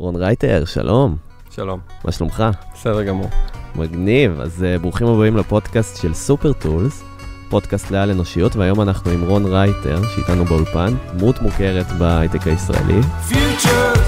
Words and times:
רון 0.00 0.16
רייטר, 0.16 0.64
שלום. 0.64 1.16
שלום. 1.50 1.80
מה 2.04 2.12
שלומך? 2.12 2.44
בסדר 2.74 3.02
גמור. 3.02 3.28
מגניב, 3.74 4.40
אז 4.40 4.64
אה, 4.76 4.82
ברוכים 4.82 5.06
הבאים 5.06 5.36
לפודקאסט 5.36 6.02
של 6.02 6.14
Supertools, 6.14 7.02
פודקאסט 7.50 7.90
לעל 7.90 8.10
אנושיות, 8.10 8.56
והיום 8.56 8.80
אנחנו 8.80 9.10
עם 9.10 9.28
רון 9.28 9.46
רייטר, 9.46 10.02
שאיתנו 10.14 10.44
באולפן, 10.44 10.94
דמות 11.16 11.42
מוכרת 11.42 11.86
בהייטק 11.98 12.46
הישראלי. 12.46 13.00
Futures 13.30 13.99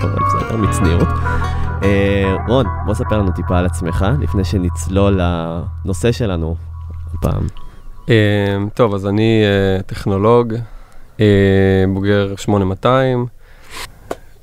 פרצוף, 0.00 0.14
אבל 0.14 0.26
בסדר, 0.26 0.56
מצניעות. 0.56 1.08
אה, 1.82 2.36
רון, 2.48 2.66
בוא 2.86 2.94
ספר 2.94 3.18
לנו 3.18 3.32
טיפה 3.32 3.58
על 3.58 3.66
עצמך, 3.66 4.06
לפני 4.20 4.44
שנצלול 4.44 5.20
לנושא 5.22 6.12
שלנו 6.12 6.56
הפעם. 7.14 7.46
אה, 8.08 8.56
טוב, 8.74 8.94
אז 8.94 9.06
אני 9.06 9.42
אה, 9.44 9.82
טכנולוג, 9.82 10.54
בוגר 11.88 12.36
8200, 12.36 13.26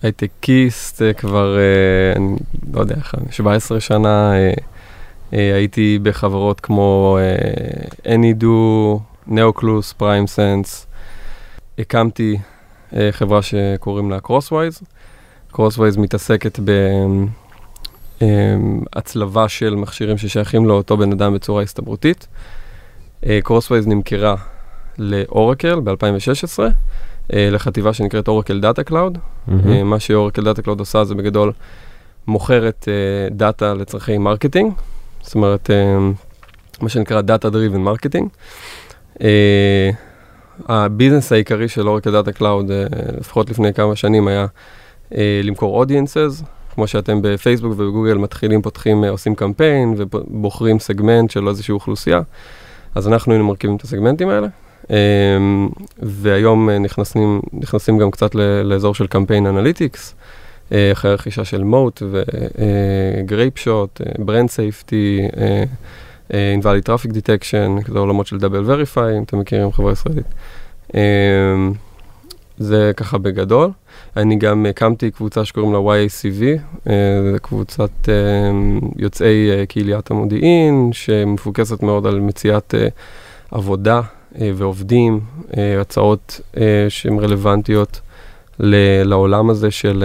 הייטקיסט 0.01 1.01
אה, 1.01 1.13
כבר, 1.13 1.57
אני 2.15 2.35
לא 2.73 2.79
יודע, 2.79 2.95
17 3.31 3.79
שנה, 3.79 4.33
אה, 5.33 5.55
הייתי 5.55 5.99
בחברות 6.03 6.59
כמו 6.59 7.17
Anydo, 8.03 8.99
Neoclus, 9.29 10.01
PrimeSense, 10.01 10.85
הקמתי 11.79 12.37
חברה 13.11 13.41
שקוראים 13.41 14.11
לה 14.11 14.17
Crosswise. 14.17 14.83
Crosswise 15.53 15.99
מתעסקת 15.99 16.59
בהצלבה 18.93 19.49
של 19.49 19.75
מכשירים 19.75 20.17
ששייכים 20.17 20.65
לאותו 20.65 20.97
בן 20.97 21.11
אדם 21.11 21.33
בצורה 21.33 21.63
הסתברותית. 21.63 22.27
אה, 23.25 23.39
Crosswise 23.47 23.87
נמכרה 23.87 24.35
ל 24.97 25.09
Oracle 25.09 25.79
ב-2016, 25.79 26.59
אה, 27.33 27.49
לחטיבה 27.51 27.93
שנקראת 27.93 28.27
Oracle 28.27 28.59
Data 28.59 28.83
Cloud. 28.83 29.17
אה, 29.49 29.83
מה 29.83 29.99
ש 29.99 30.10
Oracle 30.10 30.43
Data 30.43 30.61
Cloud 30.61 30.79
עושה 30.79 31.03
זה 31.03 31.15
בגדול 31.15 31.51
מוכרת 32.27 32.87
אה, 32.87 33.29
דאטה 33.35 33.73
לצרכי 33.73 34.17
marketing, 34.17 34.73
זאת 35.21 35.35
אומרת, 35.35 35.69
אה, 35.69 35.97
מה 36.81 36.89
שנקרא 36.89 37.21
data 37.21 37.49
driven 37.49 37.81
marketing. 37.81 38.29
ה 40.67 40.74
business 40.74 41.31
העיקרי 41.31 41.67
של 41.67 41.87
Oracle 41.87 42.11
Data 42.11 42.31
Cloud, 42.31 42.71
לפחות 43.19 43.49
לפני 43.49 43.73
כמה 43.73 43.95
שנים, 43.95 44.27
היה 44.27 44.41
אה, 44.41 44.45
למכור 45.43 45.79
audiences, 45.79 46.43
כמו 46.73 46.87
שאתם 46.87 47.19
בפייסבוק 47.21 47.71
ובגוגל 47.71 48.13
מתחילים, 48.13 48.61
פותחים, 48.61 49.03
אה, 49.03 49.09
עושים 49.09 49.35
קמפיין 49.35 49.95
ובוחרים 49.97 50.79
סגמנט 50.79 51.31
של 51.31 51.47
איזושהי 51.47 51.71
אוכלוסייה. 51.71 52.21
אז 52.95 53.07
אנחנו 53.07 53.31
היינו 53.31 53.47
מרכיבים 53.47 53.75
את 53.75 53.81
הסגמנטים 53.81 54.29
האלה. 54.29 54.47
אה, 54.91 54.97
והיום 55.99 56.69
אה, 56.69 56.79
נכנסים, 56.79 57.41
נכנסים 57.53 57.97
גם 57.97 58.11
קצת 58.11 58.35
ל- 58.35 58.61
לאזור 58.63 58.95
של 58.95 59.07
campaign 59.07 59.45
analytics, 59.47 60.15
אה, 60.71 60.91
אחרי 60.91 61.13
רכישה 61.13 61.45
של 61.45 61.63
Moat 61.63 62.01
ו 62.11 63.57
Grapeshot, 63.57 64.01
brand 64.19 64.49
safety, 64.49 65.21
invalid 66.33 66.83
traffic 66.83 67.11
detection, 67.11 67.75
זה 67.87 67.99
עולמות 67.99 68.27
של 68.27 68.37
DoubleVerify, 68.37 69.17
אם 69.17 69.23
אתם 69.23 69.39
מכירים 69.39 69.71
חברה 69.71 69.91
ישראלית. 69.91 70.25
אה, 70.95 71.01
זה 72.57 72.91
ככה 72.97 73.17
בגדול. 73.17 73.69
אני 74.17 74.35
גם 74.35 74.65
הקמתי 74.69 75.11
קבוצה 75.11 75.45
שקוראים 75.45 75.73
לה 75.73 75.79
YACV, 75.79 76.43
אה, 76.89 76.93
זו 77.31 77.37
קבוצת 77.41 78.09
אה, 78.09 78.13
יוצאי 78.97 79.51
אה, 79.51 79.65
קהיליית 79.65 80.11
המודיעין, 80.11 80.89
שמפוקסת 80.93 81.83
מאוד 81.83 82.07
על 82.07 82.19
מציאת 82.19 82.73
עבודה 83.51 84.01
ועובדים, 84.39 85.19
הצעות 85.81 86.41
שהן 86.89 87.19
רלוונטיות 87.19 88.01
לעולם 88.59 89.49
הזה 89.49 89.71
של, 89.71 90.03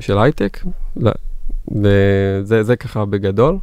של 0.00 0.18
הייטק, 0.18 0.58
וזה 1.68 2.62
זה 2.62 2.76
ככה 2.76 3.04
בגדול. 3.04 3.56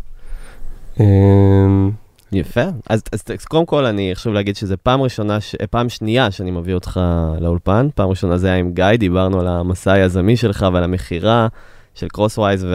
אה, 2.34 2.40
יפה. 2.40 2.62
אז, 2.90 3.04
אז, 3.12 3.24
אז 3.40 3.46
קודם 3.46 3.66
כל, 3.66 3.86
אני 3.86 4.12
חשוב 4.16 4.34
להגיד 4.34 4.56
שזו 4.56 4.76
פעם 4.84 5.02
ראשונה, 5.02 5.42
ש... 5.42 5.56
פעם 5.70 5.90
שנייה 5.90 6.32
שאני 6.32 6.52
מביא 6.52 6.74
אותך 6.74 7.00
לאולפן. 7.42 7.88
פעם 7.96 8.10
ראשונה 8.10 8.38
זה 8.38 8.48
היה 8.48 8.56
עם 8.56 8.74
גיא, 8.74 8.96
דיברנו 8.98 9.40
על 9.40 9.48
המסע 9.48 9.92
היזמי 9.92 10.38
שלך 10.38 10.66
ועל 10.74 10.84
המכירה 10.84 11.48
של 11.94 12.08
Crosswise, 12.08 12.68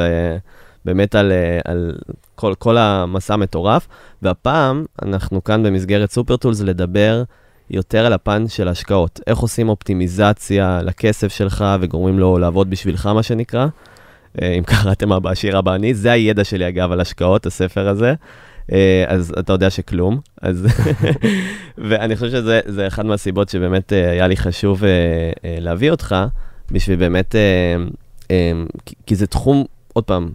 ובאמת 0.85 1.15
על, 1.15 1.33
אה, 1.33 1.59
על 1.65 1.93
כל, 2.35 2.55
כל 2.59 2.77
המסע 2.79 3.35
המטורף. 3.35 3.89
והפעם 4.23 4.85
אנחנו 5.03 5.45
כאן 5.45 5.63
במסגרת 5.63 6.11
Supertools 6.11 6.61
לדבר 6.61 7.23
יותר 7.71 8.07
על 8.07 8.13
הפן 8.13 8.49
של 8.49 8.69
השקעות. 8.69 9.21
איך 9.27 9.39
עושים 9.39 9.69
אופטימיזציה 9.69 10.81
לכסף 10.83 11.29
שלך 11.33 11.65
וגורמים 11.81 12.19
לו 12.19 12.39
לעבוד 12.39 12.71
בשבילך, 12.71 13.07
מה 13.07 13.23
שנקרא. 13.23 13.67
אה, 14.43 14.53
אם 14.53 14.63
קראתם 14.63 15.13
אבא 15.13 15.31
עשיר 15.31 15.59
אבא 15.59 15.75
אני, 15.75 15.95
זה 15.95 16.13
הידע 16.13 16.45
שלי 16.45 16.69
אגב 16.69 16.93
על 16.93 17.01
השקעות, 17.01 17.47
הספר 17.47 17.89
הזה. 17.89 18.15
אה, 18.73 19.05
אז 19.09 19.35
אתה 19.39 19.53
יודע 19.53 19.71
שכלום, 19.71 20.21
אז... 20.43 20.67
ואני 21.89 22.17
חושב 22.17 22.31
שזה 22.31 22.61
זה 22.67 22.87
אחד 22.87 23.07
מהסיבות 23.07 23.49
שבאמת 23.49 23.93
אה, 23.93 24.11
היה 24.11 24.27
לי 24.27 24.37
חשוב 24.37 24.85
אה, 24.85 24.91
להביא 25.45 25.91
אותך, 25.91 26.17
בשביל 26.71 26.99
באמת, 26.99 27.35
כי 29.07 29.15
זה 29.17 29.27
תחום, 29.27 29.65
עוד 29.93 30.05
פעם, 30.05 30.31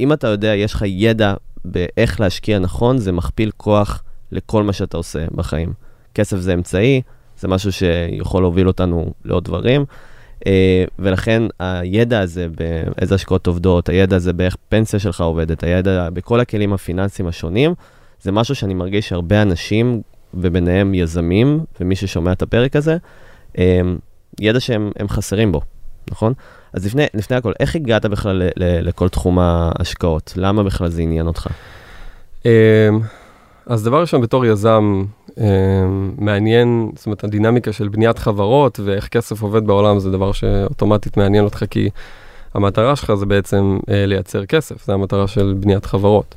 אם 0.00 0.12
אתה 0.12 0.28
יודע, 0.28 0.54
יש 0.54 0.74
לך 0.74 0.84
ידע 0.86 1.34
באיך 1.64 2.20
להשקיע 2.20 2.58
נכון, 2.58 2.98
זה 2.98 3.12
מכפיל 3.12 3.50
כוח 3.56 4.02
לכל 4.32 4.62
מה 4.62 4.72
שאתה 4.72 4.96
עושה 4.96 5.26
בחיים. 5.34 5.72
כסף 6.14 6.36
זה 6.36 6.54
אמצעי, 6.54 7.02
זה 7.38 7.48
משהו 7.48 7.72
שיכול 7.72 8.42
להוביל 8.42 8.68
אותנו 8.68 9.12
לעוד 9.24 9.44
דברים. 9.44 9.84
Uh, 10.38 10.44
ולכן 10.98 11.42
הידע 11.58 12.20
הזה 12.20 12.46
באיזה 12.48 13.14
השקעות 13.14 13.46
עובדות, 13.46 13.88
הידע 13.88 14.16
הזה 14.16 14.32
באיך 14.32 14.56
פנסיה 14.68 15.00
שלך 15.00 15.20
עובדת, 15.20 15.62
הידע 15.62 16.10
בכל 16.10 16.40
הכלים 16.40 16.72
הפיננסיים 16.72 17.28
השונים, 17.28 17.74
זה 18.22 18.32
משהו 18.32 18.54
שאני 18.54 18.74
מרגיש 18.74 19.08
שהרבה 19.08 19.42
אנשים, 19.42 20.02
וביניהם 20.34 20.94
יזמים, 20.94 21.64
ומי 21.80 21.96
ששומע 21.96 22.32
את 22.32 22.42
הפרק 22.42 22.76
הזה, 22.76 22.96
um, 23.54 23.58
ידע 24.40 24.60
שהם 24.60 24.90
הם 24.98 25.08
חסרים 25.08 25.52
בו, 25.52 25.60
נכון? 26.10 26.32
אז 26.72 26.86
לפני, 26.86 27.04
לפני 27.14 27.36
הכל, 27.36 27.52
איך 27.60 27.76
הגעת 27.76 28.06
בכלל 28.06 28.36
ל, 28.36 28.48
ל, 28.56 28.88
לכל 28.88 29.08
תחום 29.08 29.38
ההשקעות? 29.38 30.32
למה 30.36 30.62
בכלל 30.62 30.88
זה 30.88 31.02
עניין 31.02 31.26
אותך? 31.26 31.46
אז 33.68 33.84
דבר 33.84 34.00
ראשון, 34.00 34.20
בתור 34.20 34.46
יזם, 34.46 35.04
אמ, 35.38 36.14
מעניין, 36.18 36.90
זאת 36.96 37.06
אומרת, 37.06 37.24
הדינמיקה 37.24 37.72
של 37.72 37.88
בניית 37.88 38.18
חברות 38.18 38.80
ואיך 38.84 39.08
כסף 39.08 39.42
עובד 39.42 39.66
בעולם 39.66 39.98
זה 39.98 40.10
דבר 40.10 40.32
שאוטומטית 40.32 41.16
מעניין 41.16 41.44
אותך, 41.44 41.64
כי 41.70 41.90
המטרה 42.54 42.96
שלך 42.96 43.14
זה 43.14 43.26
בעצם 43.26 43.78
אה, 43.90 44.06
לייצר 44.06 44.46
כסף, 44.46 44.86
זה 44.86 44.92
המטרה 44.92 45.26
של 45.26 45.54
בניית 45.60 45.86
חברות. 45.86 46.34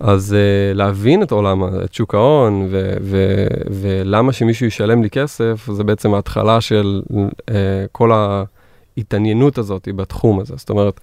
אז 0.00 0.36
uh, 0.36 0.76
להבין 0.76 1.22
את 1.22 1.30
עולם, 1.32 1.62
את 1.84 1.94
שוק 1.94 2.14
ההון, 2.14 2.66
ו- 2.70 2.96
ו- 3.00 3.46
ולמה 3.70 4.32
שמישהו 4.32 4.66
ישלם 4.66 5.02
לי 5.02 5.10
כסף, 5.10 5.68
זה 5.72 5.84
בעצם 5.84 6.14
ההתחלה 6.14 6.60
של 6.60 7.02
uh, 7.12 7.52
כל 7.92 8.10
ההתעניינות 8.12 9.58
הזאת 9.58 9.88
בתחום 9.96 10.40
הזה. 10.40 10.54
זאת 10.56 10.70
אומרת, 10.70 11.00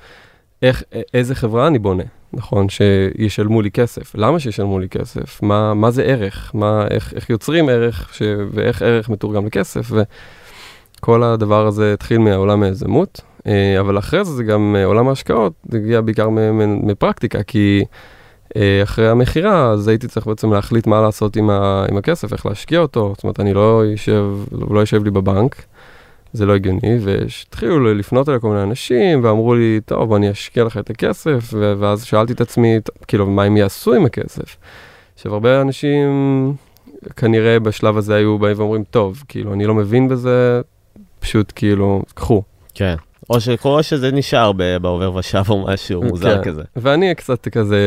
איך, 0.61 0.83
איזה 1.13 1.35
חברה 1.35 1.67
אני 1.67 1.79
בונה, 1.79 2.03
נכון, 2.34 2.68
שישלמו 2.69 3.62
לי 3.62 3.72
כסף. 3.72 4.16
למה 4.16 4.40
שישלמו 4.40 4.80
לי 4.80 4.90
כסף? 4.90 5.44
מה, 5.44 5.73
מה 5.73 5.91
זה 5.91 6.03
ערך? 6.03 6.52
מה, 6.53 6.85
איך, 6.90 7.14
איך 7.16 7.29
יוצרים 7.29 7.70
ערך, 7.70 8.09
ש, 8.14 8.22
ואיך 8.52 8.82
ערך 8.82 9.09
מתורגם 9.09 9.46
לכסף, 9.46 9.91
וכל 11.00 11.23
הדבר 11.23 11.67
הזה 11.67 11.94
התחיל 11.94 12.17
מהעולם 12.17 12.64
היזמות, 12.64 13.22
אה, 13.47 13.79
אבל 13.79 13.97
אחרי 13.97 14.26
זה 14.26 14.32
זה 14.32 14.44
גם 14.44 14.76
אה, 14.79 14.85
עולם 14.85 15.08
ההשקעות, 15.08 15.53
זה 15.70 15.78
הגיע 15.78 16.02
בעיקר 16.02 16.29
מפרקטיקה, 16.84 17.44
כי 17.44 17.84
אה, 18.55 18.79
אחרי 18.84 19.09
המכירה, 19.09 19.72
אז 19.72 19.88
הייתי 19.88 20.08
צריך 20.08 20.28
בעצם 20.28 20.53
להחליט 20.53 20.88
מה 20.88 21.02
לעשות 21.02 21.35
עם, 21.35 21.50
ה, 21.50 21.85
עם 21.90 21.97
הכסף, 21.97 22.34
איך 22.34 22.46
להשקיע 22.46 22.79
אותו, 22.79 23.14
זאת 23.16 23.23
אומרת, 23.23 23.40
אני 23.40 23.53
לא 23.53 23.84
יושב, 23.85 24.26
לא 24.70 24.79
יושב 24.79 25.03
לי 25.03 25.11
בבנק. 25.11 25.55
זה 26.33 26.45
לא 26.45 26.55
הגיוני, 26.55 26.97
והתחילו 27.01 27.93
לפנות 27.93 28.29
אליי 28.29 28.39
כל 28.39 28.49
מיני 28.49 28.63
אנשים, 28.63 29.23
ואמרו 29.23 29.55
לי, 29.55 29.79
טוב, 29.85 30.13
אני 30.13 30.31
אשקיע 30.31 30.63
לך 30.63 30.78
את 30.78 30.89
הכסף, 30.89 31.53
ואז 31.53 32.03
שאלתי 32.03 32.33
את 32.33 32.41
עצמי, 32.41 32.79
כאילו, 33.07 33.28
מה 33.28 33.43
הם 33.43 33.57
יעשו 33.57 33.93
עם 33.93 34.05
הכסף? 34.05 34.57
עכשיו, 35.16 35.33
הרבה 35.33 35.61
אנשים 35.61 36.53
כנראה 37.16 37.59
בשלב 37.59 37.97
הזה 37.97 38.16
היו 38.16 38.39
באים 38.39 38.59
ואומרים, 38.59 38.83
טוב, 38.83 39.23
כאילו, 39.28 39.53
אני 39.53 39.66
לא 39.66 39.73
מבין 39.73 40.07
בזה, 40.07 40.61
פשוט 41.19 41.53
כאילו, 41.55 42.01
קחו. 42.13 42.43
כן. 42.73 42.95
או 43.29 43.41
שקורה 43.41 43.83
שזה 43.83 44.11
נשאר 44.11 44.51
בעובר 44.51 45.16
ושב 45.16 45.43
או 45.49 45.66
משהו 45.67 46.03
מוזר 46.03 46.43
כן. 46.43 46.51
כזה. 46.51 46.61
ואני 46.75 47.16
קצת 47.16 47.47
כזה 47.47 47.79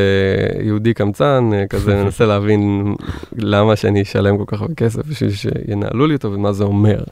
יהודי 0.60 0.94
קמצן, 0.94 1.50
כזה 1.70 1.94
מנסה 2.04 2.26
להבין 2.26 2.94
למה 3.36 3.76
שאני 3.76 4.02
אשלם 4.02 4.38
כל 4.38 4.44
כך 4.46 4.60
הרבה 4.60 4.74
כסף 4.74 5.06
בשביל 5.06 5.30
שינהלו 5.30 6.06
לי 6.06 6.14
אותו 6.14 6.32
ומה 6.32 6.52
זה 6.52 6.64
אומר. 6.64 7.04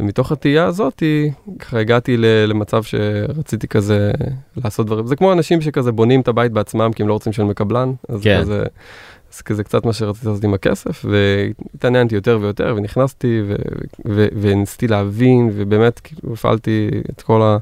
ומתוך 0.00 0.32
התהייה 0.32 0.64
הזאת, 0.64 1.02
ככה 1.58 1.78
הגעתי 1.80 2.16
למצב 2.46 2.82
שרציתי 2.82 3.68
כזה 3.68 4.10
לעשות 4.64 4.86
דברים. 4.86 5.06
זה 5.06 5.16
כמו 5.16 5.32
אנשים 5.32 5.60
שכזה 5.60 5.92
בונים 5.92 6.20
את 6.20 6.28
הבית 6.28 6.52
בעצמם 6.52 6.90
כי 6.94 7.02
הם 7.02 7.08
לא 7.08 7.12
רוצים 7.12 7.30
לשלם 7.30 7.50
לקבלן. 7.50 7.92
אז 8.08 8.20
כן. 8.22 8.40
כזה, 8.40 8.62
אז 9.34 9.42
כזה 9.42 9.64
קצת 9.64 9.86
מה 9.86 9.92
שרציתי 9.92 10.28
לעשות 10.28 10.44
עם 10.44 10.54
הכסף, 10.54 11.04
והתעניינתי 11.08 12.14
יותר 12.14 12.38
ויותר, 12.42 12.74
ונכנסתי 12.76 13.42
וניסיתי 14.40 14.88
להבין, 14.88 15.50
ובאמת 15.54 15.98
כאילו 15.98 16.32
הפעלתי 16.32 16.88
את 17.10 17.22
כל 17.22 17.56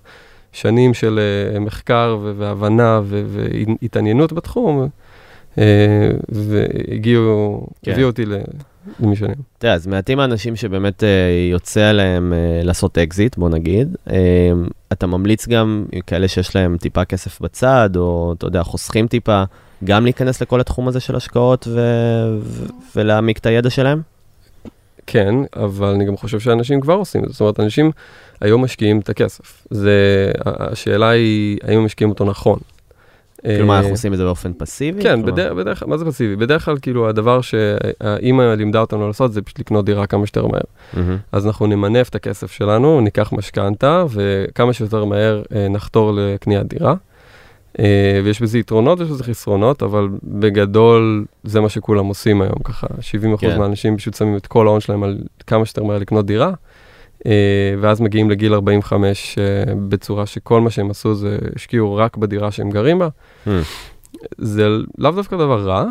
השנים 0.55 0.95
של 0.95 1.21
אה, 1.55 1.61
מחקר 1.61 2.19
והבנה 2.37 3.01
והתעניינות 3.07 4.33
בתחום, 4.33 4.89
אה, 5.59 6.11
והגיעו, 6.29 7.67
כן. 7.83 7.93
הביאו 7.93 8.07
אותי 8.09 8.27
ל- 8.27 8.37
למשנים. 9.01 9.35
תראה, 9.59 9.73
אז 9.73 9.87
מעטים 9.87 10.21
האנשים 10.21 10.57
שבאמת 10.57 11.05
אה, 11.05 11.09
יוצא 11.51 11.93
להם 11.93 12.33
אה, 12.33 12.61
לעשות 12.65 12.99
אקזיט, 12.99 13.37
בוא 13.37 13.49
נגיד. 13.49 13.97
אה, 14.11 14.17
אתה 14.93 15.07
ממליץ 15.07 15.49
גם 15.49 15.85
כאלה 16.07 16.29
שיש 16.29 16.57
להם 16.57 16.77
טיפה 16.77 17.05
כסף 17.05 17.41
בצד, 17.41 17.91
או 17.97 18.35
אתה 18.39 18.47
יודע, 18.47 18.63
חוסכים 18.63 19.07
טיפה, 19.07 19.43
גם 19.85 20.05
להיכנס 20.05 20.43
לכל 20.43 20.61
התחום 20.61 20.89
הזה 20.89 21.01
של 21.01 21.17
השקעות 21.17 21.69
ו- 21.69 22.39
ו- 22.41 22.67
ולהעמיק 22.97 23.39
את 23.39 23.47
הידע 23.47 23.71
שלהם? 23.71 24.01
כן, 25.07 25.35
אבל 25.57 25.89
אני 25.89 26.05
גם 26.05 26.17
חושב 26.17 26.41
שאנשים 26.41 26.81
כבר 26.81 26.95
עושים 26.95 27.25
את 27.25 27.29
זה. 27.29 27.33
זאת 27.33 27.41
אומרת, 27.41 27.61
אנשים 27.61 27.91
היום 28.41 28.65
משקיעים 28.65 29.01
את 29.01 29.09
הכסף. 29.09 29.67
זה, 29.71 30.31
השאלה 30.45 31.09
היא, 31.09 31.59
האם 31.63 31.79
הם 31.79 31.85
משקיעים 31.85 32.11
אותו 32.11 32.25
נכון. 32.25 32.59
כלומר, 33.58 33.75
אה, 33.75 33.79
אנחנו 33.79 33.91
עושים 33.91 34.12
את 34.12 34.19
זה 34.19 34.25
באופן 34.25 34.52
פסיבי? 34.58 35.02
כן, 35.02 35.25
בדרך, 35.25 35.79
כלל, 35.79 35.88
מה 35.88 35.96
זה 35.96 36.05
פסיבי? 36.05 36.37
בדרך 36.37 36.64
כלל, 36.64 36.79
כאילו, 36.82 37.08
הדבר 37.08 37.41
שהאימא 37.41 38.43
לימדה 38.43 38.81
אותנו 38.81 39.06
לעשות 39.06 39.32
זה 39.32 39.43
פשוט 39.43 39.58
לקנות 39.58 39.85
דירה 39.85 40.06
כמה 40.06 40.26
שיותר 40.26 40.46
מהר. 40.46 40.61
אז 41.32 41.46
אנחנו 41.46 41.67
נמנף 41.67 42.08
את 42.08 42.14
הכסף 42.14 42.52
שלנו, 42.52 43.00
ניקח 43.00 43.32
משכנתה, 43.32 44.05
וכמה 44.11 44.73
שיותר 44.73 45.05
מהר 45.05 45.43
אה, 45.55 45.69
נחתור 45.69 46.12
לקניית 46.14 46.67
דירה. 46.67 46.94
אה, 47.79 48.20
ויש 48.25 48.43
בזה 48.43 48.58
יתרונות 48.58 49.00
ויש 49.00 49.11
בזה 49.11 49.25
חסרונות, 49.25 49.82
אבל 49.82 50.08
בגדול 50.25 51.25
זה 51.44 51.61
מה 51.61 51.69
שכולם 51.69 52.06
עושים 52.06 52.43
היום, 52.43 52.58
ככה 52.64 52.87
70% 52.87 53.40
כן. 53.40 53.58
מהאנשים 53.58 53.97
פשוט 53.97 54.14
שמים 54.14 54.37
את 54.37 54.47
כל 54.47 54.67
ההון 54.67 54.81
שלהם 54.81 55.02
על 55.02 55.19
כמה 55.47 55.64
שיותר 55.64 55.82
מהר 55.82 55.99
לקנות 55.99 56.26
דירה, 56.26 56.52
ואז 57.81 58.00
מגיעים 58.00 58.31
לגיל 58.31 58.55
45 58.55 59.38
אה, 59.38 59.44
בצורה 59.88 60.26
שכל 60.26 60.61
מה 60.61 60.71
שהם 60.71 60.91
עשו 60.91 61.15
זה 61.15 61.38
השקיעו 61.56 61.97
רק 61.97 62.17
בדירה 62.17 62.50
שהם 62.50 62.71
גרים 62.71 62.99
בה. 62.99 63.09
Hmm. 63.47 63.50
זה 64.38 64.67
לאו 64.99 65.11
דווקא 65.11 65.37
דבר 65.37 65.69
רע. 65.69 65.85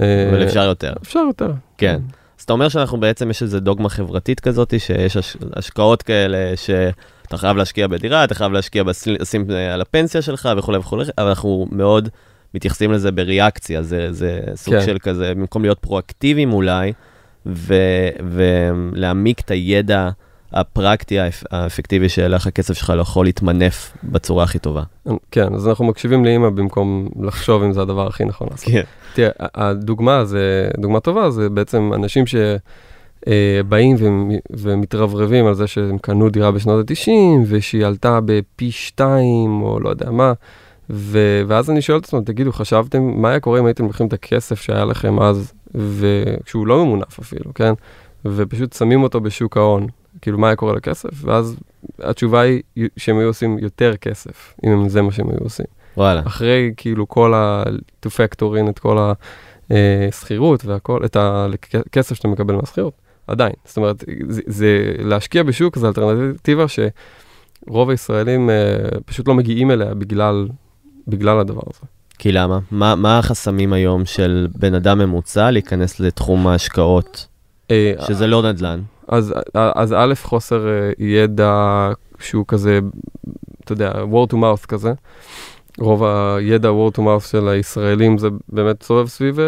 אה, 0.00 0.28
אבל 0.30 0.44
אפשר 0.44 0.62
יותר. 0.64 0.92
אפשר 1.02 1.20
יותר. 1.26 1.52
כן. 1.78 2.00
אז 2.38 2.44
אתה 2.44 2.52
אומר 2.52 2.68
שאנחנו 2.68 3.00
בעצם, 3.00 3.30
יש 3.30 3.42
איזו 3.42 3.60
דוגמה 3.60 3.88
חברתית 3.88 4.40
כזאת, 4.40 4.74
שיש 4.78 5.16
הש- 5.16 5.36
השקעות 5.56 6.02
כאלה 6.02 6.56
שאתה 6.56 7.36
חייב 7.36 7.56
להשקיע 7.56 7.86
בדירה, 7.86 8.24
אתה 8.24 8.34
חייב 8.34 8.52
להשקיע, 8.52 8.82
אה, 9.50 9.74
על 9.74 9.80
הפנסיה 9.80 10.22
שלך 10.22 10.48
וכולי 10.58 10.78
וכולי, 10.78 11.04
אבל 11.18 11.28
אנחנו 11.28 11.66
מאוד 11.72 12.08
מתייחסים 12.54 12.92
לזה 12.92 13.12
בריאקציה, 13.12 13.82
זה, 13.82 14.12
זה 14.12 14.40
סוג 14.54 14.74
כן. 14.74 14.86
של 14.86 14.98
כזה, 14.98 15.34
במקום 15.34 15.62
להיות 15.62 15.78
פרואקטיביים 15.78 16.52
אולי, 16.52 16.92
ו- 17.46 18.08
ולהעמיק 18.30 19.40
את 19.40 19.50
הידע 19.50 20.10
הפרקטי 20.60 21.18
האפ- 21.20 21.44
האפקטיבי 21.50 22.08
שאליך 22.08 22.46
הכסף 22.46 22.74
שלך 22.74 22.90
לא 22.96 23.02
יכול 23.02 23.26
להתמנף 23.26 23.92
בצורה 24.04 24.44
הכי 24.44 24.58
טובה. 24.58 24.82
כן, 25.30 25.54
אז 25.54 25.68
אנחנו 25.68 25.84
מקשיבים 25.84 26.24
לאימא 26.24 26.50
במקום 26.50 27.08
לחשוב 27.20 27.62
אם 27.62 27.72
זה 27.72 27.82
הדבר 27.82 28.06
הכי 28.06 28.24
נכון 28.24 28.48
לעשות. 28.50 28.68
כן. 28.72 28.82
תראה, 29.14 29.30
הדוגמה, 29.54 30.24
זה, 30.24 30.68
דוגמה 30.78 31.00
טובה, 31.00 31.30
זה 31.30 31.48
בעצם 31.50 31.90
אנשים 31.94 32.24
שבאים 32.26 33.96
ומתרברבים 34.50 35.46
על 35.46 35.54
זה 35.54 35.66
שהם 35.66 35.98
קנו 35.98 36.28
דירה 36.28 36.50
בשנות 36.52 36.90
ה-90, 36.90 37.10
ושהיא 37.48 37.86
עלתה 37.86 38.18
בפי 38.24 38.70
שתיים, 38.70 39.62
או 39.62 39.80
לא 39.80 39.88
יודע 39.88 40.10
מה, 40.10 40.32
ו, 40.90 41.42
ואז 41.48 41.70
אני 41.70 41.82
שואל 41.82 41.98
את 41.98 42.04
עצמם, 42.04 42.20
תגידו, 42.24 42.52
חשבתם, 42.52 43.02
מה 43.02 43.28
היה 43.30 43.40
קורה 43.40 43.58
אם 43.58 43.66
הייתם 43.66 43.84
לוקחים 43.84 44.06
את 44.06 44.12
הכסף 44.12 44.60
שהיה 44.60 44.84
לכם 44.84 45.20
אז, 45.20 45.52
וכשהוא 45.74 46.66
לא 46.66 46.84
ממונף 46.84 47.18
אפילו, 47.20 47.54
כן? 47.54 47.72
ופשוט 48.24 48.72
שמים 48.72 49.02
אותו 49.02 49.20
בשוק 49.20 49.56
ההון, 49.56 49.86
כאילו, 50.22 50.38
מה 50.38 50.46
היה 50.46 50.56
קורה 50.56 50.74
לכסף? 50.74 51.10
ואז 51.12 51.56
התשובה 51.98 52.40
היא 52.40 52.62
שהם 52.96 53.18
היו 53.18 53.28
עושים 53.28 53.58
יותר 53.58 53.96
כסף, 53.96 54.54
אם 54.66 54.88
זה 54.88 55.02
מה 55.02 55.12
שהם 55.12 55.28
היו 55.30 55.38
עושים. 55.38 55.66
וואלה. 55.96 56.22
אחרי 56.26 56.72
כאילו 56.76 57.08
כל 57.08 57.34
ה... 57.34 57.62
to 58.06 58.08
factor 58.08 58.44
in 58.44 58.70
את 58.70 58.78
כל 58.78 59.12
השכירות 59.70 60.64
והכל, 60.64 61.04
את 61.04 61.16
הכסף 61.16 62.16
שאתה 62.16 62.28
מקבל 62.28 62.54
מהשכירות, 62.54 62.92
עדיין. 63.26 63.52
זאת 63.64 63.76
אומרת, 63.76 64.04
זה, 64.28 64.42
זה 64.46 64.92
להשקיע 64.98 65.42
בשוק 65.42 65.78
זה 65.78 65.88
אלטרנטיבה 65.88 66.64
שרוב 66.68 67.90
הישראלים 67.90 68.50
אה, 68.50 68.54
פשוט 69.06 69.28
לא 69.28 69.34
מגיעים 69.34 69.70
אליה 69.70 69.94
בגלל, 69.94 70.48
בגלל 71.08 71.40
הדבר 71.40 71.62
הזה. 71.72 71.80
כי 72.18 72.32
למה? 72.32 72.58
מה, 72.70 72.94
מה 72.94 73.18
החסמים 73.18 73.72
היום 73.72 74.04
של 74.04 74.48
בן 74.54 74.74
אדם 74.74 74.98
ממוצע 74.98 75.50
להיכנס 75.50 76.00
לתחום 76.00 76.46
ההשקעות, 76.46 77.26
אה, 77.70 77.92
שזה 78.06 78.26
לא 78.26 78.42
נדל"ן? 78.42 78.80
אז, 79.08 79.34
אז 79.54 79.92
א', 79.92 80.14
חוסר 80.22 80.68
אה, 80.68 80.90
ידע 80.98 81.88
שהוא 82.18 82.44
כזה, 82.48 82.80
אתה 83.64 83.72
יודע, 83.72 83.92
word 83.92 84.32
to 84.32 84.36
mouth 84.36 84.66
כזה. 84.68 84.92
רוב 85.78 86.04
הידע 86.04 86.68
word 86.68 86.98
to 86.98 87.00
mouth 87.00 87.28
של 87.30 87.48
הישראלים 87.48 88.18
זה 88.18 88.28
באמת 88.48 88.82
סובב 88.82 89.06
סביב 89.08 89.40
אה, 89.40 89.46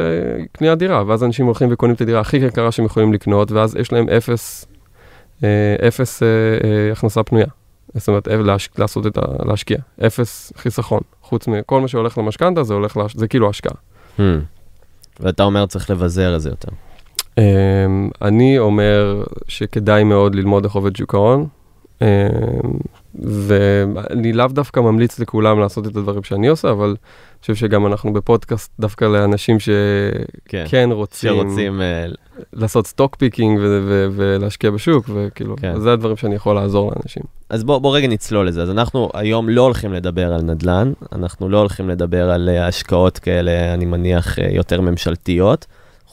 קניית 0.52 0.78
דירה, 0.78 1.02
ואז 1.06 1.24
אנשים 1.24 1.46
הולכים 1.46 1.68
וקונים 1.72 1.94
את 1.94 2.00
הדירה 2.00 2.20
הכי 2.20 2.36
יקרה 2.36 2.72
שהם 2.72 2.84
יכולים 2.84 3.12
לקנות, 3.12 3.52
ואז 3.52 3.76
יש 3.76 3.92
להם 3.92 4.08
אפס, 4.08 4.66
אה, 5.44 5.76
אפס 5.88 6.22
הכנסה 6.92 7.22
פנויה. 7.22 7.46
זאת 7.94 8.08
אומרת, 8.08 8.28
להש, 8.28 8.68
לעשות 8.78 9.06
את 9.06 9.18
ה... 9.18 9.22
להשקיע. 9.44 9.78
אפס 10.06 10.52
חיסכון. 10.56 11.00
חוץ 11.22 11.48
מכל 11.48 11.80
מה 11.80 11.88
שהולך 11.88 12.18
למשכנתה, 12.18 12.62
זה 12.62 12.74
הולך, 12.74 12.96
להש... 12.96 13.16
זה 13.16 13.28
כאילו 13.28 13.50
השקעה. 13.50 13.74
Hmm. 14.18 14.22
ואתה 15.20 15.42
אומר 15.42 15.66
צריך 15.66 15.90
לבזר 15.90 16.36
את 16.36 16.40
זה 16.40 16.48
יותר. 16.48 16.68
Um, 17.38 17.40
אני 18.22 18.58
אומר 18.58 19.24
שכדאי 19.48 20.04
מאוד 20.04 20.34
ללמוד 20.34 20.64
איך 20.64 20.74
עובד 20.74 20.96
שוק 20.96 21.14
ההון, 21.14 21.46
um, 21.98 22.04
ואני 23.14 24.32
לאו 24.32 24.46
דווקא 24.46 24.80
ממליץ 24.80 25.18
לכולם 25.18 25.60
לעשות 25.60 25.86
את 25.86 25.96
הדברים 25.96 26.22
שאני 26.22 26.48
עושה, 26.48 26.70
אבל 26.70 26.86
אני 26.88 27.40
חושב 27.40 27.54
שגם 27.54 27.86
אנחנו 27.86 28.12
בפודקאסט 28.12 28.72
דווקא 28.80 29.04
לאנשים 29.04 29.60
שכן 29.60 30.64
כן. 30.68 30.88
רוצים, 30.92 31.30
שרוצים... 31.30 31.80
אה, 31.80 32.06
לעשות 32.52 32.86
stock 32.86 33.16
picking 33.16 33.58
ו- 33.58 33.80
ו- 33.88 34.06
ולהשקיע 34.12 34.70
בשוק, 34.70 35.10
וכאילו, 35.14 35.56
כן. 35.56 35.72
כן. 35.72 35.80
זה 35.80 35.92
הדברים 35.92 36.16
שאני 36.16 36.34
יכול 36.34 36.54
לעזור 36.54 36.92
לאנשים. 36.96 37.22
אז 37.50 37.64
בוא, 37.64 37.78
בוא 37.78 37.96
רגע 37.96 38.08
נצלול 38.08 38.48
לזה. 38.48 38.62
אז 38.62 38.70
אנחנו 38.70 39.10
היום 39.14 39.48
לא 39.48 39.62
הולכים 39.62 39.92
לדבר 39.92 40.32
על 40.34 40.42
נדל"ן, 40.42 40.92
אנחנו 41.12 41.48
לא 41.48 41.58
הולכים 41.58 41.88
לדבר 41.88 42.30
על 42.30 42.48
אה, 42.48 42.66
השקעות 42.66 43.18
כאלה, 43.18 43.74
אני 43.74 43.84
מניח, 43.84 44.38
אה, 44.38 44.48
יותר 44.50 44.80
ממשלתיות. 44.80 45.66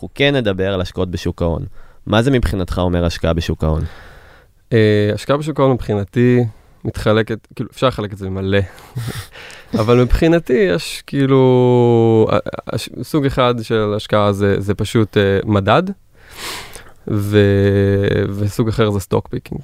אנחנו 0.06 0.14
כן 0.16 0.36
נדבר 0.36 0.74
על 0.74 0.82
השקעות 0.82 1.12
בשוק 1.12 1.42
ההון. 1.42 1.66
מה 2.06 2.22
זה 2.22 2.32
מבחינתך 2.32 2.78
אומר 2.78 3.06
השקעה 3.06 3.34
בשוק 3.34 3.64
ההון? 3.64 3.82
Uh, 4.70 4.76
השקעה 5.14 5.38
בשוק 5.38 5.60
ההון 5.60 5.72
מבחינתי 5.72 6.44
מתחלקת, 6.86 7.48
כאילו 7.56 7.70
אפשר 7.74 7.88
לחלק 7.88 8.14
את 8.14 8.18
זה 8.18 8.26
למלא, 8.26 8.60
אבל 9.80 10.02
מבחינתי 10.02 10.54
יש 10.54 11.04
כאילו, 11.08 12.28
ה- 12.32 12.36
ה- 12.74 13.04
סוג 13.04 13.26
אחד 13.26 13.56
של 13.62 13.94
השקעה 13.96 14.34
זה, 14.34 14.62
זה 14.62 14.74
פשוט 14.74 15.18
uh, 15.18 15.48
מדד, 15.48 15.84
ו, 17.08 17.40
וסוג 18.30 18.68
אחר 18.68 18.90
זה 18.90 19.00
stock 19.00 19.28
picking. 19.28 19.62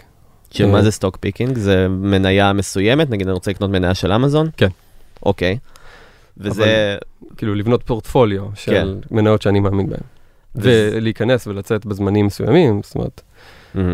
שמה 0.52 0.78
אה. 0.78 0.84
זה 0.84 0.92
stock 0.92 1.18
picking? 1.18 1.58
זה 1.58 1.88
מניה 1.90 2.54
מסוימת? 2.54 3.10
נגיד 3.10 3.28
אני 3.28 3.34
רוצה 3.34 3.52
לקנות 3.52 3.70
מניה 3.70 3.94
של 3.94 4.12
אמזון? 4.12 4.50
כן. 4.58 4.70
אוקיי. 5.26 5.58
וזה... 6.38 6.98
כאילו 7.38 7.56
לבנות 7.56 7.84
פורטפוליו 7.84 8.46
של 8.56 8.72
כן. 8.72 9.16
מניות 9.16 9.42
שאני 9.42 9.60
מאמין 9.60 9.90
בהן. 9.90 10.21
ולהיכנס 10.56 11.48
ולצאת 11.48 11.86
בזמנים 11.86 12.26
מסוימים, 12.26 12.82
זאת 12.84 12.96
אומרת. 12.96 13.22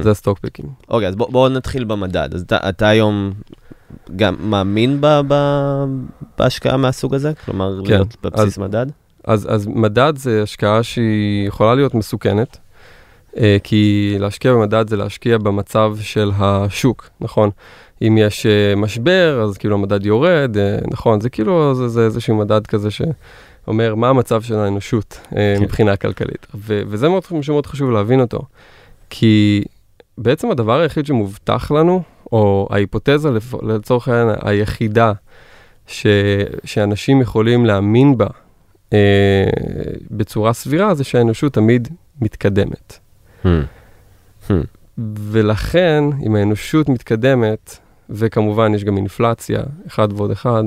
זה 0.02 0.12
הסטוק 0.12 0.40
פיקינג. 0.40 0.70
אוקיי, 0.90 1.08
אז 1.08 1.16
בוא, 1.16 1.32
בוא 1.32 1.50
נתחיל 1.50 1.84
במדד. 1.84 2.30
אז 2.34 2.46
אתה, 2.70 2.88
היום 2.88 3.34
גם 4.16 4.36
מאמין 4.40 5.02
ב, 5.02 5.08
ב, 5.28 5.34
בהשקעה 6.38 6.78
מהסוג 6.78 7.16
הזה? 7.16 7.32
כלומר, 7.46 7.80
כן, 7.86 7.94
להיות 7.94 8.16
בבסיס 8.24 8.58
מדד? 8.58 8.86
אז, 9.24 9.48
אז 9.50 9.68
מדד 9.68 10.14
זה 10.18 10.44
השקעה 10.44 10.84
שהיא 10.84 11.48
יכולה 11.48 11.76
להיות 11.76 11.94
מסוכנת, 11.96 12.58
אה, 13.38 13.58
כי 13.64 14.16
להשקיע 14.20 14.54
במדד 14.54 14.90
זה 14.90 14.98
להשקיע 14.98 15.38
במצב 15.38 15.96
של 16.02 16.32
השוק, 16.40 17.10
נכון? 17.22 17.50
אם 18.02 18.18
יש 18.18 18.46
אה, 18.46 18.76
משבר, 18.76 19.42
אז 19.44 19.58
כאילו 19.58 19.76
המדד 19.76 20.06
יורד, 20.06 20.58
אה, 20.58 20.78
נכון? 20.92 21.22
זה 21.22 21.30
כאילו, 21.30 21.76
זה, 21.76 21.88
זה 21.88 22.06
איזשהו 22.06 22.36
מדד 22.36 22.68
כזה 22.68 22.90
שאומר 23.68 23.96
מה 23.96 24.10
המצב 24.10 24.42
של 24.42 24.56
האנושות 24.56 25.20
אה, 25.36 25.56
כן. 25.58 25.64
מבחינה 25.64 25.96
כלכלית. 25.96 26.48
ו, 26.56 26.82
וזה 26.88 27.10
מאוד, 27.10 27.24
שמאוד 27.42 27.66
חשוב 27.66 27.92
להבין 27.92 28.20
אותו, 28.20 28.42
כי 29.10 29.64
בעצם 30.18 30.52
הדבר 30.52 30.80
היחיד 30.80 31.06
שמובטח 31.06 31.72
לנו, 31.72 32.04
או 32.32 32.68
ההיפותזה 32.72 33.30
לצורך 33.62 34.08
העניין 34.08 34.36
היחידה 34.42 35.12
ש, 35.88 36.06
שאנשים 36.66 37.22
יכולים 37.22 37.66
להאמין 37.66 38.18
בה 38.18 38.28
אה, 38.94 39.50
בצורה 40.12 40.54
סבירה, 40.54 40.94
זה 40.94 41.04
שהאנושות 41.04 41.54
תמיד 41.54 41.88
מתקדמת. 42.22 43.00
Hmm. 43.44 43.48
Hmm. 44.48 44.52
ולכן, 45.16 46.04
אם 46.26 46.36
האנושות 46.36 46.90
מתקדמת, 46.90 47.78
וכמובן 48.10 48.74
יש 48.76 48.84
גם 48.84 48.98
אינפלציה, 48.98 49.60
אחד 49.88 50.08
ועוד 50.14 50.32
אחד, 50.32 50.64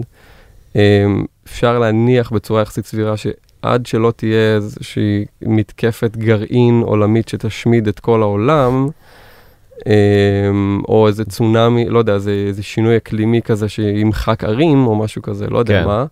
אפשר 1.46 1.78
להניח 1.78 2.32
בצורה 2.32 2.62
יחסית 2.62 2.86
סבירה 2.86 3.14
שעד 3.16 3.86
שלא 3.86 4.12
תהיה 4.16 4.54
איזושהי 4.54 5.24
מתקפת 5.42 6.16
גרעין 6.16 6.82
עולמית 6.84 7.28
שתשמיד 7.28 7.88
את 7.88 8.00
כל 8.00 8.22
העולם, 8.22 8.88
אמ, 9.86 10.80
או 10.88 11.06
איזה 11.08 11.24
צונאמי, 11.24 11.88
לא 11.88 11.98
יודע, 11.98 12.14
איזה, 12.14 12.44
איזה 12.48 12.62
שינוי 12.62 12.96
אקלימי 12.96 13.42
כזה 13.42 13.68
שימחק 13.68 14.44
ערים 14.44 14.86
או 14.86 14.96
משהו 14.96 15.22
כזה, 15.22 15.46
לא 15.46 15.58
יודע 15.58 15.80
כן. 15.80 15.86
מה, 15.86 16.04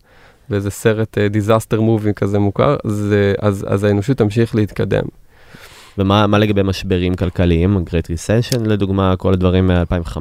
באיזה 0.51 0.71
סרט 0.71 1.19
disaster 1.19 1.81
movie 1.81 2.15
כזה 2.15 2.39
מוכר, 2.39 2.77
זה, 2.85 3.35
אז, 3.41 3.67
אז 3.69 3.85
האנושות 3.85 4.17
תמשיך 4.17 4.55
להתקדם. 4.55 5.05
ומה 5.99 6.27
מה 6.27 6.39
לגבי 6.39 6.63
משברים 6.63 7.15
כלכליים, 7.15 7.77
ה-Great 7.77 8.07
Recession 8.07 8.69
לדוגמה, 8.69 9.17
כל 9.17 9.33
הדברים 9.33 9.67
מ-2005, 9.67 10.19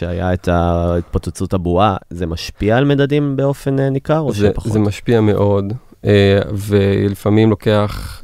היה 0.00 0.32
את 0.32 0.48
התפוצצות 0.52 1.54
הבועה, 1.54 1.96
זה 2.10 2.26
משפיע 2.26 2.76
על 2.76 2.84
מדדים 2.84 3.36
באופן 3.36 3.78
אה, 3.78 3.90
ניכר 3.90 4.18
או 4.18 4.32
זה, 4.32 4.48
שפחות? 4.48 4.72
זה 4.72 4.78
משפיע 4.78 5.20
מאוד, 5.20 5.72
אה, 6.04 6.38
ולפעמים 6.52 7.50
לוקח 7.50 8.22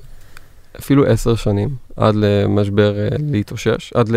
אפילו 0.79 1.07
עשר 1.07 1.35
שנים 1.35 1.69
עד 1.97 2.15
למשבר 2.15 2.99
אה, 2.99 3.09
להתאושש, 3.31 3.93
עד 3.95 4.09
ל... 4.09 4.17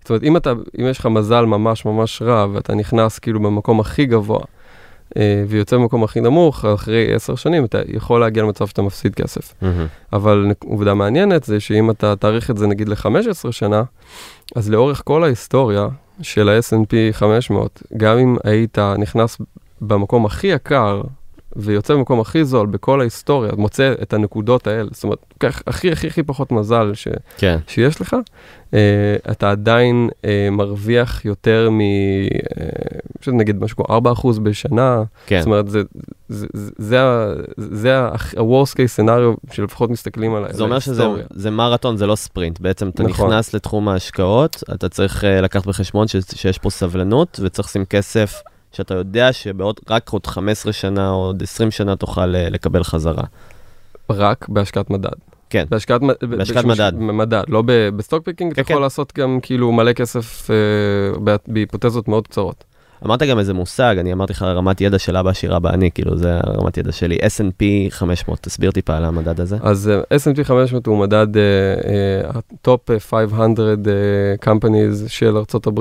זאת 0.00 0.10
אומרת, 0.10 0.22
אם, 0.22 0.36
אתה, 0.36 0.52
אם 0.80 0.86
יש 0.86 0.98
לך 0.98 1.06
מזל 1.06 1.44
ממש 1.44 1.84
ממש 1.84 2.22
רע, 2.22 2.46
ואתה 2.52 2.74
נכנס 2.74 3.18
כאילו 3.18 3.40
במקום 3.40 3.80
הכי 3.80 4.06
גבוה, 4.06 4.40
ויוצא 5.48 5.76
במקום 5.76 6.04
הכי 6.04 6.20
נמוך, 6.20 6.64
אחרי 6.64 7.14
עשר 7.14 7.34
שנים 7.34 7.64
אתה 7.64 7.78
יכול 7.86 8.20
להגיע 8.20 8.42
למצב 8.42 8.66
שאתה 8.66 8.82
מפסיד 8.82 9.14
כסף. 9.14 9.54
מהמם. 9.62 9.86
אבל 10.12 10.52
עובדה 10.64 10.94
מעניינת 10.94 11.44
זה 11.44 11.60
שאם 11.60 11.90
אתה 11.90 12.16
תאריך 12.16 12.50
את 12.50 12.56
זה 12.56 12.66
נגיד 12.66 12.88
ל-15 12.88 13.52
שנה, 13.52 13.82
אז 14.56 14.70
לאורך 14.70 15.02
כל 15.04 15.24
ההיסטוריה 15.24 15.88
של 16.22 16.48
ה-S&P 16.48 17.12
500, 17.12 17.82
גם 17.96 18.18
אם 18.18 18.36
היית 18.44 18.78
נכנס 18.78 19.38
במקום 19.80 20.26
הכי 20.26 20.46
יקר 20.46 21.02
ויוצא 21.56 21.94
במקום 21.94 22.20
הכי 22.20 22.44
זול 22.44 22.66
בכל 22.66 23.00
ההיסטוריה, 23.00 23.52
מוצא 23.56 23.94
את 24.02 24.12
הנקודות 24.12 24.66
האלה, 24.66 24.88
זאת 24.92 25.04
אומרת, 25.04 25.18
כך 25.40 25.62
הכי 25.66 25.92
הכי 25.92 26.06
הכי 26.06 26.22
פחות 26.22 26.52
מזל 26.52 26.90
ש, 26.94 27.08
כן, 27.38 27.58
שיש 27.66 28.00
לך, 28.00 28.16
אה, 28.74 28.78
אתה 29.30 29.50
עדיין 29.50 30.08
אה, 30.24 30.48
מרוויח 30.50 31.24
יותר 31.24 31.68
מ... 31.70 31.80
פשוט 33.20 33.34
נגיד 33.34 33.60
משהו 33.60 33.76
כמו 33.76 33.98
4% 34.14 34.40
בשנה, 34.40 35.02
כן. 35.26 35.38
זאת 35.38 35.46
אומרת, 35.46 35.68
זה, 35.68 35.82
זה, 36.28 36.46
זה, 36.52 36.70
זה, 36.78 36.98
זה 37.56 37.98
ה-worst 37.98 38.72
case 38.74 39.02
scenario 39.04 39.52
שלפחות 39.54 39.90
מסתכלים 39.90 40.34
על 40.34 40.44
זה 40.52 40.62
אומר 40.62 40.78
שזה 40.78 41.02
ההיסטוריה. 41.02 41.24
זה 41.30 41.50
מרתון, 41.50 41.96
זה 41.96 42.06
לא 42.06 42.14
ספרינט. 42.14 42.60
בעצם 42.60 42.88
אתה 42.88 43.02
נכון. 43.02 43.26
נכנס 43.30 43.54
לתחום 43.54 43.88
ההשקעות, 43.88 44.62
אתה 44.74 44.88
צריך 44.88 45.24
אה, 45.24 45.40
לקחת 45.40 45.66
בחשבון 45.66 46.08
ש- 46.08 46.16
שיש 46.34 46.58
פה 46.58 46.70
סבלנות, 46.70 47.40
וצריך 47.42 47.68
לשים 47.68 47.84
כסף 47.84 48.42
שאתה 48.72 48.94
יודע 48.94 49.32
שבעוד, 49.32 49.80
רק 49.90 50.08
עוד 50.10 50.26
15 50.26 50.72
שנה 50.72 51.10
או 51.10 51.14
עוד 51.16 51.42
20 51.42 51.70
שנה 51.70 51.96
תוכל 51.96 52.34
אה, 52.34 52.48
לקבל 52.50 52.84
חזרה. 52.84 53.24
רק 54.10 54.48
בהשקעת 54.48 54.90
מדד. 54.90 55.10
כן. 55.50 55.64
בהשקעת, 55.70 56.00
בהשקעת 56.28 56.64
מדד. 56.64 56.92
מדד, 56.94 57.42
לא 57.48 57.62
ב- 57.66 57.88
ב 57.96 58.01
stock 58.01 58.24
picking, 58.24 58.52
אתה 58.52 58.62
כן, 58.62 58.72
יכול 58.72 58.76
כן. 58.76 58.82
לעשות 58.82 59.12
גם 59.18 59.38
כאילו 59.42 59.72
מלא 59.72 59.92
כסף 59.92 60.50
אה, 60.50 60.56
בה- 61.20 61.36
בהיפותזות 61.46 62.08
מאוד 62.08 62.26
קצרות. 62.28 62.64
אמרת 63.04 63.22
גם 63.22 63.38
איזה 63.38 63.54
מושג, 63.54 63.96
אני 63.98 64.12
אמרתי 64.12 64.32
לך 64.32 64.42
רמת 64.42 64.80
ידע 64.80 64.98
של 64.98 65.16
אבא 65.16 65.30
עשירה 65.30 65.58
באני, 65.58 65.90
כאילו 65.90 66.16
זה 66.16 66.40
הרמת 66.42 66.78
ידע 66.78 66.92
שלי, 66.92 67.16
S&P 67.16 67.90
500, 67.90 68.38
תסביר 68.40 68.70
טיפה 68.70 68.96
על 68.96 69.04
המדד 69.04 69.40
הזה. 69.40 69.56
אז 69.62 69.88
אה, 69.88 70.16
S&P 70.16 70.44
500 70.44 70.86
הוא 70.86 70.98
מדד 70.98 71.26
ה 72.24 72.43
top 72.43 72.98
500 72.98 73.58
אה, 73.58 74.52
companies 74.52 75.08
של 75.08 75.36
ארה"ב 75.36 75.80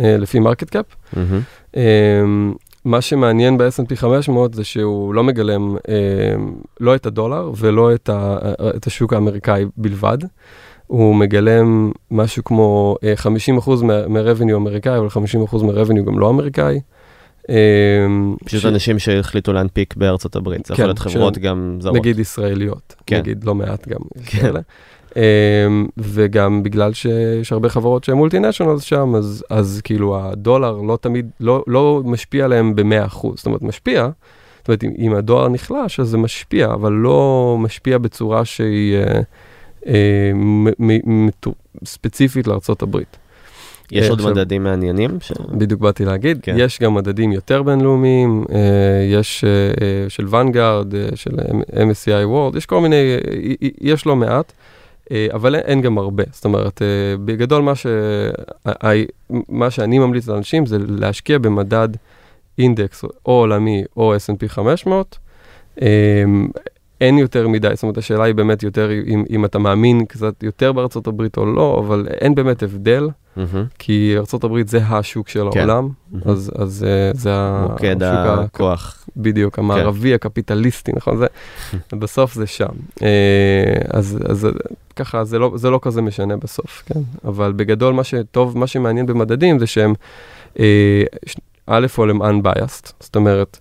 אה, 0.00 0.16
לפי 0.16 0.38
market 0.38 0.70
cap. 0.70 0.84
מהמם. 1.12 1.40
אמ, 1.76 2.54
מה 2.86 3.00
שמעניין 3.00 3.58
ב-S&P 3.58 3.96
500 3.96 4.54
זה 4.54 4.64
שהוא 4.64 5.14
לא 5.14 5.24
מגלם 5.24 5.76
אמ, 5.88 6.54
לא 6.80 6.94
את 6.94 7.06
הדולר 7.06 7.50
ולא 7.56 7.94
את, 7.94 8.08
ה, 8.08 8.38
את 8.76 8.86
השוק 8.86 9.12
האמריקאי 9.12 9.64
בלבד. 9.76 10.18
הוא 10.86 11.14
מגלם 11.16 11.92
משהו 12.10 12.44
כמו 12.44 12.96
אה, 13.04 13.14
50% 13.58 13.70
מ-revenue 13.84 14.54
אמריקאי, 14.56 14.98
אבל 14.98 15.06
50% 15.06 15.18
מ-revenue 15.64 16.02
גם 16.06 16.18
לא 16.18 16.30
אמריקאי. 16.30 16.80
אמ, 17.48 18.36
פשוט 18.44 18.60
ש- 18.60 18.66
אנשים 18.66 18.98
שהחליטו 18.98 19.52
להנפיק 19.52 19.96
בארצות 19.96 20.36
הברית, 20.36 20.66
זה 20.66 20.72
יכול 20.74 20.82
כן, 20.84 20.88
להיות 20.88 20.98
חברות 20.98 21.34
ש- 21.34 21.38
גם 21.38 21.78
זרות. 21.80 21.96
נגיד 21.96 22.18
ישראליות, 22.18 22.94
כן. 23.06 23.18
נגיד 23.18 23.44
לא 23.44 23.54
מעט 23.54 23.88
גם 23.88 24.00
כן. 24.26 24.52
אמ, 25.16 25.86
וגם 25.96 26.62
בגלל 26.62 26.92
שיש 26.92 27.52
הרבה 27.52 27.68
חברות 27.68 28.04
שהן 28.04 28.16
מולטינשיונל 28.16 28.78
שם, 28.78 29.14
אז, 29.14 29.44
אז 29.50 29.80
כאילו 29.84 30.18
הדולר 30.20 30.72
לא 30.72 30.98
תמיד, 31.00 31.30
לא, 31.40 31.64
לא 31.66 32.02
משפיע 32.04 32.44
עליהם 32.44 32.76
ב-100%, 32.76 33.28
זאת 33.34 33.46
אומרת 33.46 33.62
משפיע, 33.62 34.08
זאת 34.58 34.68
אומרת 34.68 34.84
אם, 34.84 34.90
הדולר 35.14 35.48
נחלש 35.48 36.00
אז 36.00 36.08
זה 36.08 36.18
משפיע, 36.18 36.72
אבל 36.72 36.92
לא 36.92 37.56
משפיע 37.60 37.98
בצורה 37.98 38.44
שהיא 38.44 38.96
אה, 38.96 39.20
אה, 39.86 40.30
מ, 40.34 40.64
מ, 40.78 41.26
מ, 41.26 41.28
ספציפית 41.84 42.46
הברית. 42.82 43.16
יש 43.92 44.04
אה, 44.04 44.10
עוד 44.10 44.22
מדדים 44.30 44.64
מעניינים? 44.64 45.10
ש- 45.20 45.32
בדיוק 45.50 45.80
באתי 45.80 46.04
להגיד, 46.04 46.38
כן. 46.42 46.54
יש 46.58 46.80
גם 46.80 46.94
מדדים 46.94 47.32
יותר 47.32 47.62
בינלאומיים, 47.62 48.44
אה, 48.52 48.58
יש 49.12 49.44
אה, 49.44 50.08
של 50.08 50.34
ונגארד, 50.34 50.94
של 51.14 51.30
MSCI 51.70 52.26
World, 52.32 52.56
יש 52.56 52.66
כל 52.66 52.80
מיני, 52.80 53.16
יש 53.80 54.06
לא 54.06 54.16
מעט, 54.16 54.52
אבל 55.34 55.54
אין, 55.54 55.64
אין 55.64 55.80
גם 55.80 55.98
הרבה. 55.98 56.24
זאת 56.32 56.44
אומרת, 56.44 56.82
אה, 56.82 56.86
בגדול 57.24 57.62
מה, 57.62 57.74
ש, 57.74 57.86
מה 59.48 59.70
שאני 59.70 59.98
ממליץ 59.98 60.28
לאנשים 60.28 60.66
זה 60.66 60.78
להשקיע 60.88 61.38
במדד 61.38 61.88
אינדקס 62.58 63.04
או 63.04 63.10
עולמי 63.22 63.84
או 63.96 64.14
S&P 64.16 64.48
500. 64.48 65.18
אה, 67.02 67.06
אין 67.06 67.18
יותר 67.18 67.48
מדי, 67.48 67.70
זאת 67.74 67.82
אומרת, 67.82 67.98
השאלה 67.98 68.24
היא 68.24 68.34
באמת 68.34 68.62
יותר 68.62 68.90
אם, 69.06 69.24
אם 69.30 69.44
אתה 69.44 69.58
מאמין 69.58 70.04
קצת 70.04 70.42
יותר 70.42 70.72
בארצות 70.72 71.06
הברית 71.06 71.36
או 71.36 71.46
לא, 71.46 71.82
אבל 71.86 72.06
אין 72.20 72.34
באמת 72.34 72.62
הבדל. 72.62 73.08
מהמם. 73.36 73.64
כי 73.78 74.14
ארה"ב 74.16 74.66
זה 74.66 74.78
השוק 74.78 75.28
של 75.28 75.44
כן. 75.52 75.58
העולם, 75.60 75.88
מהמם. 76.10 76.22
אז, 76.30 76.52
אז 76.58 76.86
אה, 76.88 77.10
זה 77.14 77.30
מוקד 77.62 78.02
השוק 78.02 78.44
הכוח. 78.44 79.04
בדיוק, 79.16 79.58
המערבי, 79.58 80.14
הקפיטליסטי, 80.14 80.92
נכון? 80.96 81.16
זה, 81.16 81.26
בסוף 82.00 82.34
זה 82.34 82.46
שם. 82.46 82.66
אה, 83.02 83.74
אז, 83.90 84.18
אז 84.28 84.48
ככה, 84.96 85.24
זה 85.24 85.38
לא, 85.38 85.52
זה 85.54 85.70
לא 85.70 85.78
כזה 85.82 86.02
משנה 86.02 86.36
בסוף, 86.36 86.82
כן? 86.86 87.00
אבל 87.24 87.52
בגדול, 87.52 87.94
מה 87.94 88.04
שטוב, 88.04 88.58
מה 88.58 88.66
שמעניין 88.66 89.06
במדדים 89.06 89.58
זה 89.58 89.66
שהם, 89.66 89.94
אה, 90.58 91.02
א', 91.66 91.86
all 91.96 92.10
הם 92.10 92.22
unbiased, 92.22 92.92
זאת 93.00 93.16
אומרת, 93.16 93.58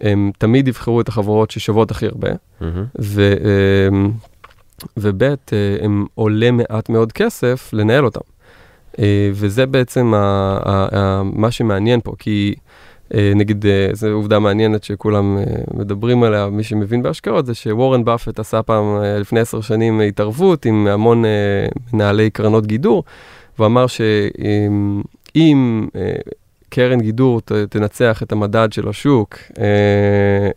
הם 0.00 0.30
תמיד 0.38 0.68
יבחרו 0.68 1.00
את 1.00 1.08
החברות 1.08 1.50
ששוות 1.50 1.90
הכי 1.90 2.06
הרבה. 2.06 2.28
ו, 3.00 3.34
אה, 3.44 4.08
וב' 4.96 5.22
אה, 5.22 5.34
הם 5.80 6.06
עולה 6.14 6.50
מעט 6.50 6.88
מאוד 6.88 7.12
כסף 7.12 7.70
לנהל 7.72 8.04
אותם. 8.04 8.20
אה, 8.98 9.30
וזה 9.32 9.66
בעצם 9.66 10.14
ה, 10.14 10.18
ה, 10.64 10.98
ה, 10.98 11.22
מה 11.22 11.50
שמעניין 11.50 12.00
פה, 12.00 12.12
כי 12.18 12.54
נגיד, 13.36 13.64
זו 13.92 14.08
עובדה 14.08 14.38
מעניינת 14.38 14.84
שכולם 14.84 15.38
מדברים 15.74 16.22
עליה, 16.22 16.48
מי 16.48 16.62
שמבין 16.62 17.02
בהשקעות, 17.02 17.46
זה 17.46 17.54
שוורן 17.54 18.04
באפט 18.04 18.38
עשה 18.38 18.62
פעם, 18.62 18.84
לפני 19.20 19.40
עשר 19.40 19.60
שנים, 19.60 20.00
התערבות 20.00 20.66
עם 20.66 20.86
המון 20.86 21.24
מנהלי 21.92 22.30
קרנות 22.30 22.66
גידור, 22.66 23.04
והוא 23.58 23.66
אמר 23.66 23.86
שאם 23.86 25.86
קרן 26.68 27.00
גידור 27.00 27.40
ת, 27.40 27.52
תנצח 27.52 28.22
את 28.22 28.32
המדד 28.32 28.72
של 28.72 28.88
השוק, 28.88 29.34
אה, 29.58 29.64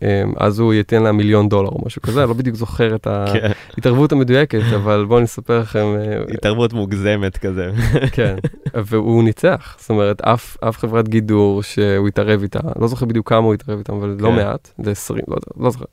אה, 0.02 0.22
אז 0.36 0.58
הוא 0.58 0.74
ייתן 0.74 1.02
לה 1.02 1.12
מיליון 1.12 1.48
דולר 1.48 1.68
או 1.68 1.78
משהו 1.86 2.02
כזה, 2.02 2.26
לא 2.26 2.32
בדיוק 2.32 2.56
זוכר 2.56 2.94
את 2.94 3.04
כן, 3.04 3.50
ההתערבות 3.76 4.12
המדויקת, 4.12 4.60
אבל 4.76 5.04
בואו 5.08 5.20
נספר 5.20 5.58
לכם, 5.58 5.94
אה, 5.98 6.34
התערבות 6.34 6.72
מוגזמת 6.72 7.36
כזה. 7.36 7.70
כן, 8.12 8.36
והוא 8.74 9.24
ניצח, 9.24 9.76
זאת 9.80 9.90
אומרת, 9.90 10.20
אף, 10.20 10.56
אף 10.60 10.78
חברת 10.78 11.08
גידור 11.08 11.62
שהוא 11.62 12.08
התערב 12.08 12.42
איתה, 12.42 12.60
לא 12.78 12.86
זוכר 12.86 13.06
בדיוק 13.06 13.28
כמה 13.28 13.46
הוא 13.46 13.54
התערב 13.54 13.78
איתם, 13.78 13.94
אבל 13.94 14.16
לא 14.20 14.28
כן. 14.28 14.36
מעט, 14.36 14.70
זה 14.84 14.90
20, 14.90 15.20
לא, 15.28 15.36
לא 15.60 15.70
זוכר, 15.70 15.84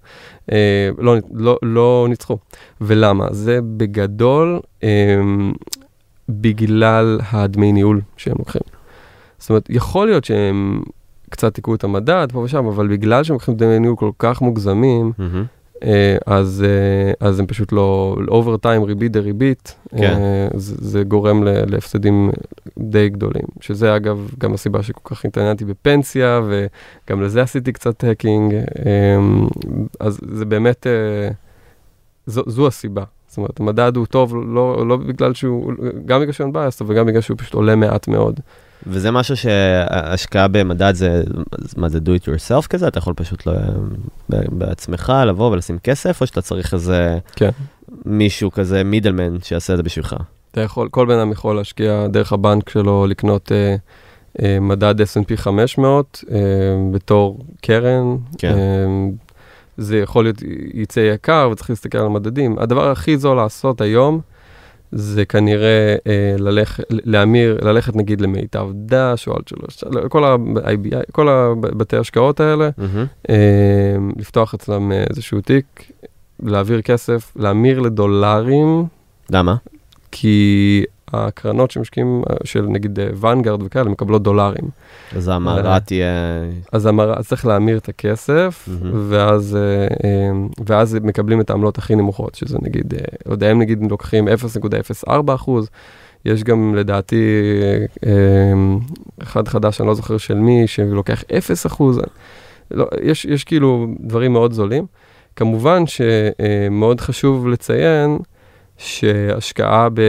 אה, 0.51 0.89
לא, 0.97 1.15
לא, 1.33 1.57
לא 1.63 2.05
ניצחו. 2.09 2.37
ולמה? 2.81 3.27
זה 3.31 3.59
בגדול 3.77 4.59
אה, 4.83 4.89
בגלל 6.29 7.19
הדמי 7.31 7.71
ניהול 7.71 8.01
שהם 8.17 8.35
לוקחים. 8.39 8.78
זאת 9.39 9.49
אומרת, 9.49 9.69
יכול 9.69 10.07
להיות 10.07 10.25
שהם 10.25 10.81
קצת 11.29 11.53
היכו 11.53 11.75
את 11.75 11.83
המדד 11.83 12.27
פה 12.33 12.39
ושם, 12.39 12.65
אבל 12.65 12.87
בגלל 12.87 13.23
שהם 13.23 13.33
לוקחים 13.33 13.55
דמי 13.55 13.79
ניהול 13.79 13.95
כל 13.95 14.11
כך 14.19 14.41
מוגזמים. 14.41 15.11
אה, 15.83 16.17
אז, 16.25 16.65
אה, 16.67 17.27
אז 17.27 17.39
הם 17.39 17.47
פשוט 17.47 17.71
לא, 17.71 18.17
over 18.27 18.57
time, 18.57 18.83
ריבית 18.83 19.11
דריבית, 19.11 19.75
כן. 19.89 20.03
אה, 20.03 20.47
זה, 20.53 20.75
זה 20.79 21.03
גורם 21.03 21.43
להפסדים 21.43 22.31
די 22.79 23.09
גדולים. 23.09 23.45
שזה 23.61 23.95
אגב 23.95 24.29
גם 24.37 24.53
הסיבה 24.53 24.83
שכל 24.83 25.15
כך 25.15 25.25
התעניינתי 25.25 25.65
בפנסיה, 25.65 26.41
וגם 26.47 27.21
לזה 27.21 27.41
עשיתי 27.41 27.73
קצת 27.73 28.03
hacking, 28.03 28.53
אז 29.99 30.19
זה 30.31 30.45
באמת, 30.45 30.87
זו, 32.25 32.43
זו 32.47 32.67
הסיבה. 32.67 33.03
זאת 33.27 33.37
אומרת, 33.37 33.59
המדד 33.59 33.95
הוא 33.95 34.05
טוב 34.05 34.35
לא, 34.35 34.87
לא 34.87 34.97
בגלל 34.97 35.33
שהוא, 35.33 35.73
גם 36.05 36.21
בגלל 36.21 36.31
שהוא 36.31 36.49
unbiased, 36.49 36.77
אבל 36.81 36.95
גם 36.95 37.05
בגלל 37.05 37.21
שהוא 37.21 37.37
פשוט 37.37 37.53
עולה 37.53 37.75
מעט 37.75 38.07
מאוד. 38.07 38.39
וזה 38.87 39.11
משהו 39.11 39.37
שהשקעה 39.37 40.47
במדד 40.47 40.95
זה, 40.95 41.23
מה 41.77 41.89
זה 41.89 41.99
do 41.99 42.21
it 42.21 42.25
yourself 42.25 42.67
כזה? 42.67 42.87
אתה 42.87 42.97
יכול 42.97 43.13
פשוט 43.13 43.45
לא, 43.45 43.53
בעצמך 44.29 45.13
לבוא 45.27 45.51
ולשים 45.51 45.79
כסף, 45.83 46.21
או 46.21 46.27
שאתה 46.27 46.41
צריך 46.41 46.73
איזה 46.73 47.17
כן. 47.35 47.49
מישהו 48.05 48.51
כזה 48.51 48.83
מידלמן 48.83 49.41
שיעשה 49.43 49.73
את 49.73 49.77
זה 49.77 49.83
בשבילך? 49.83 50.15
אתה 50.51 50.61
יכול, 50.61 50.89
כל 50.89 51.05
בן 51.05 51.19
אדם 51.19 51.31
יכול 51.31 51.55
להשקיע 51.55 52.07
דרך 52.07 52.33
הבנק 52.33 52.69
שלו, 52.69 53.07
לקנות 53.07 53.51
אה, 53.51 53.75
אה, 54.41 54.59
מדד 54.59 55.01
S&P 55.01 55.35
500 55.37 56.23
אה, 56.31 56.37
בתור 56.91 57.39
קרן. 57.61 58.17
כן. 58.37 58.53
אה, 58.53 58.85
זה 59.77 59.97
יכול 59.97 60.25
להיות, 60.25 60.37
יצא 60.73 60.99
יקר 60.99 61.49
וצריך 61.51 61.69
להסתכל 61.69 61.97
על 61.97 62.05
המדדים. 62.05 62.59
הדבר 62.59 62.91
הכי 62.91 63.17
זול 63.17 63.37
לעשות 63.37 63.81
היום, 63.81 64.21
זה 64.91 65.25
כנראה 65.25 65.95
אה, 66.07 66.35
ללכת, 66.39 66.83
להמיר, 66.89 67.59
ללכת 67.61 67.95
נגיד 67.95 68.21
למיטב 68.21 68.69
דש 68.73 69.27
או 69.27 69.37
אלטשלוש, 69.37 69.83
כל 70.09 70.23
ה-IBI, 70.23 71.11
כל 71.11 71.29
הבתי 71.29 71.97
השקעות 71.97 72.39
האלה, 72.39 72.69
מהמם. 72.77 73.05
אה, 73.29 73.35
לפתוח 74.17 74.53
אצלם 74.53 74.91
אה, 74.91 75.03
איזשהו 75.09 75.41
תיק, 75.41 75.91
להעביר 76.43 76.81
כסף, 76.81 77.31
להמיר 77.35 77.79
לדולרים, 77.79 78.85
למה? 79.29 79.55
כי 80.11 80.83
הקרנות 81.13 81.71
שמשקיעים, 81.71 82.23
אה, 82.29 82.35
של 82.43 82.61
נגיד 82.61 82.99
ואנגרד 83.15 83.63
וכאלה, 83.63 83.89
מקבלות 83.89 84.23
דולרים. 84.23 84.69
אז 85.15 85.27
ההמרה 85.27 85.79
תהיה... 85.79 86.13
אז 86.71 86.85
המרה, 86.85 87.23
צריך 87.23 87.45
להמיר 87.45 87.77
את 87.77 87.89
הכסף, 87.89 88.69
מהמם. 88.81 89.07
ואז, 89.09 89.55
אה, 89.55 89.87
אה, 90.03 90.31
ואז 90.65 90.97
מקבלים 91.03 91.41
את 91.41 91.49
העמלות 91.49 91.77
הכי 91.77 91.95
נמוכות, 91.95 92.35
שזה 92.35 92.57
נגיד, 92.61 92.93
אה, 92.93 92.99
לא 93.25 93.31
יודע, 93.31 93.49
הם 93.49 93.59
נגיד 93.59 93.91
לוקחים 93.91 94.27
0.04 94.27 95.35
אחוז, 95.35 95.69
יש 96.25 96.43
גם 96.43 96.75
לדעתי 96.75 97.23
אה, 97.61 97.85
אה, 98.11 98.53
אחד 99.23 99.47
חדש, 99.47 99.81
אני 99.81 99.87
לא 99.87 99.93
זוכר 99.93 100.17
של 100.17 100.33
מי, 100.33 100.67
שלוקח 100.67 101.23
0 101.37 101.65
אחוז, 101.65 101.99
לא, 102.71 102.87
יש, 103.01 103.25
יש 103.25 103.43
כאילו 103.43 103.87
דברים 103.99 104.33
מאוד 104.33 104.53
זולים. 104.53 104.85
כמובן 105.35 105.83
שמאוד 105.85 107.01
חשוב 107.01 107.47
לציין 107.47 108.17
שהשקעה 108.79 109.89
ב, 109.89 109.99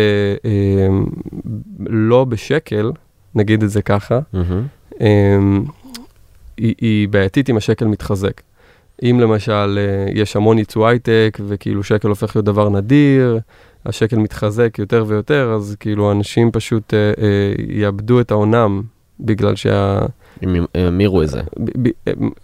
אה, 0.44 0.88
לא 1.86 2.24
בשקל, 2.24 2.92
נגיד 3.34 3.62
את 3.62 3.70
זה 3.70 3.82
ככה. 3.82 4.18
אמ, 5.00 5.64
היא, 6.56 6.74
היא 6.80 7.08
בעייתית 7.08 7.50
אם 7.50 7.56
השקל 7.56 7.84
מתחזק. 7.84 8.40
אם 9.02 9.20
למשל 9.20 9.78
אה, 9.78 10.12
יש 10.14 10.36
המון 10.36 10.58
ייצוא 10.58 10.88
הייטק 10.88 11.38
וכאילו 11.46 11.82
שקל 11.82 12.08
הופך 12.08 12.36
להיות 12.36 12.44
דבר 12.44 12.68
נדיר, 12.68 13.38
השקל 13.86 14.16
מתחזק 14.16 14.78
יותר 14.78 15.04
ויותר, 15.06 15.52
אז 15.52 15.76
כאילו 15.80 16.12
אנשים 16.12 16.50
פשוט 16.50 16.94
אה, 16.94 16.98
אה, 16.98 17.52
יאבדו 17.68 18.20
את 18.20 18.30
העונם 18.30 18.82
בגלל 19.20 19.56
שה... 19.56 19.98
אם 20.44 20.64
ימירו 20.74 21.22
את 21.22 21.28
זה. 21.28 21.40
ב, 21.82 21.88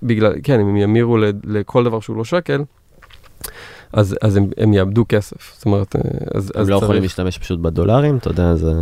בגלל, 0.02 0.33
כן, 0.42 0.61
אם 0.61 0.66
הם 0.68 0.76
ימירו 0.76 1.18
לכל 1.45 1.85
דבר 1.85 2.00
שהוא 2.00 2.16
לא 2.16 2.25
שקל, 2.25 2.62
אז, 3.92 4.16
אז 4.22 4.36
הם, 4.36 4.46
הם 4.56 4.72
יאבדו 4.72 5.04
כסף. 5.08 5.54
זאת 5.56 5.66
אומרת, 5.66 5.96
אה, 5.96 6.00
אז, 6.34 6.52
הם 6.54 6.60
אז 6.62 6.68
לא 6.70 6.74
צריך... 6.74 6.82
יכולים 6.84 7.02
להשתמש 7.02 7.38
פשוט 7.38 7.58
בדולרים, 7.60 8.16
אתה 8.16 8.28
יודע, 8.30 8.54
זה 8.54 8.72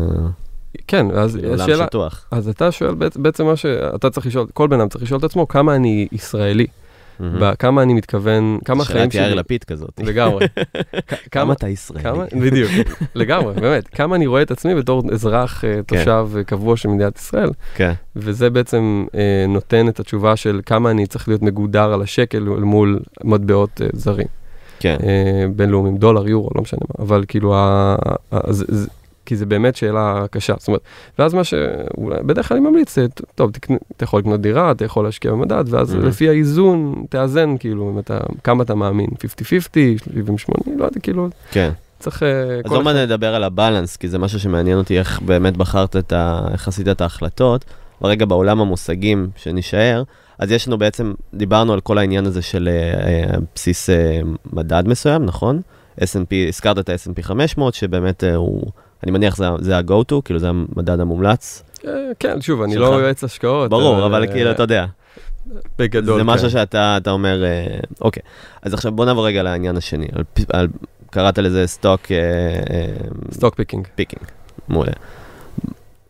כן, 0.88 1.06
אז 1.11 1.38
השאלה... 1.54 1.87
שטוח. 1.87 2.26
אז 2.30 2.49
אתה 2.49 2.73
שואל 2.73 2.90
בעצ- 2.94 3.18
בעצם 3.18 3.44
מה 3.46 3.56
שאתה 3.56 4.11
צריך 4.11 4.26
לשאול, 4.26 4.46
כל 4.54 4.68
בן 4.68 4.80
אדם 4.80 4.88
צריך 4.88 5.04
לשאול 5.04 5.18
את 5.18 5.25
עצמו, 5.25 5.49
כמה 5.49 5.76
אני 5.76 6.08
ישראלי. 6.12 6.66
ב- 7.20 7.54
כמה 7.54 7.82
אני 7.82 7.94
מתכוון, 7.94 8.58
כמה 8.64 8.82
החיים 8.82 8.99
שאלת 9.11 9.14
יאיר 9.14 9.26
שלי, 9.26 9.34
לפיד 9.37 9.64
כזאת. 9.64 9.90
לגמרי, 10.04 10.46
כמה 11.30 11.52
אתה 11.52 11.68
ישראלי? 11.68 12.02
כמה, 12.04 12.25
בדיוק, 12.40 12.70
לגמרי, 13.14 13.54
באמת, 13.54 13.88
כמה 13.88 14.16
אני 14.16 14.26
רואה 14.26 14.42
את 14.42 14.50
עצמי 14.50 14.75
בתור 14.75 15.02
אזרח, 15.12 15.64
אה, 15.64 15.80
תושב 15.86 16.26
אה, 16.36 16.45
קבוע 16.45 16.76
של 16.76 16.88
מדינת 16.88 17.19
ישראל, 17.19 17.50
כן. 17.75 17.93
וזה 18.17 18.50
בעצם 18.50 19.04
נותן 19.49 19.88
את 19.88 20.00
התשובה 20.00 20.36
של 20.36 20.60
כמה 20.67 20.90
אני 20.90 21.06
צריך 21.06 21.28
להיות 21.28 21.43
מגודר 21.43 21.93
על 21.93 22.02
השקל 22.02 22.40
מול 22.43 23.00
מטבעות 23.25 23.80
זרים, 23.93 24.26
כן. 24.84 24.97
אה, 25.02 25.47
בינלאומיים, 25.56 25.97
דולר, 25.97 26.28
יורו, 26.28 26.50
לא 26.54 26.62
משנה 26.62 26.80
מה, 26.99 27.04
אבל 27.04 27.25
כאילו, 27.28 27.54
ה- 27.54 27.97
ה- 28.32 28.52
זה- 28.52 28.64
זה- 28.68 28.88
כי 29.26 29.36
זה 29.36 29.47
באמת 29.47 29.76
שאלה 29.76 30.25
קשה, 30.30 30.54
זאת 30.58 30.68
אומרת, 30.68 30.80
ואז 31.18 31.34
מה 31.34 31.44
שאולי, 31.44 32.16
בדרך 32.26 32.49
כלל 32.49 32.56
אני 32.56 32.66
ממליץ, 32.68 32.99
אה, 32.99 33.04
טוב, 33.34 33.50
אתה 33.97 34.04
יכול 34.04 34.20
לקנות 34.20 34.40
דירה, 34.40 34.70
אתה 34.70 34.84
יכול 34.84 35.04
להשקיע 35.04 35.30
במדד, 35.32 35.64
ואז 35.66 35.94
Mhm. 35.94 35.99
לפי 35.99 36.28
האיזון, 36.28 37.04
תאזן, 37.08 37.54
כאילו, 37.58 37.90
אם 37.90 37.99
אתה, 37.99 38.18
כמה 38.44 38.62
אתה 38.62 38.75
מאמין, 38.75 39.06
50-50, 39.18 39.99
70-80, 39.99 40.78
לא 40.78 40.84
יודע, 40.84 41.00
כאילו, 41.00 41.28
כן. 41.50 41.70
צריך... 41.99 42.23
אה, 42.23 42.60
אז 42.64 42.73
עוד 42.73 42.84
מעט 42.84 42.97
נדבר 42.97 43.34
על 43.34 43.44
הבלנס, 43.44 43.97
כי 43.97 44.08
זה 44.08 44.18
משהו 44.18 44.40
שמעניין 44.40 44.78
אותי, 44.78 44.99
איך 44.99 45.20
באמת 45.23 45.56
בחרת 45.56 45.97
את 45.97 46.12
ה... 46.12 46.47
איך 46.52 46.68
עשית 46.68 46.88
את 46.88 47.00
ההחלטות. 47.00 47.64
ברגע 48.00 48.25
בעולם 48.26 48.60
המושגים 48.60 49.28
שנישאר, 49.36 50.02
אז 50.38 50.52
יש 50.52 50.68
לנו 50.68 50.78
בעצם, 50.78 51.12
דיברנו 51.34 51.73
על 51.73 51.80
כל 51.80 51.99
העניין 51.99 52.26
הזה 52.26 52.42
של 52.42 52.68
אה, 52.68 53.06
אה, 53.06 53.38
בסיס 53.54 53.90
אה, 53.90 54.20
מדד 54.52 54.88
מסוים, 54.88 55.25
נכון? 55.25 55.60
S&P, 56.00 56.49
הזכרת 56.49 56.78
את 56.78 56.88
ה-S&P 56.88 57.23
500, 57.23 57.75
שבאמת 57.75 58.25
אה, 58.25 58.34
הוא, 58.34 58.70
אני 59.02 59.12
מניח 59.12 59.36
זה, 59.36 59.47
זה 59.58 59.76
ה-go-to, 59.76 60.14
כאילו 60.25 60.38
זה 60.38 60.49
המדד 60.49 61.00
המומלץ. 61.00 61.62
אה, 61.86 62.10
כן, 62.18 62.40
שוב, 62.40 62.62
אני. 62.62 62.76
לא 62.76 62.86
יועץ 62.86 63.25
השקעות. 63.25 63.70
ברור, 63.70 64.06
אבל 64.06 64.23
אה, 64.23 64.32
כאילו, 64.32 64.50
אתה 64.50 64.62
יודע, 64.62 64.86
בגדול, 65.78 66.18
זה 66.18 66.25
כן. 66.25 66.30
משהו 66.30 66.50
שאתה 66.50 66.97
אתה 66.97 67.10
אומר, 67.10 67.44
אוקיי. 68.00 68.23
אז 68.62 68.75
עכשיו 68.75 68.92
בוא 68.92 69.04
נעבור 69.04 69.26
רגע 69.26 69.42
לעניין 69.42 69.76
השני. 69.76 70.06
על, 70.52 70.68
קראת 71.10 71.38
לזה 71.38 71.66
stock 71.67 72.00
stock 73.32 73.54
picking. 73.54 73.87
picking, 73.95 74.23
מעולה. 74.68 74.92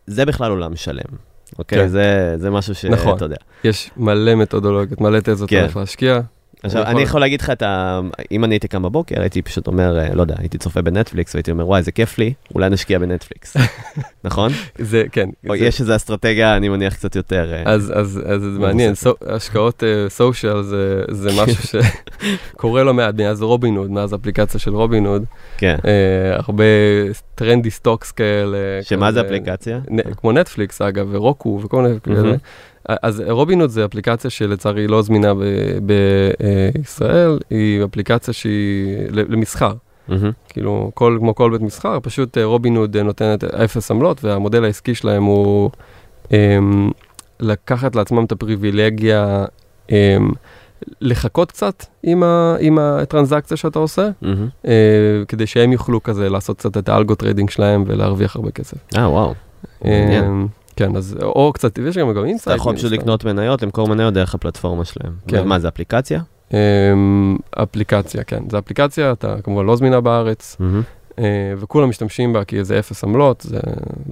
זה 0.07 0.25
בכלל 0.25 0.51
עולם 0.51 0.75
שלם, 0.75 1.15
אוקיי? 1.59 1.79
כן. 1.79 1.87
זה, 1.87 2.35
זה 2.37 2.49
משהו 2.49 2.75
שאתה 2.75 2.93
נכון. 2.93 3.17
יודע. 3.21 3.35
יש 3.63 3.91
מלא 3.97 4.35
מתודולוגיות, 4.35 5.01
מלא 5.01 5.19
תזות 5.23 5.49
כן. 5.49 5.63
איך 5.63 5.77
להשקיע. 5.77 6.19
עכשיו, 6.65 6.83
אני 6.83 6.91
אני 6.91 7.01
יכול- 7.01 7.21
להגיד 7.21 7.41
לך 7.41 7.49
את 7.49 7.61
ה... 7.61 7.99
אם 8.31 8.43
אני 8.43 8.55
הייתי 8.55 8.67
קם 8.67 8.81
בבוקר, 8.83 9.21
הייתי 9.21 9.41
פשוט 9.41 9.67
אומר, 9.67 9.99
אה, 9.99 10.13
לא 10.15 10.21
יודע, 10.21 10.35
הייתי 10.37 10.57
צופה 10.57 10.81
בנטפליקס, 10.81 11.35
והייתי 11.35 11.51
אומר, 11.51 11.67
וואי, 11.67 11.83
זה 11.83 11.91
כיף 11.91 12.17
לי, 12.17 12.33
אולי 12.55 12.69
נשקיע 12.69 12.99
בנטפליקס. 12.99 13.57
נכון? 14.23 14.51
זה, 14.77 15.03
כן. 15.11 15.29
או 15.49 15.57
זה- 15.57 15.65
יש 15.65 15.81
איזו 15.81 15.95
אסטרטגיה, 15.95 16.57
אני 16.57 16.69
מניח, 16.69 16.93
קצת 16.93 17.15
יותר... 17.15 17.53
אה, 17.53 17.63
אז, 17.73 17.93
אז, 17.95 18.21
אז 18.25 18.41
זה 18.41 18.59
מעניין. 18.59 18.95
סו, 18.95 19.13
השקעות 19.27 19.83
סושיאל 20.09 20.61
זה, 20.63 21.01
זה 21.11 21.29
משהו 21.43 21.81
שקורה 22.53 22.83
לא 22.83 22.93
מעט 22.93 23.15
מאז 23.15 23.41
רובין 23.41 23.75
הוד, 23.75 23.91
מאז 23.91 24.13
אפליקציה 24.15 24.59
של 24.59 24.75
רובין 24.75 25.05
הוד, 25.05 25.23
כן. 25.57 25.75
אה, 25.85 25.91
הרבה 26.35 26.63
trendy 27.35 27.71
stocks 27.71 28.11
כאלה. 28.11 28.57
שמה 28.81 29.11
זה 29.11 29.21
אפליקציה? 29.21 29.79
נ, 29.91 30.01
כמו 30.17 30.31
נטפליקס 30.31 30.81
אגב, 30.81 31.07
ורוקו 31.11 31.59
וכל 31.63 31.81
מיני 31.81 31.95
כאלה. 32.03 32.35
אז 33.01 33.23
רובין 33.29 33.61
הוד 33.61 33.69
זה 33.69 33.85
אפליקציה 33.85 34.29
שלצערי 34.29 34.87
לא 34.87 35.01
זמינה 35.01 35.33
בישראל, 35.81 37.39
היא 37.49 37.83
אפליקציה 37.83 38.33
שהיא 38.33 38.97
למסחר. 39.11 39.73
מהמם. 40.07 40.31
כאילו, 40.49 40.91
כל, 40.93 41.17
כמו 41.19 41.35
כל 41.35 41.51
בית 41.51 41.61
מסחר, 41.61 41.99
פשוט 42.03 42.37
רובין 42.37 42.75
הוד 42.75 42.97
נותנת 42.97 43.43
אפס 43.43 43.91
עמלות, 43.91 44.23
והמודל 44.23 44.63
העסקי 44.63 44.95
שלהם 44.95 45.23
הוא 45.23 45.71
אמ, 46.31 46.91
לקחת 47.39 47.95
לעצמם 47.95 48.25
את 48.25 48.31
הפריבילגיה 48.31 49.45
אמ, 49.91 50.31
לחכות 51.01 51.51
קצת 51.51 51.85
עם, 52.03 52.23
ה, 52.23 52.55
עם 52.59 52.79
הטרנזקציה 52.79 53.57
שאתה 53.57 53.79
עושה, 53.79 54.09
מהמם. 54.21 54.47
אה, 54.67 54.73
כדי 55.27 55.47
שהם 55.47 55.71
יוכלו 55.71 56.03
כזה 56.03 56.29
לעשות 56.29 56.57
קצת 56.57 56.77
את 56.77 56.89
ה 56.89 56.94
algo 56.94 57.15
trading 57.15 57.49
שלהם 57.49 57.83
ולהרוויח 57.87 58.35
הרבה 58.35 58.51
כסף. 58.51 58.77
אה, 58.97 59.09
וואו. 59.09 59.33
מעניין. 59.85 60.47
כן, 60.75 60.95
אז 60.95 61.17
או 61.21 61.53
קצת, 61.53 61.79
ויש 61.83 61.97
גם 61.97 62.13
גם 62.13 62.25
insight. 62.25 62.47
אתה 62.47 62.55
יכול 62.55 62.75
פשוט 62.75 62.91
לקנות 62.91 63.25
מניות, 63.25 63.63
למכור 63.63 63.87
מניות 63.87 64.13
דרך 64.13 64.35
הפלטפורמה 64.35 64.85
שלהם. 64.85 65.13
כן. 65.27 65.47
מה, 65.47 65.59
זה 65.59 65.67
אפליקציה? 65.67 66.21
אמ, 66.53 67.37
אפליקציה, 67.51 68.23
כן. 68.23 68.43
זו 68.51 68.57
אפליקציה, 68.57 69.11
אתה 69.11 69.35
כמובן 69.43 69.65
לא 69.65 69.75
זמינה 69.75 70.01
בארץ. 70.01 70.57
אה, 71.19 71.53
וכולם 71.57 71.89
משתמשים 71.89 72.33
בה 72.33 72.43
כי 72.43 72.63
זה 72.63 72.79
אפס 72.79 73.03
עמלות, 73.03 73.41
זה, 73.41 73.59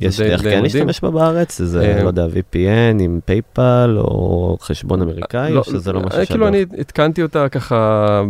יש 0.01 0.17
זה 0.17 0.23
די, 0.23 0.29
דרך 0.29 0.41
די 0.41 0.49
כן 0.49 0.63
מדהים. 0.63 0.87
להשתמש 0.87 1.01
בה 1.01 1.11
בארץ? 1.11 1.61
זה, 1.61 1.81
אה, 1.97 2.03
לא 2.03 2.07
יודע, 2.07 2.25
VPN 2.25 3.01
עם 3.01 3.19
פייפל 3.25 3.95
או 3.99 4.57
חשבון 4.61 5.01
אמריקאי, 5.01 5.57
או 5.57 5.63
שזה 5.63 5.91
לא 5.93 5.99
משהו 5.99 6.19
אה, 6.19 6.25
שאת... 6.25 6.31
כאילו 6.31 6.47
אני 6.47 6.65
התקנתי 6.79 7.23
אותה 7.23 7.49
ככה 7.49 8.21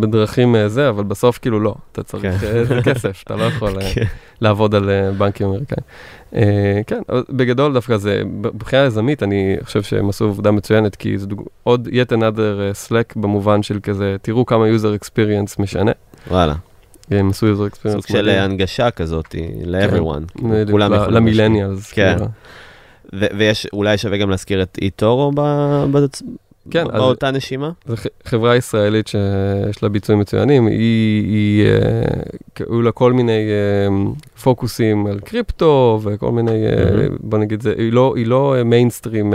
בדרכים 0.00 0.56
אה, 0.56 0.68
זה, 0.68 0.88
אבל 0.88 1.04
בסוף 1.04 1.38
כאילו 1.38 1.60
לא, 1.60 1.74
אתה 1.92 2.02
צריך 2.02 2.22
כן. 2.22 2.46
אה, 2.46 2.64
זה 2.64 2.80
כסף, 2.84 3.22
אתה 3.24 3.36
לא 3.36 3.44
יכול 3.44 3.78
אה, 3.82 3.90
כן. 3.94 4.04
לעבוד 4.40 4.74
על 4.74 4.90
אה, 4.90 5.12
בנקים 5.12 5.46
אמריקאים. 5.46 5.84
אה, 6.34 6.80
כן, 6.86 7.00
בגדול 7.30 7.72
דווקא 7.72 7.96
זה, 7.96 8.22
מבחינה 8.24 8.82
יזמית 8.84 9.22
אני 9.22 9.56
חושב 9.62 9.82
שהם 9.82 10.08
עשו 10.08 10.24
עבודה 10.24 10.50
מצוינת, 10.50 10.96
כי 10.96 11.18
זה 11.18 11.26
דוג... 11.26 11.42
עוד 11.62 11.88
yet 11.88 12.12
another 12.12 12.40
אה, 12.40 12.70
Slack 12.88 13.12
במובן 13.16 13.62
של 13.62 13.78
כזה, 13.82 14.16
תראו 14.22 14.46
כמה 14.46 14.64
user 14.64 15.04
experience 15.04 15.62
משנה. 15.62 15.92
וואלה, 16.30 16.54
הם 17.10 17.30
עשו 17.30 17.46
user 17.46 17.72
experience 17.72 17.92
סוג 17.92 18.06
של 18.06 18.22
מדהים. 18.22 18.42
הנגשה 18.42 18.90
כזאת 18.90 19.34
ל-everyone. 19.64 20.42
ל 21.08 21.15
millennials. 21.15 21.92
כן. 21.92 22.14
כאילו. 22.16 22.28
ו- 23.14 23.38
ויש, 23.38 23.66
אולי 23.72 23.98
שווה 23.98 24.18
גם 24.18 24.30
להזכיר 24.30 24.62
את 24.62 24.78
איטורו 24.82 25.32
כן, 26.70 26.84
אז- 26.92 27.00
באותה 27.00 27.30
נשימה? 27.30 27.70
זו 27.86 27.94
חברה 28.24 28.56
ישראלית 28.56 29.08
שיש 29.08 29.82
לה 29.82 29.88
ביצועים 29.88 30.20
מצוינים, 30.20 30.66
היא, 30.66 31.24
היא, 31.24 31.66
אה, 31.66 32.02
היו 32.70 32.82
לה 32.82 32.92
כל 32.92 33.12
מיני 33.12 33.32
אה, 33.32 34.12
פוקוסים 34.42 35.06
על 35.06 35.20
קריפטו 35.20 36.00
וכל 36.02 36.32
מיני, 36.32 36.66
אה, 36.66 36.90
מהמם. 36.96 37.16
בוא 37.20 37.38
נגיד 37.38 37.62
זה, 37.62 37.74
היא 37.78 37.92
לא, 37.92 38.12
היא 38.16 38.26
לא 38.26 38.54
mainstream 38.64 39.34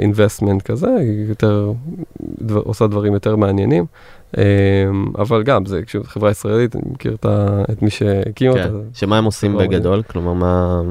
investment 0.00 0.62
כזה, 0.62 0.88
היא 1.00 1.28
יותר 1.28 1.72
דבר, 2.40 2.60
עושה 2.60 2.86
דברים 2.86 3.12
יותר 3.12 3.36
מעניינים, 3.36 3.84
אה, 4.38 4.42
אבל 5.18 5.42
גם, 5.42 5.66
זה 5.66 5.80
חברה 6.04 6.30
ישראלית, 6.30 6.76
אני 6.76 6.82
מכיר 6.92 7.14
את, 7.14 7.82
מי 7.82 7.90
שהקים 7.90 8.52
כן. 8.52 8.58
אותה. 8.58 8.76
שמה 8.94 9.18
הם 9.18 9.24
עושים 9.24 9.56
בגדול? 9.56 10.02
כלומר, 10.02 10.32
מה 10.32 10.82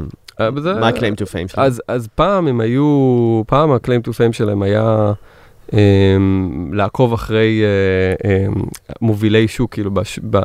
אה, 0.45 0.79
מה 0.79 0.87
ה-claim 0.87 0.95
to 1.15 1.25
fame 1.25 1.47
שלהם? 1.47 1.65
אז, 1.67 1.81
אז 1.87 2.07
פעם 2.15 2.47
הם 2.47 2.59
היו, 2.61 2.85
פעם 3.47 3.71
ה-claim 3.71 4.07
to 4.07 4.13
fame 4.13 4.33
שלהם 4.33 4.61
היה 4.61 5.11
um, 5.69 5.73
לעקוב 6.73 7.13
אחרי 7.13 7.61
uh, 8.21 8.25
um, 8.55 8.59
מובילי 9.01 9.47
שוק, 9.47 9.73
כאילו, 9.73 9.91
בש, 9.91 10.19
ב, 10.29 10.37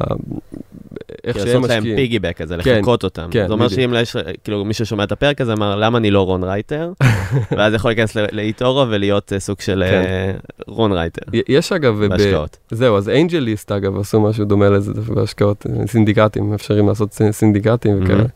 איך 1.24 1.36
כאילו 1.36 1.46
שהם 1.50 1.62
לעשות 1.62 1.70
להם 1.70 1.78
משקיעים. 1.78 1.96
פיגי-בק 1.96 2.36
כזה, 2.36 2.56
כן, 2.62 2.78
לחקות 2.78 3.04
אותם. 3.04 3.28
כן, 3.30 3.46
זה 3.46 3.52
אומר. 3.52 3.68
שאם 3.68 3.94
יש, 3.96 4.16
כאילו 4.44 4.64
מי 4.64 4.74
ששומע 4.74 5.04
את 5.04 5.12
הפרק 5.12 5.40
הזה 5.40 5.52
אמר, 5.52 5.76
למה 5.76 5.98
אני 5.98 6.10
לא 6.10 6.20
רון 6.22 6.44
רייטר? 6.44 6.92
ואז 7.56 7.74
יכול 7.74 7.90
להיכנס 7.90 8.16
לאיטורו 8.32 8.84
ולהיות 8.90 9.32
אה, 9.32 9.40
סוג 9.40 9.60
של 9.60 9.82
כן. 9.90 10.36
רון 10.66 10.92
רייטר. 10.92 11.22
יש 11.48 11.72
אגב, 11.72 12.04
ב- 12.04 12.08
בהשקעות. 12.08 12.56
זהו, 12.70 12.96
אז 12.96 13.08
אנג'ליסט 13.08 13.72
אגב 13.72 13.98
עשו 13.98 14.20
משהו 14.20 14.44
דומה 14.44 14.68
לזה 14.68 14.92
בהשקעות, 15.14 15.66
סינדיקטים, 15.86 16.54
אפשרו 16.54 16.88
לעשות 16.88 17.12
סינ- 17.12 17.32
סינדיקטים 17.32 18.02
וכאלה. 18.02 18.14
מהמם. 18.16 18.28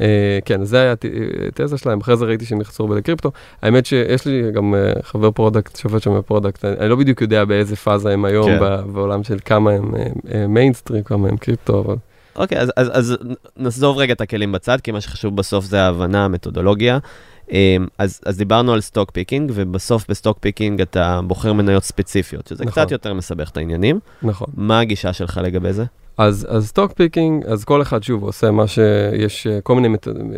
אה, 0.00 0.06
כן, 0.44 0.64
זה 0.64 0.80
היה 0.80 0.92
הת- 0.92 1.04
תזה 1.54 1.78
שלהם, 1.78 2.00
אחרי 2.00 2.16
זה 2.16 2.24
ראיתי 2.24 2.44
שהם 2.44 2.58
נכנסו 2.58 2.82
הרבה 2.84 2.96
לקריפטו. 2.96 3.30
האמת 3.62 3.86
שיש 3.86 4.26
לי 4.26 4.52
גם 4.52 4.74
אה, 4.74 4.92
חבר 5.02 5.30
product, 5.30 5.76
שופט 5.76 6.02
שם 6.02 6.18
ב 6.18 6.23
product, 6.23 6.64
אני 6.64 6.88
לא 6.88 6.96
בדיוק 6.96 7.20
יודע 7.20 7.44
באיזה 7.44 7.76
פאזה 7.76 8.10
הם 8.12 8.24
היום 8.24 8.46
כן. 8.46 8.58
בעולם 8.92 9.24
של 9.24 9.38
כמה 9.44 9.70
הם 9.70 9.94
מיינסטרים, 10.48 11.02
כמה 11.02 11.28
הם 11.28 11.36
קריפטו, 11.36 11.80
אבל 11.80 11.96
אוקיי, 12.36 12.58
אז, 12.58 12.72
אז, 12.76 12.90
אז 12.92 13.16
נעזוב 13.56 13.98
רגע 13.98 14.12
את 14.12 14.20
הכלים 14.20 14.52
בצד, 14.52 14.80
כי 14.80 14.90
מה 14.92 15.00
שחשוב 15.00 15.36
בסוף 15.36 15.64
זה 15.64 15.82
ההבנה, 15.82 16.24
המתודולוגיה. 16.24 16.98
אז, 17.98 18.20
אז 18.26 18.36
דיברנו 18.36 18.72
על 18.72 18.80
stock 18.80 19.10
picking, 19.10 19.50
ובסוף 19.54 20.04
ב 20.08 20.13
stock 20.13 20.38
picking 20.40 20.80
אתה 20.80 21.20
בוחר 21.26 21.52
מניות 21.52 21.84
ספציפיות, 21.84 22.46
שזה 22.46 22.64
נכון. 22.64 22.82
קצת 22.82 22.92
יותר 22.92 23.14
מסבך 23.14 23.50
את 23.50 23.56
העניינים. 23.56 23.98
נכון. 24.22 24.48
מה 24.56 24.80
הגישה 24.80 25.12
שלך 25.12 25.40
לגבי 25.44 25.72
זה? 25.72 25.84
אז, 26.20 26.46
אז 26.50 26.68
stock 26.68 26.92
picking, 26.92 27.44
אז 27.46 27.64
כל 27.64 27.82
אחד 27.82 28.02
שוב 28.02 28.22
עושה 28.22 28.50
מה 28.50 28.66
שיש 28.66 29.46
אה, 29.46 29.60
כל 29.60 29.74
מיני 29.74 29.96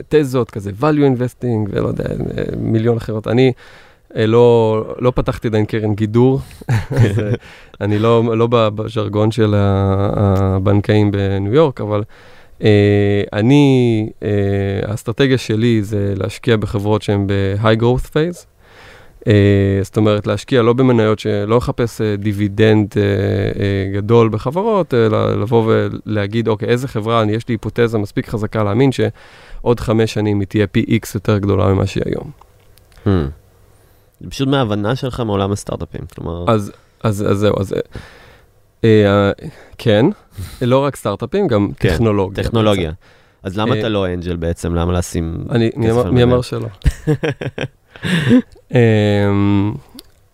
תזות, 0.08 0.50
כזה 0.50 0.70
value 0.80 1.18
investing 1.18 1.70
ולא 1.70 1.88
יודע, 1.88 2.04
אה, 2.04 2.44
מיליון 2.56 2.96
אחרות. 2.96 3.28
אני 3.28 3.52
אה, 4.16 4.26
לא, 4.26 4.84
לא 4.98 5.12
פתחתי 5.14 5.48
עדיין 5.48 5.64
קרן 5.64 5.94
גידור, 5.94 6.40
אז, 6.90 7.20
אני 7.80 7.98
לא, 7.98 8.36
לא 8.38 8.48
בז'רגון 8.50 9.30
של 9.30 9.54
הבנקאים 9.56 11.10
בניו 11.10 11.54
יורק, 11.54 11.80
אבל 11.80 12.02
אני, 13.32 14.08
האסטרטגיה 14.82 15.38
שלי 15.38 15.82
זה 15.82 16.14
להשקיע 16.16 16.56
בחברות 16.56 17.02
שהן 17.02 17.26
ב-high 17.26 17.80
growth 17.80 18.06
phase. 18.06 18.51
אה, 19.26 19.78
זאת 19.82 19.96
אומרת, 19.96 20.26
להשקיע 20.26 20.62
לא 20.62 20.72
במניות 20.72 21.18
שלא 21.18 21.56
לחפש 21.56 22.00
אה, 22.00 22.16
דיבידנד 22.16 22.94
אה, 22.96 23.02
אה, 23.02 23.90
גדול 23.94 24.28
בחברות, 24.28 24.94
אלא 24.94 25.42
לבוא 25.42 25.72
ולהגיד, 26.06 26.48
אוקיי, 26.48 26.68
איזה 26.68 26.88
חברה, 26.88 27.22
אני, 27.22 27.32
יש 27.32 27.48
לי 27.48 27.54
היפותזה 27.54 27.98
מספיק 27.98 28.28
חזקה 28.28 28.62
להאמין 28.62 28.90
שעוד 28.92 29.80
חמש 29.80 30.12
שנים 30.12 30.40
היא 30.40 30.48
תהיה 30.48 30.66
פי 30.66 30.84
איקס 30.88 31.14
יותר 31.14 31.38
גדולה 31.38 31.74
ממה 31.74 31.86
שהיא 31.86 32.04
היום. 32.06 32.30
Hmm. 33.04 33.08
זה 34.20 34.30
פשוט 34.30 34.48
מההבנה 34.48 34.96
שלך 34.96 35.20
מעולם 35.20 35.52
הסטארט-אפים, 35.52 36.00
כלומר, 36.14 36.44
אז, 36.52 36.72
אז, 37.02 37.26
אז 37.30 37.38
זהו, 37.38 37.54
אז... 37.60 37.74
אה, 38.84 39.30
כן, 39.78 40.06
לא 40.62 40.78
רק 40.78 40.96
סטארט-אפים, 40.96 41.46
גם 41.46 41.68
כן, 41.76 41.88
טכנולוגיה. 41.88 42.44
טכנולוגיה. 42.44 42.92
אז 43.42 43.58
למה 43.58 43.78
אתה 43.78 43.88
לא 43.88 44.06
אנג'ל 44.06 44.36
בעצם? 44.36 44.74
למה 44.74 44.92
לשים... 44.92 45.44
אני, 45.50 45.70
מי 46.12 46.22
אמר-? 46.22 46.42
שלא? 46.42 46.66
אמ, 48.72 49.72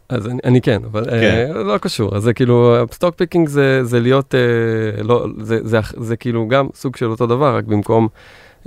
אז 0.09 0.27
אני, 0.27 0.39
אני 0.45 0.61
כן, 0.61 0.83
אבל 0.93 1.05
כן. 1.05 1.53
אה, 1.57 1.63
לא 1.63 1.79
קשור. 1.79 2.17
אז 2.17 2.23
זה 2.23 2.33
כאילו, 2.35 2.77
stock 2.93 3.15
picking 3.15 3.49
זה, 3.49 3.85
זה 3.85 4.01
להיות, 4.01 4.35
אה, 4.35 5.03
לא, 5.03 5.27
זה, 5.41 5.59
זה, 5.63 5.81
זה, 5.97 6.05
זה 6.05 6.17
כאילו 6.17 6.49
גם 6.49 6.67
סוג 6.75 6.97
של 6.97 7.07
אותו 7.07 7.27
דבר, 7.27 7.57
רק 7.57 7.65
במקום 7.65 8.09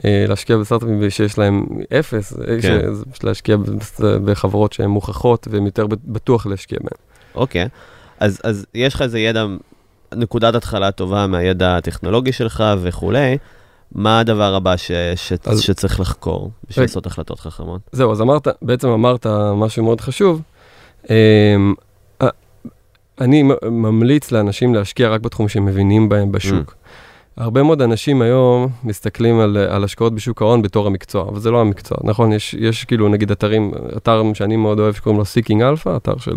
אה, 0.05 0.25
להשקיע 0.27 0.57
בסטארט-אפים 0.57 1.09
שיש 1.09 1.37
להם 1.37 1.65
אפס, 1.99 2.33
אה, 2.39 2.61
כן. 2.61 2.79
ש- 3.13 3.23
להשקיע 3.23 3.57
בחברות 3.99 4.73
שהן 4.73 4.89
מוכחות 4.89 5.47
והן 5.51 5.65
יותר 5.65 5.85
בטוח 5.87 6.45
להשקיע 6.47 6.77
בהן. 6.81 6.97
אוקיי, 7.35 7.67
אז, 8.19 8.41
אז 8.43 8.65
יש 8.73 8.93
לך 8.95 9.01
איזה 9.01 9.19
ידע, 9.19 9.45
נקודת 10.15 10.55
התחלה 10.55 10.91
טובה 10.91 11.27
מהידע 11.27 11.77
הטכנולוגי 11.77 12.31
שלך 12.31 12.63
וכולי. 12.81 13.37
מה 13.95 14.19
הדבר 14.19 14.55
הבא 14.55 14.77
ש, 14.77 14.91
ש, 15.15 15.33
אז- 15.45 15.61
שצריך 15.61 15.99
לחקור 15.99 16.51
בשביל. 16.69 16.83
לעשות 16.85 17.05
החלטות 17.05 17.39
חכמות? 17.39 17.81
זהו, 17.91 18.11
אז 18.11 18.21
אמרת, 18.21 18.47
בעצם 18.61 18.87
אמרת 18.87 19.27
משהו 19.55 19.83
מאוד 19.83 20.01
חשוב. 20.01 20.41
אמ, 21.09 21.73
אני 23.21 23.43
ממליץ 23.71 24.31
לאנשים 24.31 24.75
להשקיע 24.75 25.09
רק 25.09 25.21
בתחום 25.21 25.47
שהם 25.49 25.65
מבינים 25.65 26.09
בהם 26.09 26.31
בשוק. 26.31 26.75
הרבה 27.37 27.63
מאוד 27.63 27.81
אנשים 27.81 28.21
היום 28.21 28.67
מסתכלים 28.83 29.39
על, 29.39 29.57
על 29.57 29.83
השקעות 29.83 30.15
בשוק 30.15 30.41
ההון 30.41 30.61
בתור 30.61 30.87
המקצוע, 30.87 31.29
אבל 31.29 31.39
זה 31.39 31.51
לא 31.51 31.61
המקצוע, 31.61 31.97
נכון? 32.03 32.33
יש, 32.33 32.53
יש 32.53 32.85
כאילו 32.85 33.09
נגיד 33.09 33.31
אתרים, 33.31 33.71
אתר 33.97 34.23
שאני 34.33 34.55
מאוד 34.55 34.79
אוהב 34.79 34.93
שקוראים 34.95 35.19
לו 35.19 35.25
Seeking 35.25 35.59
Alpha, 35.83 35.89
אתר 35.97 36.17
של 36.17 36.31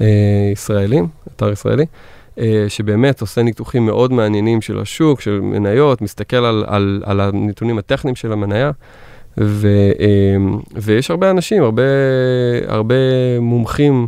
אה, 0.00 0.06
ישראלים, 0.52 1.08
אתר 1.36 1.52
ישראלי, 1.52 1.82
אה, 1.82 1.88
שבאמת 2.68 3.20
עושה 3.20 3.42
ניתוחים 3.42 3.86
מאוד 3.86 4.12
מעניינים 4.12 4.60
של 4.60 4.78
השוק, 4.78 5.20
של 5.20 5.40
מניות, 5.40 6.02
מסתכל 6.02 6.36
על, 6.36 6.64
על, 6.66 7.02
על 7.04 7.20
הנתונים 7.20 7.78
הטכניים 7.78 8.16
של 8.16 8.32
המניה, 8.32 8.70
ו, 9.40 9.68
אה, 10.00 10.36
ויש 10.74 11.10
הרבה 11.10 11.30
אנשים, 11.30 11.62
הרבה, 11.62 11.82
הרבה 12.66 12.94
מומחים, 13.40 14.06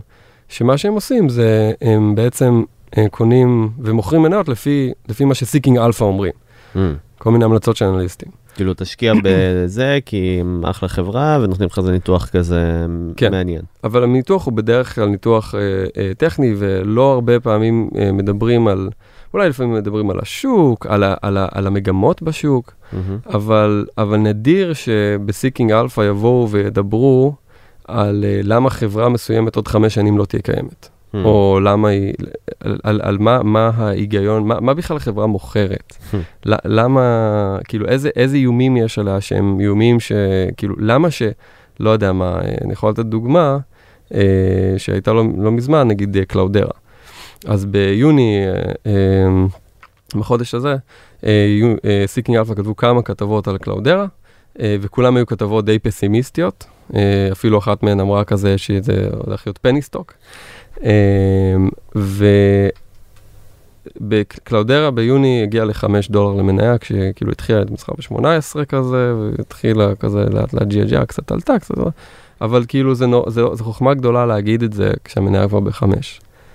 שמה 0.48 0.78
שהם 0.78 0.92
עושים 0.92 1.28
זה 1.28 1.72
הם 1.80 2.14
בעצם 2.14 2.62
אה, 2.98 3.08
קונים 3.10 3.70
ומוכרים 3.78 4.22
מניות 4.22 4.48
לפי, 4.48 4.92
לפי 5.08 5.24
מה 5.24 5.34
ש 5.34 5.44
Seeking 5.44 5.78
Alpha 5.78 6.04
אומרים, 6.04 6.32
Mm. 6.74 6.78
כל 7.18 7.30
מיני 7.30 7.44
המלצות 7.44 7.76
של 7.76 7.84
אנליסטים. 7.84 8.28
כאילו, 8.58 8.74
תשקיע 8.76 9.12
בזה, 9.22 9.98
כי 10.06 10.36
הם 10.40 10.64
אחלה 10.66 10.88
חברה, 10.88 11.38
ונותנים 11.42 11.68
לך 11.72 11.78
איזה 11.78 11.92
ניתוח 11.92 12.28
כזה 12.28 12.86
כן. 13.16 13.30
מעניין. 13.30 13.62
אבל 13.84 14.02
הניתוח 14.02 14.46
הוא 14.46 14.54
בדרך 14.54 14.94
כלל 14.94 15.08
ניתוח 15.08 15.54
אה, 15.54 15.60
אה, 15.96 16.12
טכני, 16.18 16.54
ולא 16.58 17.12
הרבה 17.12 17.40
פעמים 17.40 17.90
אה, 17.98 18.12
מדברים 18.12 18.68
על, 18.68 18.88
אולי 19.34 19.48
לפעמים 19.48 19.74
מדברים 19.74 20.10
על 20.10 20.18
השוק, 20.22 20.86
על, 20.86 21.02
ה, 21.02 21.14
על, 21.22 21.36
ה, 21.36 21.46
על 21.52 21.66
המגמות 21.66 22.22
בשוק, 22.22 22.74
מהמם. 22.92 23.18
אבל, 23.34 23.86
אבל 23.98 24.16
נדיר 24.16 24.72
שבסיקינג 24.72 25.72
אלפא 25.72 26.00
יבואו 26.00 26.48
וידברו 26.50 27.34
על 27.88 28.24
אה, 28.24 28.40
למה 28.42 28.70
חברה 28.70 29.08
מסוימת 29.08 29.56
עוד 29.56 29.68
חמש 29.68 29.94
שנים 29.94 30.18
לא 30.18 30.24
תהיה 30.24 30.42
קיימת. 30.42 30.88
Hmm. 31.14 31.18
או 31.24 31.60
למה 31.62 31.88
היא, 31.88 32.12
על, 32.60 32.78
על, 32.82 33.00
על 33.02 33.18
מה, 33.18 33.42
מה 33.42 33.70
ההיגיון, 33.76 34.48
מה, 34.48 34.60
מה 34.60 34.74
בכלל 34.74 34.96
החברה 34.96 35.26
מוכרת. 35.26 35.92
Hmm. 36.12 36.16
למה, 36.64 37.58
כאילו, 37.68 37.88
איזה, 37.88 38.10
איזה 38.16 38.36
איומים 38.36 38.76
יש 38.76 38.98
עליה 38.98 39.20
שהם 39.20 39.60
איומים 39.60 40.00
ש... 40.00 40.12
כאילו, 40.56 40.74
למה 40.78 41.10
ש... 41.10 41.22
לא 41.80 41.90
יודע 41.90 42.12
מה, 42.12 42.40
אה, 42.40 42.54
אני 42.64 42.72
יכול 42.72 42.90
לתת 42.90 43.04
דוגמה 43.04 43.58
אה, 44.14 44.74
שהייתה 44.76 45.12
לא, 45.12 45.24
לא 45.38 45.50
מזמן, 45.52 45.88
נגיד 45.88 46.16
אה, 46.16 46.24
קלאודרה. 46.24 46.72
אז 47.46 47.64
ביוני, 47.64 48.44
אה, 48.46 48.72
אה, 48.86 50.18
בחודש 50.20 50.54
הזה, 50.54 50.76
Seeking 52.06 52.38
Alpha 52.38 52.54
כתבו 52.54 52.76
כמה 52.76 53.02
כתבות 53.02 53.48
על 53.48 53.58
קלאודרה, 53.58 54.06
אה, 54.60 54.76
וכולם 54.80 55.16
היו 55.16 55.26
כתבות 55.26 55.64
די 55.64 55.78
פסימיסטיות. 55.78 56.66
אה, 56.94 57.28
אפילו 57.32 57.58
אחת 57.58 57.82
מהן 57.82 58.00
אמרה 58.00 58.24
כזה 58.24 58.58
שזה 58.58 59.08
הולך 59.24 59.46
להיות 59.46 59.58
penny 59.62 59.82
stock. 60.78 60.86
אה, 62.22 62.68
בקלאודרה 64.00 64.90
ביוני 64.90 65.42
הגיע 65.42 65.64
ל-5 65.64 65.84
דולר 66.10 66.38
למניה, 66.38 66.78
כשכאילו 66.78 67.32
התחילה 67.32 67.62
את 67.62 67.70
מסחר 67.70 67.92
ב-18 67.92 68.64
כזה, 68.64 69.14
והתחילה 69.14 69.94
כזה 69.94 70.24
לאט 70.30 70.52
לאט 70.52 70.68
GHG 70.72 71.06
קצת 71.06 71.32
עלתה 71.32 71.58
קצת, 71.58 71.74
אבל 72.40 72.64
כאילו 72.68 72.94
זה, 72.94 73.06
נו, 73.06 73.24
זה, 73.28 73.42
זה 73.52 73.64
חוכמה 73.64 73.94
גדולה 73.94 74.26
להגיד 74.26 74.62
את 74.62 74.72
זה 74.72 74.90
כשהמניה 75.04 75.48
כבר 75.48 75.60
ב-5. 75.60 75.82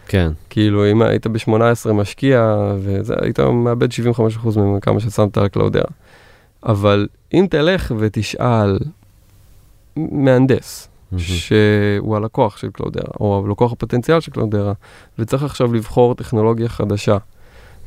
כן. 0.07 0.31
כאילו 0.49 0.91
אם 0.91 1.01
היית 1.01 1.27
ב-18 1.27 1.91
משקיע, 1.93 2.55
וזה, 2.79 3.13
היית 3.21 3.39
מאבד 3.39 3.87
75% 3.91 4.59
מכמה 4.59 4.99
ששמת 4.99 5.37
על 5.37 5.47
קלאודרה. 5.47 5.91
אבל 6.65 7.07
אם 7.33 7.47
תלך 7.49 7.91
ותשאל 7.97 8.79
מהנדס, 9.95 10.87
שהוא 11.17 12.15
הלקוח 12.15 12.57
של 12.57 12.69
קלאודרה, 12.73 13.13
או 13.19 13.43
הלקוח 13.47 13.71
הפוטנציאל 13.71 14.19
של 14.19 14.31
קלאודרה, 14.31 14.73
וצריך 15.19 15.43
עכשיו 15.43 15.73
לבחור 15.73 16.15
טכנולוגיה 16.15 16.69
חדשה 16.69 17.17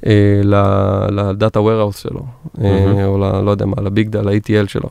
אה, 0.07 0.41
לדאטה 1.11 1.61
warehouse 1.61 1.97
שלו, 1.97 2.27
אה, 2.65 3.07
או 3.07 3.19
ל, 3.19 3.41
לא 3.41 3.51
יודע 3.51 3.67
מה, 3.67 3.83
לביג, 3.83 4.17
ל-ATL 4.17 4.69
שלו. 4.69 4.89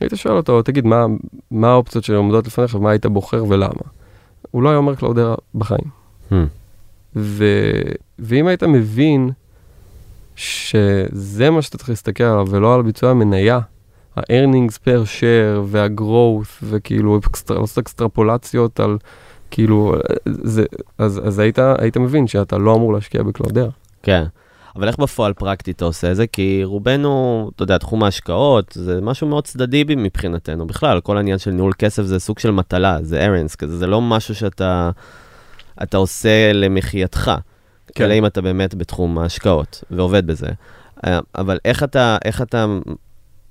היית 0.00 0.12
שואל 0.14 0.36
אותו, 0.36 0.62
תגיד, 0.62 0.86
מה, 0.86 1.06
מה 1.50 1.70
האופציות 1.70 2.04
שעומדות 2.04 2.46
לפניך 2.46 2.74
ומה 2.74 2.90
היית 2.90 3.06
בוחר 3.06 3.44
ולמה? 3.48 3.82
הוא 4.50 4.62
לא 4.62 4.68
היה 4.68 4.78
אומר 4.78 4.94
קלאודרה 4.94 5.34
בחיים. 5.54 6.04
ו, 7.16 7.44
ואם 8.18 8.46
היית 8.46 8.62
מבין 8.62 9.30
שזה 10.36 11.50
מה 11.50 11.62
שאתה 11.62 11.78
צריך 11.78 11.90
להסתכל 11.90 12.24
עליו 12.24 12.46
ולא 12.50 12.74
על 12.74 12.82
ביצוע 12.82 13.10
המניה, 13.10 13.60
ה-earnings 14.16 14.74
per 14.84 15.20
share 15.20 15.60
וה-growth 15.64 16.62
וכאילו 16.62 17.18
אקסטר, 17.18 17.58
לעשות 17.58 17.78
אקסטרפולציות 17.78 18.80
על 18.80 18.98
כאילו, 19.50 19.94
זה, 20.26 20.64
אז, 20.98 21.20
אז 21.24 21.38
היית, 21.38 21.58
היית 21.78 21.96
מבין 21.96 22.26
שאתה 22.26 22.58
לא 22.58 22.74
אמור 22.74 22.92
להשקיע 22.92 23.22
בקלאודרה. 23.22 23.68
כן. 24.02 24.24
אבל 24.76 24.88
איך 24.88 24.98
בפועל 24.98 25.32
פרקטית 25.32 25.76
אתה 25.76 25.84
עושה 25.84 26.10
את 26.10 26.16
זה? 26.16 26.26
כי 26.26 26.60
רובנו, 26.64 27.50
אתה 27.54 27.62
יודע, 27.62 27.78
תחום 27.78 28.02
ההשקעות 28.02 28.72
זה 28.78 29.00
משהו 29.00 29.26
מאוד 29.26 29.44
צדדי 29.44 29.84
מבחינתנו. 29.88 30.66
בכלל, 30.66 31.00
כל 31.00 31.16
העניין 31.16 31.38
של 31.38 31.50
ניהול 31.50 31.72
כסף 31.78 32.02
זה 32.02 32.18
סוג 32.18 32.38
של 32.38 32.50
מטלה, 32.50 32.98
זה 33.02 33.24
errands 33.24 33.54
כזה, 33.54 33.76
זה 33.76 33.86
לא 33.86 34.00
משהו 34.00 34.34
שאתה 34.34 34.90
אתה 35.82 35.96
עושה 35.96 36.52
למחייתך. 36.52 37.32
כן. 37.94 38.04
אלא 38.04 38.14
אם 38.14 38.26
אתה 38.26 38.40
באמת 38.40 38.74
בתחום 38.74 39.18
ההשקעות 39.18 39.84
ועובד 39.90 40.26
בזה. 40.26 40.48
אה, 41.06 41.18
אבל 41.34 41.58
איך 41.64 41.82
אתה, 41.82 42.16
איך 42.24 42.42
אתה 42.42 42.66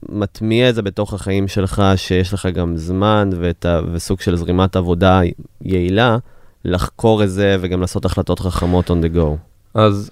מטמיע 0.10 0.70
את 0.70 0.76
זה 0.76 0.82
בתוך 0.82 1.14
החיים 1.14 1.48
שלך, 1.48 1.84
שיש 1.96 2.34
לך 2.34 2.46
גם 2.46 2.78
זמן 2.78 3.30
ואת 3.40 3.66
ה, 3.66 3.80
וסוג 3.92 4.22
של 4.22 4.36
זרימת 4.36 4.76
עבודה 4.76 5.22
יעילה, 5.62 6.18
לחקור 6.66 7.24
את 7.24 7.30
זה 7.30 7.58
וגם 7.62 7.82
לעשות 7.82 8.06
החלטות 8.06 8.40
חכמות 8.40 8.92
on 8.92 8.94
the 8.94 9.16
go. 9.16 9.28
אז 9.74 10.12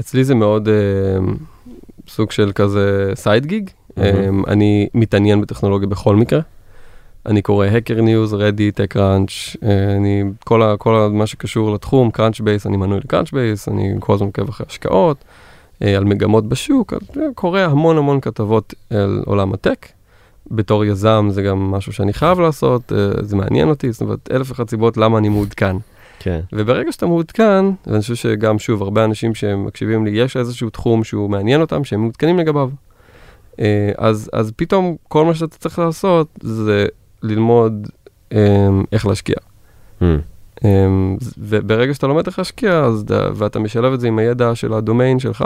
אצלי 0.00 0.24
זה 0.24 0.34
מאוד 0.34 0.68
אה, 0.68 0.74
סוג 2.08 2.30
של 2.30 2.52
כזה 2.54 3.12
סייד 3.14 3.46
גיג. 3.46 3.70
Mm-hmm. 3.70 4.00
אה, 4.02 4.28
אני 4.48 4.88
מתעניין 4.94 5.40
בטכנולוגיה 5.40 5.88
בכל 5.88 6.16
מקרה. 6.16 6.40
אני 7.26 7.42
קורא 7.42 7.66
Hacker 7.66 7.98
News, 7.98 8.32
Reddit, 8.32 8.80
TechCrunch, 8.80 9.56
אה, 9.62 9.96
אני, 9.96 10.24
כל, 10.44 10.62
ה, 10.62 10.76
כל 10.76 10.96
ה, 10.96 11.08
מה 11.08 11.26
שקשור 11.26 11.74
לתחום, 11.74 12.10
Crunchbase, 12.16 12.66
אני 12.66 12.76
מנוי 12.76 12.98
ל-Crunchbase, 12.98 13.72
אני 13.72 13.94
כל 14.00 14.14
הזמן 14.14 14.26
עוקב 14.26 14.48
אחרי 14.48 14.66
השקעות, 14.68 15.24
על 15.82 16.04
מגמות 16.04 16.48
בשוק, 16.48 16.92
אה, 16.92 17.22
קורא 17.34 17.60
המון 17.60 17.98
המון 17.98 18.20
כתבות 18.20 18.74
על 18.90 19.22
עולם 19.26 19.52
הטק. 19.52 19.86
בתור 20.50 20.84
יזם 20.84 21.26
זה 21.30 21.42
גם 21.42 21.70
משהו 21.70 21.92
שאני 21.92 22.12
חייב 22.12 22.40
לעשות, 22.40 22.92
זה 23.20 23.36
מעניין 23.36 23.68
אותי, 23.68 23.92
זאת 23.92 24.00
אומרת, 24.00 24.28
אלף 24.32 24.50
ואחת 24.50 24.70
סיבות 24.70 24.96
למה 24.96 25.18
אני 25.18 25.28
מעודכן. 25.28 25.76
כן. 26.18 26.40
וברגע 26.52 26.92
שאתה 26.92 27.06
מעודכן, 27.06 27.64
ואני 27.86 28.00
חושב 28.00 28.14
שגם, 28.14 28.58
שוב, 28.58 28.82
הרבה 28.82 29.04
אנשים 29.04 29.34
שמקשיבים 29.34 30.04
לי, 30.04 30.10
יש 30.10 30.36
איזשהו 30.36 30.70
תחום 30.70 31.04
שהוא 31.04 31.30
מעניין 31.30 31.60
אותם, 31.60 31.84
שהם 31.84 32.00
מעודכנים 32.00 32.38
לגביו. 32.38 32.70
אז, 33.96 34.30
אז 34.32 34.52
פתאום 34.56 34.96
כל 35.08 35.24
מה 35.24 35.34
שאתה 35.34 35.58
צריך 35.58 35.78
לעשות 35.78 36.38
זה 36.42 36.86
ללמוד 37.22 37.88
um, 38.32 38.36
איך 38.92 39.06
להשקיע. 39.06 39.36
Mm. 40.00 40.04
וברגע 41.38 41.94
שאתה 41.94 42.06
לומד 42.06 42.26
איך 42.26 42.38
להשקיע, 42.38 42.80
אז, 42.80 43.04
ואתה 43.08 43.58
משלב 43.58 43.92
את 43.92 44.00
זה 44.00 44.08
עם 44.08 44.18
הידע 44.18 44.54
של 44.54 44.72
הדומיין 44.72 45.18
שלך, 45.18 45.44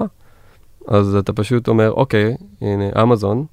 אז 0.86 1.14
אתה 1.14 1.32
פשוט 1.32 1.68
אומר, 1.68 1.92
אוקיי, 1.92 2.36
הנה, 2.60 3.02
אמזון, 3.02 3.44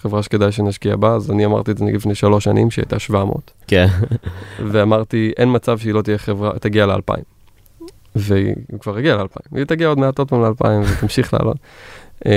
חברה 0.00 0.22
שכדאי 0.22 0.52
שנשקיע 0.52 0.96
בה, 0.96 1.14
אז 1.14 1.30
אני 1.30 1.44
אמרתי 1.44 1.70
את 1.70 1.78
זה 1.78 1.84
נגיד 1.84 1.96
לפני 1.96 2.14
שלוש 2.14 2.44
שנים, 2.44 2.70
שהיא 2.70 2.82
הייתה 2.82 2.98
700. 2.98 3.50
כן. 3.66 3.86
ואמרתי, 4.72 5.32
אין 5.36 5.54
מצב 5.54 5.78
שהיא 5.78 5.94
לא 5.94 6.02
תהיה 6.02 6.18
חברה, 6.18 6.58
תגיע 6.58 6.86
ל-2000. 6.86 7.22
והיא 8.16 8.54
כבר 8.80 8.96
הגיעה 8.96 9.16
ל-2000. 9.16 9.56
היא 9.56 9.64
תגיע 9.64 9.88
עוד 9.88 9.98
מעט 9.98 10.18
עוד 10.18 10.28
פעם 10.28 10.42
ל-2000 10.42 10.66
ותמשיך 10.98 11.34
לעלות. 11.34 11.56
Um, 12.24 12.28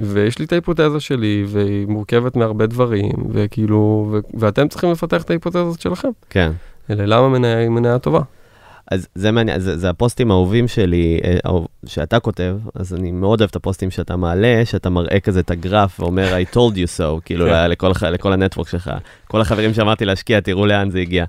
ויש 0.00 0.38
לי 0.38 0.44
את 0.44 0.52
ההיפותזה 0.52 1.00
שלי, 1.00 1.44
והיא 1.48 1.86
מורכבת 1.86 2.36
מהרבה 2.36 2.66
דברים, 2.66 3.12
וכאילו, 3.32 4.08
ו- 4.12 4.38
ואתם 4.40 4.68
צריכים 4.68 4.90
לפתח 4.90 5.22
את 5.22 5.30
ההיפותזות 5.30 5.80
שלכם. 5.80 6.08
כן. 6.30 6.52
אלא 6.90 7.04
למה 7.04 7.28
מניה 7.28 7.58
היא 7.58 7.68
מניה 7.68 7.98
טובה? 7.98 8.20
אז 8.90 9.08
זה 9.14 9.30
מעניין, 9.30 9.60
זה, 9.60 9.78
זה 9.78 9.90
הפוסטים 9.90 10.30
האהובים 10.30 10.68
שלי, 10.68 11.20
אה, 11.24 11.50
שאתה 11.86 12.20
כותב, 12.20 12.58
אז 12.74 12.94
אני 12.94 13.12
מאוד 13.12 13.40
אוהב 13.40 13.50
את 13.50 13.56
הפוסטים 13.56 13.90
שאתה 13.90 14.16
מעלה, 14.16 14.62
שאתה 14.64 14.90
מראה 14.90 15.20
כזה 15.20 15.40
את 15.40 15.50
הגרף 15.50 16.00
ואומר, 16.00 16.36
I 16.36 16.54
told 16.54 16.74
you 16.74 16.98
so, 16.98 17.02
כאילו 17.24 17.46
כן. 17.46 17.70
לכל, 17.70 17.92
לכל 18.12 18.32
הנטוורק 18.32 18.68
שלך. 18.68 18.90
כל 19.28 19.40
החברים 19.40 19.74
שאמרתי 19.74 20.04
להשקיע, 20.04 20.40
תראו 20.40 20.66
לאן 20.66 20.90
זה 20.90 20.98
הגיע. 20.98 21.24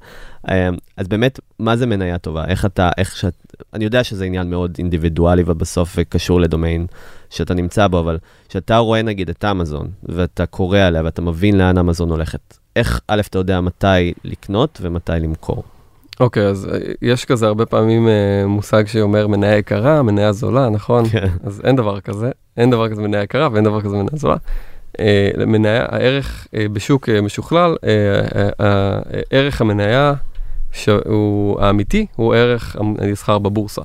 אה, 0.50 0.70
אז 0.98 1.08
באמת, 1.08 1.40
מה 1.60 1.76
זה 1.76 1.86
מניה 1.86 2.18
טובה? 2.18 2.46
איך 2.46 2.66
אתה, 2.66 2.90
איך 2.98 3.18
שאת, 3.18 3.34
אני 3.74 3.84
יודע 3.84 4.04
שזה 4.04 4.26
עניין 4.26 4.50
מאוד 4.50 4.76
אינדיבידואלי 4.78 5.44
ובסוף 5.46 6.00
קשור 6.10 6.42
לדומיין 6.42 6.86
שאתה 7.30 7.54
נמצא 7.54 7.88
בו, 7.88 8.00
אבל 8.00 8.18
כשאתה 8.50 8.78
רואה 8.78 9.02
נגיד 9.02 9.30
את 9.30 9.46
אמזון, 9.46 9.90
ואתה 10.04 10.46
קורא 10.46 10.80
עליה 10.80 11.02
ואתה 11.06 11.22
מבין 11.22 11.58
לאן 11.58 11.78
אמזון 11.78 12.10
הולכת, 12.10 12.58
איך 12.76 13.02
א', 13.08 13.22
אתה 13.30 13.38
יודע 13.38 13.62
מתי 13.62 14.14
לקנות 14.24 14.80
ומתי 14.82 15.12
למכור? 15.20 15.64
אוקיי, 16.20 16.44
okay, 16.44 16.50
אז 16.50 16.70
אה, 16.74 16.80
יש 17.02 17.26
כזה 17.26 17.48
הרבה 17.48 17.66
פעמים 17.66 18.08
uh, 18.08 18.48
מושג 18.48 18.88
שאומר 18.88 19.28
מניה 19.28 19.58
יקרה, 19.58 20.02
מניה 20.02 20.32
זולה, 20.32 20.70
נכון? 20.70 21.06
כן. 21.10 21.28
אז 21.44 21.62
אין 21.64 21.76
דבר 21.76 22.00
כזה, 22.00 22.32
אין 22.58 22.70
דבר 22.70 22.90
כזה 22.90 23.02
מניה 23.02 23.24
יקרה 23.24 23.50
ואין 23.52 23.64
דבר 23.64 23.82
כזה 23.82 23.96
מניה 23.96 24.10
זולה. 24.14 24.36
Uh, 24.98 25.46
מניה, 25.46 25.86
הערך 25.90 26.48
uh, 26.48 26.58
בשוק 26.74 27.10
משוכלל, 27.10 27.76
ערך 29.30 29.62
המניה 29.62 30.14
שהוא 30.72 31.62
האמיתי, 31.62 32.06
הוא 32.16 32.36
ערך 32.36 32.76
המסחר 32.80 33.40
בבורסה. 33.40 33.82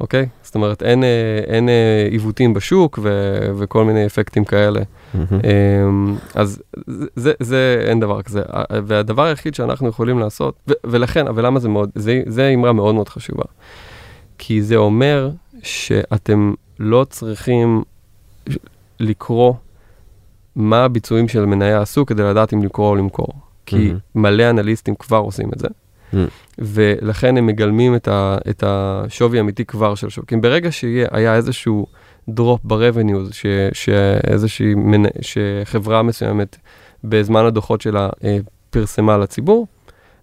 אוקיי? 0.00 0.26
זאת 0.42 0.54
אומרת, 0.54 0.82
אין, 0.82 1.04
אין 1.46 1.68
עיוותים 2.10 2.54
בשוק 2.54 2.98
ו, 3.02 3.38
וכל 3.58 3.84
מיני 3.84 4.06
אפקטים 4.06 4.44
כאלה. 4.44 4.80
Mm-hmm. 4.80 5.18
אז 6.34 6.62
זה, 7.16 7.32
זה, 7.40 7.84
אין 7.88 8.00
דבר 8.00 8.22
כזה. 8.22 8.42
והדבר 8.86 9.24
היחיד 9.24 9.54
שאנחנו 9.54 9.88
יכולים 9.88 10.18
לעשות, 10.18 10.54
ו, 10.68 10.72
ולכן, 10.84 11.26
אבל 11.26 11.46
למה 11.46 11.60
זה 11.60 11.68
מאוד, 11.68 11.90
זה, 11.94 12.22
זה 12.26 12.48
אמרה 12.48 12.72
מאוד 12.72 12.94
מאוד 12.94 13.08
חשובה. 13.08 13.44
כי 14.38 14.62
זה 14.62 14.76
אומר 14.76 15.30
שאתם 15.62 16.54
לא 16.78 17.06
צריכים 17.10 17.82
לקרוא 19.00 19.54
מה 20.56 20.84
הביצועים 20.84 21.28
של 21.28 21.44
מניה 21.44 21.82
עשו 21.82 22.06
כדי 22.06 22.22
לדעת 22.22 22.54
אם 22.54 22.62
למכור 22.62 22.90
או 22.90 22.96
למכור. 22.96 23.28
כי 23.66 23.90
mm-hmm. 23.90 24.18
מלא 24.18 24.50
אנליסטים 24.50 24.94
כבר 24.94 25.16
עושים 25.16 25.50
את 25.52 25.58
זה. 25.58 25.68
ולכן 26.58 27.36
הם 27.36 27.46
מגלמים 27.46 27.94
את, 27.94 28.08
ה, 28.08 28.38
את 28.50 28.64
השווי 28.66 29.38
האמיתי 29.38 29.64
כבר 29.64 29.94
של 29.94 30.06
השווקים. 30.06 30.40
ברגע 30.40 30.72
שהיה 30.72 31.34
איזשהו 31.34 31.86
דרופ 32.28 32.60
ב-revenues, 32.64 33.34
שאיזושהי, 33.72 34.74
שחברה 35.20 36.02
מסוימת 36.02 36.56
בזמן 37.04 37.44
הדוחות 37.44 37.80
שלה 37.80 38.08
אה, 38.24 38.38
פרסמה 38.70 39.18
לציבור, 39.18 39.66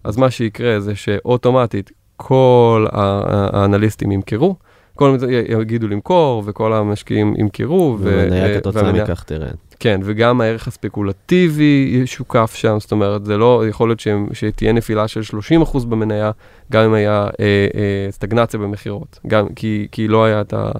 אז 0.04 0.16
מה 0.16 0.30
שיקרה 0.30 0.80
זה 0.80 0.94
שאוטומטית 0.94 1.90
כל 2.16 2.86
האנליסטים 2.92 4.12
ימכרו, 4.12 4.56
כל 4.96 5.10
מיני 5.10 5.32
יגידו 5.60 5.88
למכור, 5.88 6.42
וכל 6.46 6.72
המשקיעים 6.72 7.34
ימכרו. 7.38 7.96
ומניה 8.00 8.60
כתוצאה 8.60 8.92
מכך 8.92 9.22
תרד. 9.22 9.54
כן, 9.80 10.00
וגם 10.04 10.40
הערך 10.40 10.68
הספקולטיבי 10.68 12.00
ישוקף 12.02 12.54
שם, 12.54 12.76
זאת 12.80 12.92
אומרת, 12.92 13.24
זה 13.24 13.36
לא, 13.36 13.64
יכול 13.68 13.88
להיות 13.88 14.00
שהם, 14.00 14.26
שתהיה 14.32 14.72
נפילה 14.72 15.08
של 15.08 15.20
30% 15.64 15.86
במניה, 15.86 16.30
גם 16.72 16.84
אם 16.84 16.94
היה 16.94 17.28
אה, 17.40 17.66
אה, 17.74 18.06
סטגנציה 18.10 18.60
במכירות, 18.60 19.18
גם 19.26 19.48
כי, 19.48 19.88
כי 19.92 20.08
לא 20.08 20.24
היה 20.24 20.40
את 20.40 20.52
ה... 20.52 20.70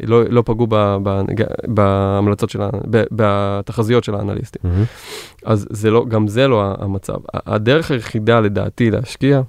לא, 0.00 0.24
לא 0.24 0.42
פגעו 0.46 0.66
ב, 0.70 0.96
ב, 1.02 1.22
בהמלצות 1.66 2.50
של, 2.50 2.60
ב, 2.90 3.02
בתחזיות 3.12 4.04
של 4.04 4.14
האנליסטים. 4.14 4.62
Mm-hmm. 4.64 5.42
אז 5.44 5.66
זה 5.70 5.90
לא, 5.90 6.04
גם 6.08 6.28
זה 6.28 6.48
לא 6.48 6.74
המצב. 6.78 7.16
הדרך 7.34 7.90
היחידה 7.90 8.40
לדעתי 8.40 8.90
להשקיע, 8.90 9.40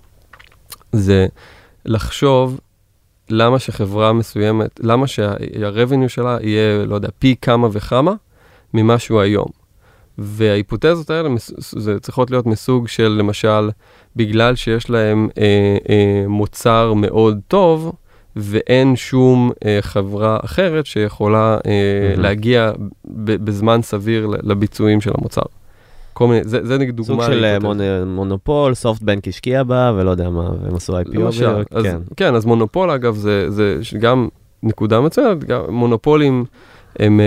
זה 0.92 1.28
לחשוב 1.86 2.60
למה 3.30 3.60
שחברה 3.60 4.14
מסוימת, 4.14 4.80
למה 4.84 5.08
שה-revenue 5.08 6.08
שלה 6.08 6.38
יהיה, 6.42 6.86
לא 6.86 6.96
יודע, 6.96 7.10
פי 7.20 7.36
כמה 7.42 7.68
וכמה 7.72 8.14
ממה 8.74 9.00
שהוא 9.00 9.22
היום. 9.22 9.48
וההיפותזות 10.18 11.10
האלה 11.10 11.30
זה 11.58 12.00
צריכות 12.00 12.32
להיות 12.32 12.46
מסוג 12.46 12.88
של 12.88 13.08
למשל, 13.08 13.70
בגלל 14.16 14.56
שיש 14.56 14.90
להם 14.90 15.30
אה, 15.38 15.78
אה, 15.90 16.28
מוצר 16.28 16.94
מאוד 16.94 17.40
טוב, 17.48 17.94
ואין 18.36 18.96
שום 18.96 19.52
אה, 19.66 19.78
חברה 19.82 20.38
אחרת 20.46 20.86
שיכולה 20.86 21.58
אה, 21.66 21.72
מהמם. 22.10 22.22
להגיע 22.22 22.72
ב- 23.06 23.46
בזמן 23.46 23.82
סביר 23.82 24.28
לביצועים 24.44 25.02
של 25.02 25.12
המוצר. 25.18 25.42
כל 26.18 26.28
מיני, 26.28 26.42
זה, 26.44 26.66
זה 26.66 26.78
נגיד 26.78 26.96
דוגמה. 26.96 27.24
סוג 27.24 27.34
של 27.34 27.46
אה. 27.46 27.58
מונ- 27.60 27.82
מונופול, 28.08 28.74
סופטבנק 28.74 29.28
השקיע 29.28 29.64
בה, 29.64 29.92
ולא 29.96 30.10
יודע 30.12 30.30
מה, 30.30 30.50
והם 30.64 30.76
עשו 30.76 31.00
IPO. 31.02 31.10
למשל, 31.14 31.48
ו- 31.50 31.78
אז, 31.78 31.84
כן. 31.84 31.98
כן, 32.18 32.36
אז 32.36 32.46
מונופול 32.46 32.90
אגב 32.92 33.16
זה, 33.16 33.50
זה 33.50 33.80
גם 34.00 34.28
נקודה 34.64 35.02
מצוינת, 35.02 35.44
גם 35.44 35.62
מונופולים 35.70 36.46
הם, 37.00 37.20
אה, 37.20 37.26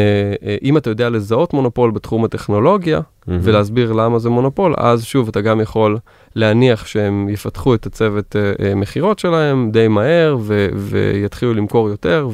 אה, 0.48 0.57
אם 0.62 0.77
אתה 0.77 0.90
יודע 0.90 1.11
לזהות 1.11 1.53
מונופול 1.55 1.90
בתחום 1.90 2.24
הטכנולוגיה 2.24 3.01
מהמם. 3.27 3.40
ולהסביר 3.42 3.92
למה 3.92 4.18
זה 4.18 4.31
מונופול, 4.31 4.74
אז 4.77 5.05
שוב 5.05 5.29
אתה 5.29 5.40
גם 5.40 5.61
יכול 5.61 5.98
להניח 6.37 6.87
שהם 6.87 7.29
יפתחו 7.29 7.74
את 7.74 7.87
הצוות 7.87 8.37
מכירות 8.77 9.18
שלהם 9.18 9.70
די 9.70 9.88
מהר 9.88 10.37
ו, 10.40 10.68
ויתחילו 10.74 11.55
למכור 11.55 11.88
יותר. 11.88 12.29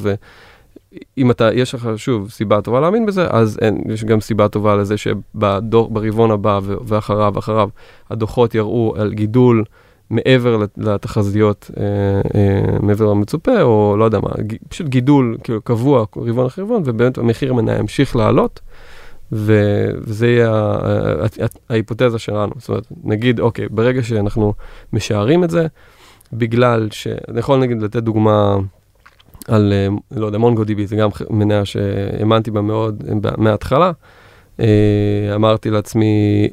ואם 1.16 1.30
אתה, 1.30 1.50
יש 1.54 1.74
לך 1.74 1.88
שוב 1.96 2.30
סיבה 2.30 2.61
טובה 2.61 2.80
להאמין 2.80 3.07
בזה, 3.07 3.26
אז 3.30 3.59
אין, 3.62 3.83
יש 3.88 4.04
גם 4.04 4.20
סיבה 4.20 4.48
טובה 4.48 4.76
לזה 4.76 4.94
שברבעון 4.96 6.30
הבא 6.30 6.61
ואחריו, 6.87 7.33
ואחריו, 7.35 7.68
הדוחות 8.11 8.54
יראו 8.54 8.94
על 8.96 9.12
גידול 9.12 9.64
מעבר 10.11 10.57
לת- 10.57 10.78
לתחזיות, 10.78 11.70
אה, 11.76 11.85
אה, 12.35 12.78
מעבר 12.80 13.11
למצופה, 13.11 13.62
או 13.62 13.96
לא 13.98 14.04
יודע 14.04 14.20
מה, 14.20 14.28
ג- 14.46 14.57
פשוט 14.68 14.87
גידול 14.87 15.37
כאילו 15.44 15.62
קבוע 15.62 16.04
רבעון 16.16 16.46
אחרי 16.46 16.64
רבעון, 16.64 16.83
ובאמת 16.85 17.18
המחיר 17.18 17.50
המניה 17.50 17.78
ימשיך 17.78 18.16
לעלות, 18.16 18.61
ו- 19.33 19.90
וזה 20.00 20.26
יהיה 20.28 20.74
ההיפותזה 21.70 22.18
שלנו. 22.18 22.52
זאת 22.59 22.68
אומרת, 22.68 22.87
נגיד, 23.04 23.40
אוקיי, 23.40 23.66
ברגע 23.70 24.02
שאנחנו 24.02 24.52
משערים 24.92 25.44
את 25.44 25.50
זה, 25.50 25.66
בגלל 26.33 26.88
ש... 26.90 27.07
אני 27.28 27.38
יכול 27.38 27.59
נגיד 27.59 27.83
לתת 27.83 27.96
דוגמה 28.02 28.57
על, 29.48 29.72
אה, 29.72 29.88
לא 30.20 30.26
יודע, 30.26 30.38
MongoDB, 30.38 30.87
זה 30.87 30.96
גם 30.96 31.09
מניה 31.30 31.64
שהאמנתי 31.64 32.50
בה 32.50 32.61
מאוד 32.61 33.02
אה, 33.09 33.30
מההתחלה. 33.37 33.92
אה, 34.61 34.66
אמרתי 35.35 35.70
לעצמי 35.70 36.48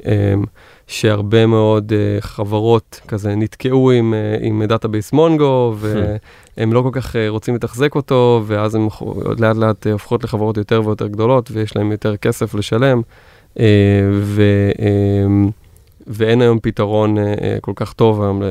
שהרבה 0.86 1.46
מאוד 1.46 1.92
חברות 2.20 3.00
כזה 3.08 3.34
נתקעו 3.34 3.90
עם, 3.90 4.14
עם 4.40 4.62
database 4.64 5.12
מונגו, 5.12 5.74
והם 5.76 6.72
לא 6.72 6.82
כל 6.82 6.90
כך 6.92 7.16
רוצים 7.28 7.54
לתחזק 7.54 7.94
אותו, 7.94 8.42
ואז 8.46 8.78
ח- 8.90 9.02
לאט 9.38 9.56
לאט 9.56 9.86
הופכות 9.86 10.24
לחברות 10.24 10.56
יותר 10.56 10.82
ויותר 10.84 11.06
גדולות, 11.06 11.50
ויש 11.52 11.76
להם 11.76 11.92
יותר 11.92 12.16
כסף 12.16 12.54
לשלם, 12.54 13.02
ו, 14.12 14.42
ואין 16.06 16.42
היום 16.42 16.58
פתרון 16.62 17.16
כל 17.60 17.72
כך 17.76 17.92
טוב 17.92 18.22
היום 18.22 18.42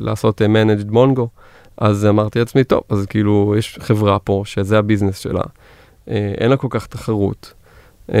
לעשות 0.00 0.40
managed 0.40 0.90
מונגו. 0.90 1.28
אז 1.76 2.06
אמרתי 2.06 2.38
לעצמי, 2.38 2.64
טוב, 2.64 2.80
אז 2.88 3.06
כאילו, 3.06 3.54
יש 3.58 3.78
חברה 3.80 4.18
פה 4.18 4.42
שזה 4.46 4.78
ה-business 4.78 5.18
שלה, 5.18 5.42
אה, 6.08 6.32
אין 6.38 6.50
לה 6.50 6.56
כל 6.56 6.66
כך 6.70 6.86
תחרות. 6.86 7.52
אה, 8.14 8.18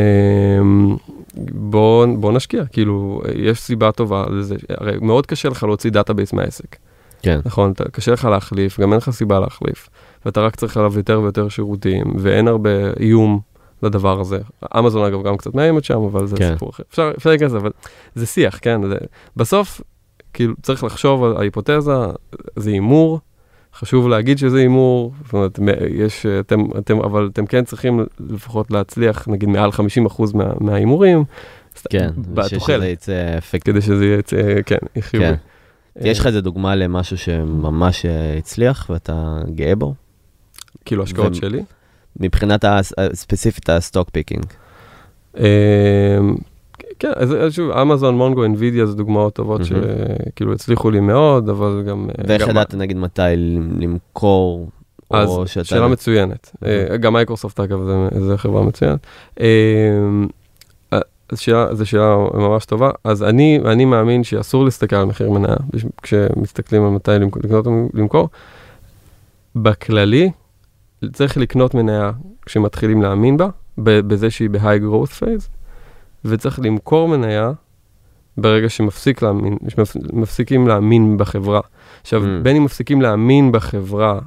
בוא, 1.52 2.06
בוא 2.06 2.32
נשקיע, 2.32 2.64
כאילו, 2.66 3.22
יש 3.34 3.60
סיבה 3.60 3.92
טובה 3.92 4.24
לזה, 4.30 4.56
הרי 4.78 4.96
מאוד 5.00 5.26
קשה 5.26 5.48
לך 5.48 5.62
להוציא 5.62 5.90
database 5.90 6.32
מהעסק, 6.32 6.76
כן. 7.22 7.40
נכון? 7.44 7.72
אתה, 7.72 7.84
קשה 7.84 8.12
לך 8.12 8.24
להחליף, 8.24 8.80
גם 8.80 8.92
אין 8.92 8.98
לך 8.98 9.10
סיבה 9.10 9.40
להחליף, 9.40 9.88
ואתה 10.24 10.40
רק 10.40 10.56
צריך 10.56 10.76
עליו 10.76 10.92
יותר 10.96 11.20
ויותר 11.20 11.48
שירותים, 11.48 12.04
ואין 12.18 12.48
הרבה 12.48 12.70
איום 13.00 13.40
לדבר 13.82 14.20
הזה. 14.20 14.38
אמזון 14.78 15.04
אגב 15.04 15.22
גם 15.22 15.36
קצת 15.36 15.54
מאיימת 15.54 15.84
שם, 15.84 16.02
אבל 16.02 16.26
זה 16.26 16.36
כן. 16.36 16.52
סיפור 16.52 16.70
אחר. 16.70 16.82
אפשר, 16.90 17.12
אפשר 17.16 17.30
להיכנס, 17.30 17.52
אבל 17.54 17.70
זה 18.14 18.26
שיח, 18.26 18.58
כן? 18.62 18.88
זה, 18.88 18.96
בסוף, 19.36 19.80
כאילו, 20.32 20.54
צריך 20.62 20.84
לחשוב 20.84 21.24
על 21.24 21.36
ההיפותזה, 21.36 21.90
זה 22.56 22.70
הימור, 22.70 23.20
חשוב 23.74 24.08
להגיד 24.08 24.38
שזה 24.38 24.58
הימור, 24.58 25.12
זאת 25.24 25.32
אומרת, 25.32 25.58
יש, 25.90 26.26
אתם, 26.26 26.60
אתם, 26.78 26.98
אבל 26.98 27.28
אתם 27.32 27.46
כן 27.46 27.64
צריכים 27.64 28.00
לפחות 28.30 28.70
להצליח, 28.70 29.28
נגיד, 29.28 29.48
מעל 29.48 29.70
50% 29.70 30.22
מה, 30.34 30.44
מההימורים. 30.60 31.24
כן. 31.90 32.10
שזה 32.78 32.88
יצא 32.88 33.34
אפקט. 33.38 33.66
כדי 33.66 33.80
שזה 33.80 34.04
יהיה, 34.04 34.18
אה, 34.38 34.62
כן, 34.62 34.76
חיובי. 35.00 35.28
כן. 35.28 35.34
אה, 36.04 36.08
יש 36.08 36.18
לך 36.20 36.26
איזה 36.26 36.40
דוגמה 36.40 36.74
למשהו 36.74 37.18
שממש 37.18 38.06
אה, 38.06 38.34
הצליח 38.38 38.86
ואתה 38.90 39.38
גאה 39.54 39.74
בו? 39.74 39.94
כאילו, 40.84 41.02
השקעות 41.02 41.32
ו- 41.32 41.34
שלי. 41.34 41.62
מבחינת 42.20 42.64
ה- 42.64 42.80
ספציפית 43.12 43.70
ה-stock 43.70 44.10
picking. 44.10 44.44
כן, 46.98 47.12
אז 47.16 47.34
שוב, 47.50 47.70
אמזון, 47.70 48.16
מונגו, 48.16 48.42
אינווידיה 48.44 48.86
זה 48.86 48.94
דוגמאות 48.96 49.34
טובות. 49.34 49.60
שכאילו 49.64 50.52
הצליחו 50.52 50.90
לי 50.90 51.00
מאוד, 51.00 51.48
אבל 51.48 51.82
גם... 51.88 52.08
אה, 52.18 52.24
ואיך 52.28 52.48
ידעת 52.48 52.74
נגיד 52.74 52.96
מתי 52.96 53.22
למכור, 53.78 54.68
אז 55.10 55.30
שאתה... 55.46 55.64
שאלה 55.64 55.88
מצוינת. 55.88 56.50
אה, 56.64 56.96
גם 56.96 57.12
מייקרוסופט 57.12 57.60
אגב, 57.60 57.78
זה- 57.84 58.24
זה 58.26 58.38
חברה 58.38 58.62
מצוינת. 58.62 58.98
אה, 59.40 59.46
אה, 60.92 60.98
אז 61.30 61.38
שאלה, 61.38 61.74
זו 61.74 61.86
שאלה 61.86 62.16
ממש 62.34 62.64
טובה. 62.64 62.90
אז 63.04 63.22
אני, 63.22 63.60
אני 63.64 63.84
מאמין 63.84 64.24
שאסור 64.24 64.64
להסתכל 64.64 64.96
על 64.96 65.04
מחיר 65.04 65.30
מניה 65.30 65.56
כשמסתכלים 66.02 66.84
על 66.84 66.90
מתי 66.90 67.10
לקנות 67.42 67.66
למכור. 67.94 68.28
בכללי, 69.56 70.30
צריך 71.12 71.36
לקנות 71.36 71.74
מניה 71.74 72.10
כשמתחילים 72.46 73.02
להאמין 73.02 73.36
בה, 73.36 73.48
בזה 73.78 74.30
שהיא 74.30 74.50
ב-high 74.50 74.82
growth 74.82 75.20
phase, 75.20 75.48
וצריך 76.24 76.60
למכור 76.62 77.08
מניה 77.08 77.52
ברגע 78.36 78.68
שמפסיק 78.68 79.22
להאמין, 79.22 79.56
שמפסיקים 79.68 80.68
להאמין 80.68 81.16
בחברה. 81.16 81.60
עכשיו, 82.02 82.22
Mm. 82.22 82.26
בין 82.42 82.56
אם 82.56 82.64
מפסיקים 82.64 83.02
להאמין 83.02 83.52
בחברה 83.52 84.18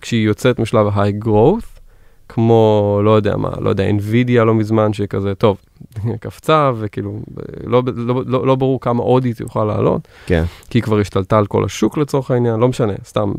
כשהיא 0.00 0.26
יוצאת 0.26 0.58
משלב 0.58 0.86
ה-high 0.86 1.24
growth, 1.24 1.80
כמו, 2.28 3.00
לא 3.04 3.10
יודע 3.10 3.36
מה, 3.36 3.50
לא 3.60 3.68
יודע, 3.70 3.84
NVIDIA 3.90 4.44
לא 4.44 4.54
מזמן, 4.54 4.92
שכזה, 4.92 5.34
טוב, 5.34 5.56
קפצה, 6.20 6.72
וכאילו, 6.76 7.18
לא, 7.64 7.82
לא, 7.96 8.22
לא, 8.26 8.46
לא 8.46 8.54
ברור 8.54 8.80
כמה 8.80 9.02
עוד 9.02 9.24
היא 9.24 9.34
תוכל 9.34 9.64
לעלות, 9.64 10.08
כן. 10.26 10.44
כי 10.70 10.78
היא 10.78 10.82
כבר 10.82 10.98
השתלטה 10.98 11.38
על 11.38 11.46
כל 11.46 11.64
השוק 11.64 11.98
לצורך 11.98 12.30
העניין, 12.30 12.60
לא 12.60 12.68
משנה, 12.68 12.92
סתם, 13.04 13.32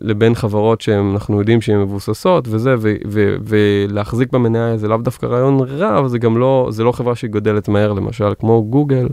לבין 0.00 0.34
חברות 0.34 0.80
שאנחנו 0.80 1.38
יודעים 1.38 1.60
שהן 1.60 1.78
מבוססות 1.78 2.48
וזה, 2.48 2.74
ו- 2.78 2.94
ו- 3.08 3.36
ולהחזיק 3.44 4.32
במניה 4.32 4.76
זה 4.76 4.88
לאו 4.88 4.96
דווקא 4.96 5.26
רעיון 5.26 5.60
רע, 5.60 5.98
אבל 5.98 6.08
זה 6.08 6.18
גם 6.18 6.38
לא, 6.38 6.68
זה 6.70 6.84
לא 6.84 6.92
חברה 6.92 7.14
שהיא 7.14 7.30
גודלת 7.30 7.68
מהר, 7.68 7.92
למשל, 7.92 8.32
כמו 8.38 8.64
גוגל. 8.64 9.08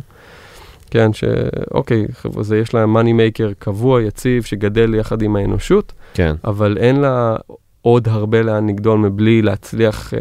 כן, 0.91 1.13
שאוקיי, 1.13 2.05
חבר'ה, 2.13 2.43
זה 2.43 2.57
יש 2.57 2.73
לה 2.73 2.85
מאני 2.85 3.13
מייקר 3.13 3.51
קבוע, 3.59 4.01
יציב, 4.01 4.43
שגדל 4.43 4.95
יחד 4.95 5.21
עם 5.21 5.35
האנושות, 5.35 5.93
כן. 6.13 6.35
אבל 6.43 6.77
אין 6.77 6.95
לה 6.95 7.35
עוד 7.81 8.07
הרבה 8.07 8.41
לאן 8.41 8.69
לגדול 8.69 8.99
מבלי 8.99 9.41
להצליח 9.41 10.13
אה, 10.13 10.19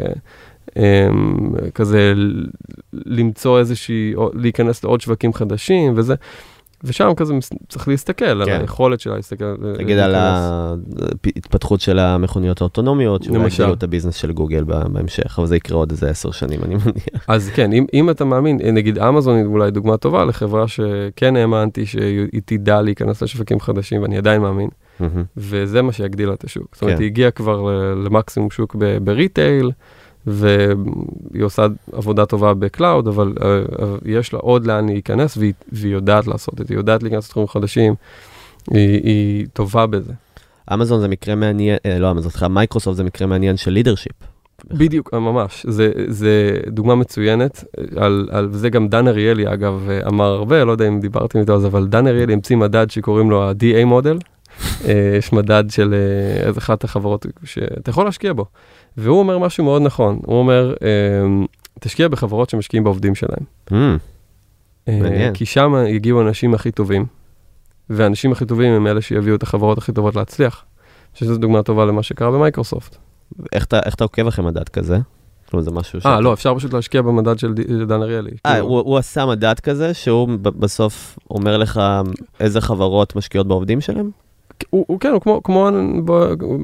אה, 0.76 1.08
כזה 1.74 2.12
למצוא 2.92 3.58
איזושהי, 3.58 4.14
להיכנס 4.34 4.84
לעוד 4.84 5.00
שווקים 5.00 5.32
חדשים 5.32 5.92
וזה, 5.96 6.14
ושם 6.84 7.12
כזה 7.16 7.34
צריך 7.68 7.88
להסתכל 7.88 8.24
על 8.24 8.44
כן. 8.44 8.60
היכולת 8.60 9.00
שלה 9.00 9.16
להסתכל. 9.16 9.54
תגיד 9.76 9.98
על. 9.98 10.14
ההתפתחות 10.14 11.80
של 11.80 11.98
המכוניות 11.98 12.60
האוטונומיות, 12.60 13.22
שאולי. 13.22 13.46
יגדלו 13.46 13.74
את 13.74 13.82
הביזנס 13.82 14.14
של 14.14 14.32
גוגל 14.32 14.64
בהמשך, 14.64 15.38
אבל 15.38 15.46
זה 15.46 15.56
יקרה 15.56 15.76
עוד 15.78 15.90
איזה 15.90 16.10
עשר 16.10 16.30
שנים, 16.30 16.60
אני 16.64 16.74
מניח. 16.74 17.24
אז 17.28 17.50
כן, 17.54 17.72
אם, 17.72 17.86
אם 17.94 18.10
אתה 18.10 18.24
מאמין, 18.24 18.58
נגיד 18.72 18.98
אמזון 18.98 19.36
היא 19.36 19.44
אולי 19.44 19.70
דוגמה 19.70 19.96
טובה 19.96 20.24
לחברה 20.24 20.68
שכן 20.68 21.36
האמנתי 21.36 21.86
שהיא 21.86 22.40
תדע 22.44 22.82
להיכנס 22.82 23.22
לשווקים 23.22 23.60
חדשים, 23.60 24.02
ואני 24.02 24.18
עדיין 24.18 24.42
מאמין. 24.42 24.68
וזה 25.36 25.82
מה 25.82 25.92
שיגדיל 25.92 26.32
את 26.32 26.44
השוק. 26.44 26.66
זאת 26.72 26.82
אומרת, 26.82 26.96
כן. 26.96 27.02
היא 27.02 27.10
הגיעה 27.10 27.30
כבר 27.30 27.66
למקסימום 28.04 28.50
שוק 28.50 28.76
ב-retail, 29.02 29.70
והיא 30.26 31.42
עושה 31.42 31.66
עבודה 31.92 32.26
טובה 32.26 32.54
ב-cloud, 32.54 33.08
אבל 33.08 33.32
uh, 33.38 33.42
יש 34.04 34.32
לה 34.32 34.38
עוד 34.38 34.66
לאן 34.66 34.86
להיכנס, 34.86 35.36
והיא, 35.36 35.52
והיא 35.72 35.92
יודעת 35.92 36.26
לעשות 36.26 36.60
את 36.60 36.66
זה, 36.66 36.74
היא 36.74 36.78
יודעת 36.78 37.02
להיכנס 37.02 37.26
לתחומים 37.28 37.48
חדשים, 37.48 37.94
היא, 38.70 39.00
היא 39.02 39.46
טובה 39.52 39.86
בזה. 39.86 40.12
אמזון 40.72 41.00
זה 41.00 41.08
מקרה 41.08 41.34
מעניין, 41.34 41.76
אה, 41.86 41.98
לא 41.98 42.10
אמזון, 42.10 42.30
סליחה, 42.30 42.48
מייקרוסופט 42.48 42.96
זה 42.96 43.04
מקרה 43.04 43.26
מעניין 43.26 43.56
של 43.56 43.70
leadership. 43.70 44.12
בדיוק, 44.70 45.14
ממש, 45.14 45.66
זה, 45.68 45.92
זה 46.08 46.60
דוגמה 46.66 46.94
מצוינת, 46.94 47.64
על, 47.96 48.28
על 48.30 48.48
זה 48.52 48.70
גם 48.70 48.88
דן 48.88 49.08
אריאלי 49.08 49.52
אגב 49.52 49.88
אמר 50.06 50.24
הרבה, 50.24 50.64
לא 50.64 50.72
יודע 50.72 50.88
אם 50.88 51.00
דיברתם 51.00 51.38
איתו 51.38 51.60
זה, 51.60 51.66
אבל 51.66 51.86
דן 51.86 52.06
אריאלי 52.06 52.32
המציא 52.32 52.56
מדד 52.56 52.90
שקוראים 52.90 53.30
לו 53.30 53.42
ה-DA 53.42 53.84
מודל, 53.84 54.18
יש 55.18 55.32
מדד 55.32 55.64
של 55.68 55.94
אה, 55.94 56.46
איזה 56.46 56.58
אחת 56.58 56.84
החברות 56.84 57.26
שאתה 57.44 57.90
יכול 57.90 58.04
להשקיע 58.04 58.32
בו, 58.32 58.44
והוא 58.96 59.18
אומר 59.18 59.38
משהו 59.38 59.64
מאוד 59.64 59.82
נכון, 59.82 60.20
הוא 60.26 60.38
אומר, 60.38 60.74
אה, 60.82 61.44
תשקיע 61.80 62.08
בחברות 62.08 62.50
שמשקיעים 62.50 62.84
בעובדים 62.84 63.14
שלהם. 63.14 63.44
מהמם. 63.70 63.98
אה, 64.88 64.98
מעניין. 65.02 65.34
כי 65.34 65.46
שם 65.46 65.74
יגיעו 65.88 66.20
האנשים 66.20 66.54
הכי 66.54 66.70
טובים, 66.70 67.06
והאנשים 67.90 68.32
הכי 68.32 68.46
טובים 68.46 68.72
הם 68.72 68.86
אלה 68.86 69.00
שיביאו 69.00 69.36
את 69.36 69.42
החברות 69.42 69.78
הכי 69.78 69.92
טובות 69.92 70.16
להצליח. 70.16 70.64
אני 70.64 71.14
חושב 71.14 71.26
שזו 71.26 71.36
דוגמה 71.36 71.62
טובה 71.62 71.84
למה 71.84 72.02
שקרה 72.02 72.30
במייקרוסופט. 72.30 72.96
איך 73.52 73.64
אתה 73.64 73.80
איך 73.86 73.94
אתה 73.94 74.04
עוקב 74.04 74.26
אחרי 74.26 74.44
מדד 74.44 74.68
כזה? 74.68 74.98
כלומר, 75.50 75.64
זה 75.64 75.70
משהו 75.70 76.00
ש... 76.00 76.06
אה, 76.06 76.20
לא, 76.20 76.32
אפשר 76.32 76.54
פשוט 76.54 76.72
להשקיע 76.72 77.02
במדד 77.02 77.38
של 77.38 77.54
דן 77.86 78.02
אריאלי. 78.02 78.30
אה, 78.46 78.52
כאילו, 78.52 78.66
הוא 78.66 78.80
הוא 78.80 78.98
עשה 78.98 79.26
מדד 79.26 79.60
כזה, 79.60 79.94
שהוא 79.94 80.28
בסוף 80.42 81.18
אומר 81.30 81.58
לך 81.58 81.80
איזה 82.40 82.60
חברות 82.60 83.16
משקיעות 83.16 83.48
בעובדים 83.48 83.80
שלהם? 83.80 84.10
הוא, 84.70 84.84
הוא 84.88 85.00
כן, 85.00 85.08
הוא 85.08 85.20
כמו, 85.20 85.42
כמו, 85.42 85.68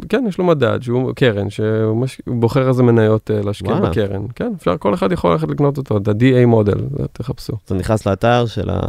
כן, 0.08 0.24
יש 0.28 0.38
לו 0.38 0.44
מדד, 0.44 0.82
שהוא 0.82 1.12
קרן, 1.12 1.50
שהוא 1.50 1.96
מש, 1.96 2.20
בוחר 2.26 2.68
איזה 2.68 2.82
מניות 2.82 3.30
אה, 3.30 3.40
להשקיע 3.42 3.72
וואלה. 3.72 3.90
בקרן. 3.90 4.22
כן, 4.34 4.52
אפשר, 4.56 4.76
כל 4.76 4.94
אחד 4.94 5.12
יכול 5.12 5.32
ללכת 5.32 5.48
לקנות 5.48 5.78
אותו, 5.78 5.96
את 5.96 6.08
ה-DA 6.08 6.46
מודל, 6.46 6.78
תחפשו. 7.12 7.52
אתה 7.64 7.74
נכנס 7.74 8.06
לאתר 8.06 8.46
של 8.46 8.70
ה... 8.70 8.80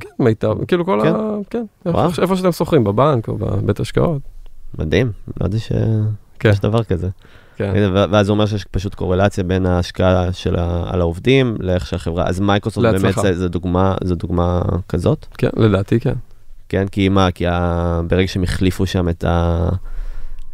כן, 0.00 0.08
מיטב, 0.18 0.64
כאילו 0.64 0.84
כל 0.84 1.00
כן. 1.02 1.14
ה... 1.14 1.38
כן, 1.50 1.64
וואו. 1.86 2.08
איפה, 2.08 2.22
איפה 2.22 2.36
שאתם 2.36 2.52
שוכרים, 2.52 2.84
בבנק 2.84 3.28
או 3.28 3.36
בבית 3.36 3.80
השקעות. 3.80 4.22
מדהים, 4.78 5.12
לא 5.40 5.46
ידעתי 5.46 5.58
שיש 5.58 5.78
כן, 6.38 6.50
דבר 6.62 6.84
כזה. 6.84 7.08
כן. 7.56 7.90
ואז 7.92 8.26
זה 8.26 8.32
אומר 8.32 8.46
שיש 8.46 8.64
פשוט 8.64 8.94
קורלציה 8.94 9.44
בין 9.44 9.66
ההשקעה 9.66 10.32
של 10.32 10.56
ה... 10.56 10.84
על 10.86 11.00
העובדים 11.00 11.56
לאיך 11.60 11.86
שהחברה, 11.86 12.28
אז 12.28 12.40
מייקרוסופט 12.40 12.86
באמת. 12.86 13.14
זה, 13.22 13.32
זה 13.32 13.48
דוגמה, 13.48 13.94
זה 14.04 14.14
דוגמה 14.14 14.62
כזאת? 14.88 15.26
כן, 15.38 15.48
לדעתי 15.56 16.00
כן. 16.00 16.14
כן, 16.68 16.86
כי 16.88 17.08
מה, 17.08 17.30
כי 17.30 17.46
ה... 17.46 18.00
ברגע 18.08 18.28
שהם 18.28 18.42
החליפו 18.42 18.86
שם 18.86 19.08
את 19.08 19.24
ה... 19.24 19.68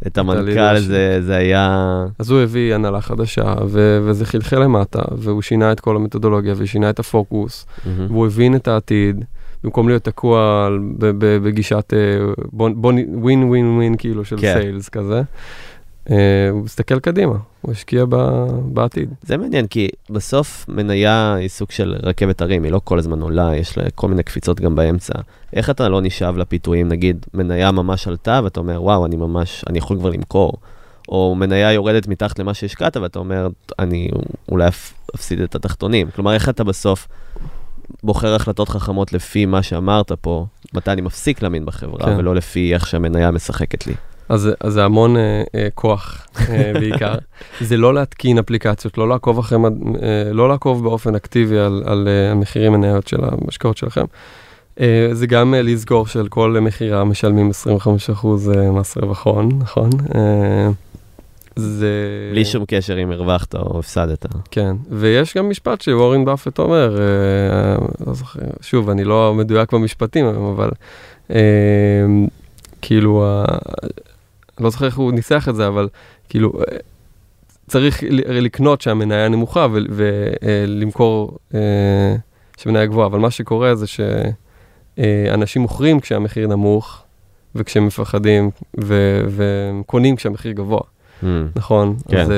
את 0.07 0.17
המנכ"ל. 0.17 0.79
זה, 0.79 1.21
זה 1.21 1.35
היה... 1.35 1.87
אז 2.19 2.29
הוא 2.31 2.39
הביא 2.39 2.75
הנהלה 2.75 3.01
חדשה, 3.01 3.53
ו- 3.67 3.99
וזה 4.03 4.25
חלחל 4.25 4.59
למטה, 4.63 5.01
והוא 5.17 5.41
שינה 5.41 5.71
את 5.71 5.79
כל 5.79 5.95
המתודולוגיה, 5.95 6.53
ושינה 6.57 6.89
את 6.89 6.99
הפוקוס, 6.99 7.65
מהמם. 7.85 8.05
והוא 8.11 8.25
הבין 8.27 8.55
את 8.55 8.67
העתיד, 8.67 9.25
במקום 9.63 9.87
להיות 9.87 10.03
תקוע 10.03 10.65
על- 10.67 10.79
ב- 10.97 11.05
ב- 11.25 11.43
בגישת 11.43 11.93
ווין 12.53 13.43
ווין 13.43 13.75
ווין 13.75 13.95
כאילו 13.97 14.25
של 14.25 14.37
כן. 14.37 14.53
סיילס 14.59 14.89
כזה. 14.89 15.21
אה, 16.11 16.15
הוא 16.51 16.63
מסתכל 16.63 16.99
קדימה, 16.99 17.35
הוא 17.63 17.71
השקיע 17.71 18.05
ב- 18.09 18.47
בעתיד. 18.73 19.09
זה 19.21 19.37
מעניין, 19.37 19.67
כי 19.67 19.87
בסוף 20.09 20.65
מניה 20.69 21.33
היא 21.33 21.49
סוג 21.49 21.71
של 21.71 21.95
רכבת 22.03 22.41
הרים, 22.41 22.63
היא 22.63 22.71
לא 22.71 22.81
כל 22.83 22.99
הזמן 22.99 23.21
עולה, 23.21 23.55
יש 23.55 23.77
לה 23.77 23.83
כל 23.95 24.07
מיני 24.07 24.23
קפיצות 24.23 24.59
גם 24.61 24.75
באמצע. 24.75 25.13
איך 25.53 25.69
אתה 25.69 25.89
לא 25.89 26.01
נשאב 26.01 26.37
לפיתויים, 26.37 26.87
נגיד, 26.87 27.25
מניה 27.33 27.71
ממש 27.71 28.07
עלתה, 28.07 28.39
ואתה 28.43 28.59
אומר, 28.59 28.83
וואו, 28.83 29.05
אני 29.05 29.15
ממש, 29.15 29.63
אני 29.69 29.77
יכול 29.77 29.97
כבר 29.97 30.09
למכור. 30.09 30.53
או 31.09 31.35
מניה 31.35 31.71
יורדת 31.73 32.07
מתחת 32.07 32.39
למה 32.39 32.53
שהשקעת, 32.53 32.97
ואתה 32.97 33.19
אומר, 33.19 33.47
אני 33.79 34.09
אולי 34.51 34.67
אפ- 34.67 34.93
אפסיד 35.15 35.41
את 35.41 35.55
התחתונים. 35.55 36.09
כלומר, 36.15 36.33
איך 36.33 36.49
אתה 36.49 36.63
בסוף 36.63 37.07
בוחר 38.03 38.35
החלטות 38.35 38.69
חכמות 38.69 39.13
לפי 39.13 39.45
מה 39.45 39.63
שאמרת 39.63 40.11
פה, 40.11 40.45
מתי 40.73 40.91
אני 40.91 41.01
מפסיק 41.01 41.41
להאמין 41.41 41.65
בחברה, 41.65 42.05
כן. 42.05 42.15
ולא 42.17 42.35
לפי 42.35 42.73
איך 42.73 42.87
שהמניה 42.87 43.31
משחקת 43.31 43.87
לי. 43.87 43.93
אז 44.33 44.49
אז 44.59 44.73
זה 44.73 44.83
המון 44.83 45.17
אה, 45.17 45.43
אה, 45.55 45.67
כוח 45.75 46.27
אה, 46.49 46.71
בעיקר. 46.79 47.15
זה 47.61 47.77
לא 47.77 47.93
להתקין 47.93 48.37
אפליקציות, 48.37 48.97
לא 48.97 49.09
לעקוב 49.09 49.39
אחרי, 49.39 49.57
אה, 49.57 50.33
לא 50.33 50.49
לעקוב 50.49 50.83
באופן 50.83 51.15
אקטיבי 51.15 51.59
על, 51.59 51.83
על 51.85 52.07
אה, 52.07 52.31
המחירים 52.31 52.71
מניות 52.71 53.07
של 53.07 53.19
המשקאות 53.21 53.77
שלכם. 53.77 54.05
אה, 54.79 55.09
זה 55.11 55.27
גם 55.27 55.53
אה, 55.53 55.61
לזכור 55.61 56.07
של 56.07 56.27
כל 56.27 56.57
מכירה 56.61 57.03
משלמים 57.03 57.51
25% 57.67 58.27
אה, 58.55 58.71
מס 58.71 58.97
רווח 58.97 59.25
הון, 59.25 59.49
נכון? 59.59 59.89
אה, 60.15 60.69
זה... 61.55 61.91
בלי 62.31 62.45
שום 62.45 62.63
קשר 62.67 63.01
אם 63.03 63.11
הרווחת 63.11 63.55
או 63.55 63.79
הפסדת. 63.79 64.25
כן, 64.51 64.75
ויש 64.89 65.37
גם 65.37 65.49
משפט 65.49 65.81
שוורן 65.81 66.25
באפט 66.25 66.59
אומר, 66.59 66.97
אה, 66.99 67.85
לא 68.07 68.13
זוכר, 68.13 68.39
שוב, 68.61 68.89
אני 68.89 69.03
לא 69.03 69.33
מדויק 69.33 69.73
במשפטים, 69.73 70.25
אבל 70.25 70.69
אה, 71.31 72.05
כאילו, 72.81 73.25
אה, 74.63 74.65
לא 74.65 74.69
זוכר 74.69 74.85
איך 74.85 74.97
הוא 74.97 75.11
ניסח 75.11 75.49
את 75.49 75.55
זה, 75.55 75.67
אבל 75.67 75.87
כאילו, 76.29 76.53
אה, 76.59 76.77
צריך 77.67 78.03
לקנות 78.09 78.81
שהמניה 78.81 79.29
נמוכה 79.29 79.67
ולמכור 79.71 81.37
שהמניה 82.57 82.85
גבוהה, 82.85 83.07
אבל 83.07 83.19
מה 83.19 83.31
שקורה 83.31 83.75
זה 83.75 83.85
שאנשים 83.87 85.61
מוכרים 85.61 85.99
כשהמחיר 85.99 86.47
נמוך, 86.47 87.03
וכשהם 87.55 87.85
מפחדים, 87.85 88.49
ו- 88.81 89.23
והם 89.29 89.83
קונים 89.85 90.15
כשהמחיר 90.15 90.51
גבוה. 90.51 90.81
Hmm. 91.21 91.25
נכון, 91.55 91.95
כן. 92.09 92.17
אז, 92.17 92.31
אה, 92.31 92.35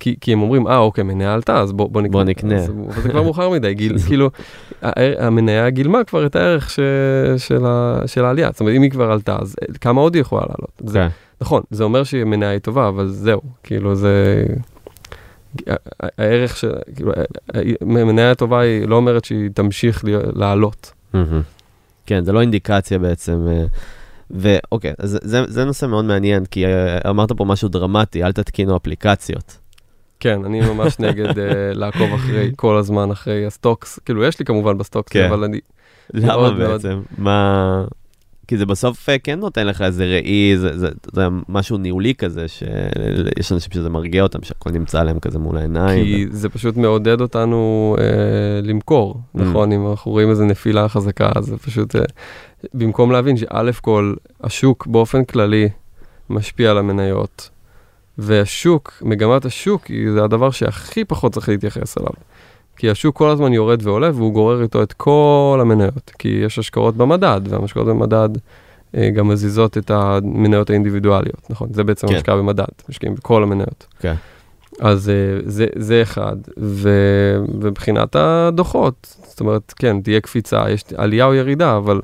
כי, 0.00 0.16
כי 0.20 0.32
הם 0.32 0.42
אומרים, 0.42 0.66
אה, 0.66 0.78
אוקיי, 0.78 1.04
מניה 1.04 1.34
עלתה, 1.34 1.60
אז 1.60 1.72
בוא, 1.72 1.88
בוא 1.88 2.02
נקנה. 2.02 2.12
בוא 2.12 2.24
נקנה. 2.24 2.56
אז, 2.56 2.70
אבל 2.70 3.02
זה 3.02 3.08
כבר 3.08 3.22
מאוחר 3.22 3.50
מדי, 3.50 3.74
גיל, 3.74 3.98
כאילו, 4.06 4.30
המניה 5.18 5.70
גילמה 5.70 6.04
כבר 6.04 6.26
את 6.26 6.36
הערך 6.36 6.70
ש, 6.70 6.80
של, 7.36 7.66
ה, 7.66 8.00
של 8.06 8.24
העלייה. 8.24 8.50
זאת 8.52 8.60
אומרת, 8.60 8.74
אם 8.76 8.82
היא 8.82 8.90
כבר 8.90 9.10
עלתה, 9.12 9.36
אז 9.40 9.56
אה, 9.62 9.78
כמה 9.80 10.00
עוד 10.00 10.14
היא 10.14 10.20
יכולה 10.20 10.42
לעלות? 10.42 10.92
זה, 10.92 10.98
כן. 10.98 11.08
נכון, 11.40 11.62
זה 11.70 11.84
אומר 11.84 12.04
שהמניה 12.04 12.48
היא 12.48 12.58
טובה, 12.58 12.88
אבל 12.88 13.08
זהו, 13.08 13.40
כאילו, 13.62 13.94
זה... 13.94 14.44
הערך 16.00 16.56
של, 16.56 16.72
כאילו, 16.96 17.12
מניה 17.82 18.34
טובה 18.34 18.60
היא 18.60 18.88
לא 18.88 18.96
אומרת 18.96 19.24
שהיא 19.24 19.50
תמשיך 19.54 20.04
לעלות. 20.34 20.92
כן, 22.06 22.24
זה 22.24 22.32
לא 22.32 22.40
אינדיקציה 22.40 22.98
בעצם. 22.98 23.46
אה, 23.48 23.64
ואוקיי, 24.30 24.92
אז 24.98 25.18
זה, 25.22 25.42
זה 25.46 25.64
נושא 25.64 25.86
מאוד 25.86 26.04
מעניין, 26.04 26.44
כי 26.44 26.66
אה, 26.66 27.10
אמרת 27.10 27.32
פה 27.32 27.44
משהו 27.44 27.68
דרמטי, 27.68 28.24
אל 28.24 28.32
תתקינו 28.32 28.76
אפליקציות. 28.76 29.58
כן, 30.20 30.44
אני 30.44 30.60
ממש 30.60 30.98
נגד 30.98 31.38
אה, 31.38 31.72
לעקוב 31.72 32.12
אחרי, 32.14 32.50
כל 32.56 32.76
הזמן 32.76 33.10
אחרי 33.10 33.46
ה-stocks. 33.46 33.98
כאילו, 33.98 34.24
יש 34.24 34.38
לי 34.38 34.44
כמובן 34.44 34.78
ב-stocks, 34.78 35.12
כן. 35.12 35.28
אבל 35.28 35.44
אני... 35.44 35.60
למה 36.14 36.36
מאוד 36.36 36.58
מאוד. 36.58 36.70
בעצם? 36.70 37.00
מה... 37.18 37.84
כי 38.48 38.58
זה 38.58 38.66
בסוף 38.66 39.08
אה, 39.08 39.18
כן 39.18 39.38
נותן 39.38 39.66
לך 39.66 39.82
איזה 39.82 40.04
ראי, 40.04 40.52
זה, 40.56 40.78
זה, 40.78 40.88
זה 41.12 41.22
משהו 41.48 41.78
ניהולי 41.78 42.14
כזה, 42.14 42.48
שיש 42.48 43.52
אנשים 43.52 43.72
שזה 43.72 43.90
מרגיע 43.90 44.22
אותם, 44.22 44.42
שהכל 44.42 44.70
נמצא 44.70 45.00
עליהם 45.00 45.18
כזה 45.20 45.38
מול 45.38 45.56
העיניים. 45.58 46.04
כי 46.04 46.26
זה 46.30 46.48
פשוט 46.48 46.76
מעודד 46.76 47.20
אותנו 47.20 47.96
אה, 48.00 48.04
למכור, 48.62 49.14
Mm. 49.14 49.40
נכון? 49.42 49.72
אם 49.72 49.86
אנחנו 49.90 50.10
רואים 50.12 50.30
איזו 50.30 50.44
נפילה 50.44 50.88
חזקה, 50.88 51.30
זה 51.40 51.56
פשוט, 51.58 51.96
אה, 51.96 52.00
במקום 52.74 53.12
להבין 53.12 53.36
שא' 53.36 53.70
כל, 53.80 54.14
השוק 54.40 54.86
באופן 54.86 55.24
כללי 55.24 55.68
משפיע 56.30 56.70
על 56.70 56.78
המניות, 56.78 57.50
והשוק, 58.18 58.92
מגמת 59.02 59.44
השוק, 59.44 59.86
היא- 59.86 60.10
זה 60.12 60.24
הדבר 60.24 60.50
שהכי 60.50 61.04
פחות 61.04 61.32
צריך 61.32 61.48
להתייחס 61.48 61.98
אליו. 61.98 62.12
כי 62.78 62.90
השוק 62.90 63.16
כל 63.16 63.30
הזמן 63.30 63.52
יורד 63.52 63.86
ועולה, 63.86 64.10
והוא 64.14 64.32
גורר 64.32 64.62
איתו 64.62 64.82
את 64.82 64.92
כל 64.92 65.58
המניות. 65.60 66.12
כי 66.18 66.28
יש 66.28 66.58
השקעות 66.58 66.96
במדד, 66.96 67.40
והמשקעות 67.48 67.86
במדד 67.86 68.28
אה, 68.96 69.10
גם 69.10 69.28
מזיזות 69.28 69.78
את 69.78 69.90
המניות 69.90 70.70
האינדיבידואליות, 70.70 71.50
נכון? 71.50 71.68
זה 71.72 71.84
בעצם 71.84 72.08
כן. 72.08 72.14
השקעה 72.14 72.36
במדד, 72.36 72.64
משקיעים 72.88 73.14
בכל 73.14 73.42
המניות. 73.42 73.86
כן. 74.00 74.14
אז 74.80 75.08
אה, 75.08 75.14
זה, 75.44 75.66
זה 75.76 76.02
אחד, 76.02 76.36
ו, 76.58 76.90
ומבחינת 77.60 78.16
הדוחות, 78.16 79.16
זאת 79.22 79.40
אומרת, 79.40 79.74
כן, 79.76 80.00
תהיה 80.00 80.20
קפיצה, 80.20 80.70
יש 80.70 80.84
עלייה 80.96 81.24
או 81.24 81.34
ירידה, 81.34 81.76
אבל, 81.76 82.00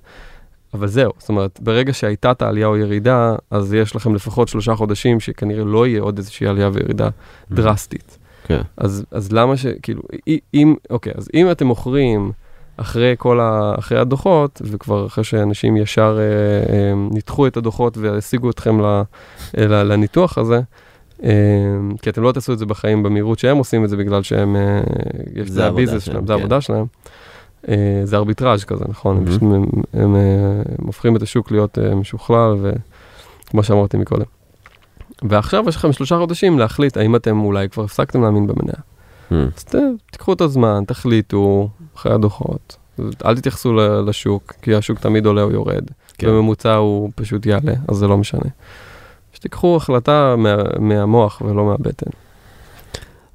אבל 0.75 0.87
זהו, 0.87 1.13
זאת 1.19 1.29
אומרת, 1.29 1.59
ברגע 1.63 1.93
שהייתה 1.93 2.31
את 2.31 2.43
העלייה 2.43 2.67
או 2.67 2.77
ירידה, 2.77 3.37
אז 3.51 3.75
יש 3.75 3.97
לכם 3.97 4.15
לפחות 4.15 4.49
שלושה 4.49 4.75
חודשים 4.75 5.21
שכנראה 5.21 5.65
לא 5.65 5.87
יהיה 5.87 6.03
עוד 6.03 6.19
איזושהי 6.19 6.47
עלייה 6.47 6.71
וירידה 6.73 7.09
דרסטית. 7.51 8.19
כן. 8.45 8.61
אז, 8.77 9.05
אז 9.11 9.33
למה 9.33 9.57
ש... 9.57 9.67
כאילו, 9.83 10.03
אי- 10.27 10.41
אם, 10.55 10.75
אוקיי, 10.91 11.13
אז 11.17 11.29
אם 11.35 11.51
אתם 11.51 11.67
מוכרים 11.67 12.33
אחרי 12.77 13.15
כל 13.19 13.41
ה... 13.41 13.75
אחרי 13.79 13.99
הדוחות, 13.99 14.63
וכבר 14.65 15.07
אחרי 15.07 15.25
שאנשים 15.25 15.77
ישר 15.77 16.19
אה, 16.21 16.25
אה, 16.75 16.95
ניתחו 17.11 17.47
את 17.47 17.57
הדוחות 17.57 17.99
והשיגו 17.99 18.51
אתכם 18.51 18.81
ל, 18.81 18.85
אה, 18.85 19.03
ל, 19.67 19.83
לניתוח 19.93 20.39
הזה, 20.39 20.61
אה, 21.25 21.31
כי 22.03 22.11
אתם 22.11 22.23
לא 22.23 22.33
תעשו 22.33 22.53
את 22.53 22.59
זה 22.59 22.67
בחיים 22.67 23.03
במהירות 23.03 23.39
שהם 23.39 23.57
עושים 23.57 23.85
את 23.85 23.89
זה 23.89 23.97
בגלל 23.97 24.23
שהם, 24.23 24.57
אה, 24.57 24.81
יש, 25.35 25.49
זה 25.51 25.67
הביזנס 25.67 26.03
שלהם, 26.03 26.15
שלהם, 26.15 26.27
זה 26.27 26.33
כן. 26.33 26.39
העבודה 26.39 26.61
שלהם. 26.61 26.87
אה, 27.69 28.01
זה 28.05 28.17
ארביטראז' 28.17 28.65
כזה, 28.65 28.85
נכון? 28.89 29.17
הם 29.17 29.25
Mhm. 29.25 29.29
פשוט 29.29 29.43
הם, 29.43 29.53
הם, 29.53 29.63
הם, 29.93 30.17
אה, 30.17 30.21
הם 30.79 30.87
הופכים 30.87 31.17
את 31.17 31.23
השוק 31.23 31.51
להיות 31.51 31.79
אה, 31.79 31.95
משוכלל, 31.95 32.57
וכמו 33.47 33.63
שאמרתי 33.63 33.97
מקודם. 33.97 34.25
ועכשיו 35.23 35.65
יש 35.69 35.77
לכם 35.77 35.93
שלושה 35.93 36.19
חודשים 36.19 36.59
להחליט 36.59 36.97
האם 36.97 37.17
אתם 37.17 37.41
אולי 37.41 37.69
כבר 37.69 37.85
הפסקתם 37.85 38.23
להאמין 38.23 38.47
במניה. 38.47 38.75
Hmm. 39.31 39.35
אז 39.57 39.65
ת, 39.65 39.75
תיקחו 40.11 40.33
את 40.33 40.41
הזמן, 40.41 40.85
תחליטו 40.87 41.69
אחרי 41.97 42.13
הדוחות. 42.13 42.77
אל 43.25 43.37
תתייחסו 43.37 43.75
לשוק, 44.07 44.53
כי 44.63 44.75
השוק 44.75 44.99
תמיד 44.99 45.27
עולה 45.27 45.43
או 45.43 45.51
יורד. 45.51 45.85
כן. 46.19 46.27
בממוצע 46.27 46.75
הוא 46.75 47.11
פשוט 47.15 47.47
יעלה, 47.47 47.73
אז 47.89 47.97
זה 47.97 48.09
לא 48.09 48.19
משנה. 48.19 48.51
שתיקחו 49.33 49.77
החלטה 49.77 50.35
מה, 50.39 50.57
מהמוח 50.79 51.43
ולא 51.45 51.65
מהבטן. 51.65 52.11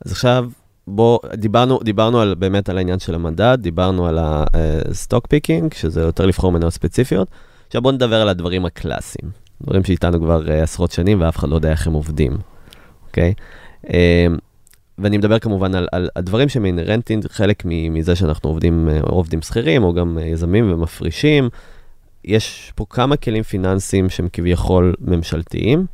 אז 0.06 0.12
עכשיו, 0.12 0.50
בוא, 0.88 1.20
דיברנו, 1.34 1.80
דיברנו 1.84 2.20
על, 2.20 2.36
באמת 2.36 2.70
על 2.70 2.78
העניין 2.78 3.00
של 3.00 3.16
המדד, 3.16 3.58
דיברנו 3.62 4.08
על 4.08 4.20
ה-stock 4.22 5.28
picking, 5.28 5.74
שזה 5.74 6.02
יותר 6.02 6.26
לבחור 6.26 6.52
מניות 6.52 6.74
ספציפיות. 6.74 7.28
עכשיו 7.68 7.82
בוא 7.82 7.92
נדבר 7.92 8.22
על 8.22 8.30
הדברים 8.30 8.66
הקלאסיים, 8.66 9.32
דברים 9.64 9.84
שאיתנו 9.84 10.20
כבר 10.20 10.46
uh, 10.48 10.52
עשרות 10.52 10.92
שנים 10.92 11.22
ואף 11.22 11.38
אחד 11.38 11.50
לא 11.50 11.56
יודע 11.56 11.72
איך 11.72 11.88
הם 11.88 11.94
עובדים, 11.94 12.38
אוקיי? 13.08 13.34
Um, 13.86 13.90
ואני 15.00 15.18
מדבר 15.18 15.40
כמובן 15.40 15.76
על, 15.76 15.88
על 15.92 16.10
הדברים 16.16 16.50
שהם 16.50 16.66
אינהרנטיים, 16.66 17.20
חלק 17.30 17.64
מזה 17.66 18.16
שאנחנו 18.16 18.50
עובדים, 18.50 18.90
אה, 18.90 19.00
עובדים 19.02 19.42
שכירים, 19.42 19.84
או 19.84 19.94
גם 19.94 20.18
אה, 20.18 20.26
יזמים 20.26 20.74
ומפרישים. 20.74 21.50
יש 22.26 22.72
פה 22.76 22.86
כמה 22.90 23.18
כלים 23.18 23.44
פיננסיים 23.44 24.10
שהם 24.10 24.28
כביכול 24.34 24.94
ממשלתיים, 25.02 25.86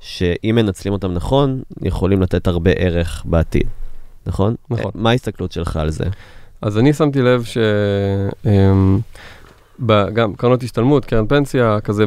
שאם 0.00 0.54
מנצלים 0.54 0.92
אותם 0.92 1.12
נכון, 1.12 1.62
יכולים 1.82 2.22
לתת 2.22 2.46
הרבה 2.46 2.70
ערך 2.70 3.22
בעתיד, 3.26 3.66
נכון? 4.26 4.54
נכון. 4.70 4.90
מה 4.94 5.10
ההסתכלות 5.10 5.52
שלך 5.52 5.76
על 5.76 5.90
זה? 5.90 6.04
אז 6.62 6.78
אני 6.78 6.92
שמתי 6.92 7.22
לב 7.22 7.44
ש... 7.44 7.58
גם 10.12 10.34
קרנות 10.34 10.62
השתלמות, 10.62 11.04
קרן 11.04 11.26
פנסיה, 11.26 11.80
כזה 11.84 12.04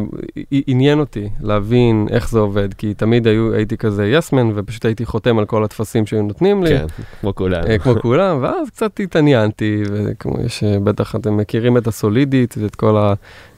עניין 0.51 0.99
אותי 0.99 1.29
להבין 1.41 2.07
איך 2.09 2.29
זה 2.29 2.39
עובד, 2.39 2.73
כי 2.73 2.93
תמיד 2.93 3.27
היו, 3.27 3.53
הייתי 3.53 3.77
כזה 3.77 4.07
יסמן, 4.07 4.51
ופשוט 4.55 4.85
הייתי 4.85 5.05
חותם 5.05 5.39
על 5.39 5.45
כל 5.45 5.63
הטפסים 5.63 6.05
שהיו 6.05 6.21
נותנים 6.23 6.63
לי. 6.63 6.69
כן, 6.69 6.85
כמו 7.21 7.35
כולנו. 7.35 7.67
אה, 7.67 7.77
כמו 7.79 7.95
כולם, 8.01 8.37
ואז 8.41 8.69
קצת 8.69 8.99
התעניינתי, 8.99 9.83
וכמו 9.91 10.35
יש, 10.45 10.63
אה, 10.63 10.79
בטח 10.79 11.15
אתם 11.15 11.37
מכירים 11.37 11.77
את 11.77 11.87
הסולידית 11.87 12.55
ואת 12.57 12.75
כל 12.75 12.97
ה... 12.97 13.13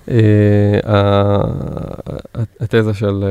אה, 0.09 1.37
התזה 2.59 2.93
של 2.93 3.23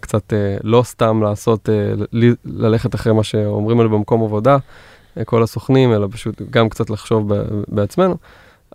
קצת 0.00 0.32
לא 0.64 0.82
סתם 0.82 1.22
לעשות, 1.22 1.68
ל- 2.12 2.32
ללכת 2.44 2.94
אחרי 2.94 3.12
מה 3.12 3.22
שאומרים 3.22 3.80
לנו 3.80 3.90
במקום 3.90 4.22
עבודה, 4.22 4.56
כל 5.24 5.42
הסוכנים, 5.42 5.92
אלא 5.92 6.08
פשוט 6.10 6.42
גם 6.50 6.68
קצת 6.68 6.90
לחשוב 6.90 7.34
ב- 7.34 7.42
בעצמנו. 7.68 8.16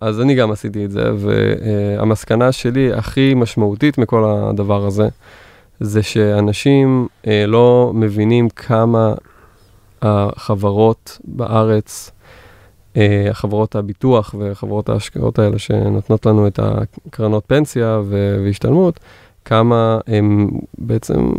אז 0.04 0.20
אני 0.20 0.34
גם 0.34 0.50
עשיתי 0.50 0.84
את 0.84 0.90
זה, 0.90 1.10
והמסקנה 1.16 2.52
שלי 2.52 2.92
הכי 2.92 3.34
משמעותית 3.34 3.98
מכל 3.98 4.24
הדבר 4.24 4.86
הזה, 4.86 5.08
זה 5.80 6.02
שאנשים 6.02 7.08
אה, 7.26 7.44
לא 7.46 7.92
מבינים 7.94 8.48
כמה 8.48 9.14
החברות 10.02 11.18
בארץ, 11.24 12.10
אה, 12.96 13.26
החברות 13.30 13.76
הביטוח 13.76 14.34
וחברות 14.38 14.88
ההשקעות 14.88 15.38
האלה 15.38 15.58
שנותנות 15.58 16.26
לנו 16.26 16.46
את 16.46 16.60
הקרנות 16.62 17.44
פנסיה 17.46 18.00
והשתלמות, 18.08 19.00
כמה 19.44 19.98
הן 20.06 20.48
בעצם 20.78 21.32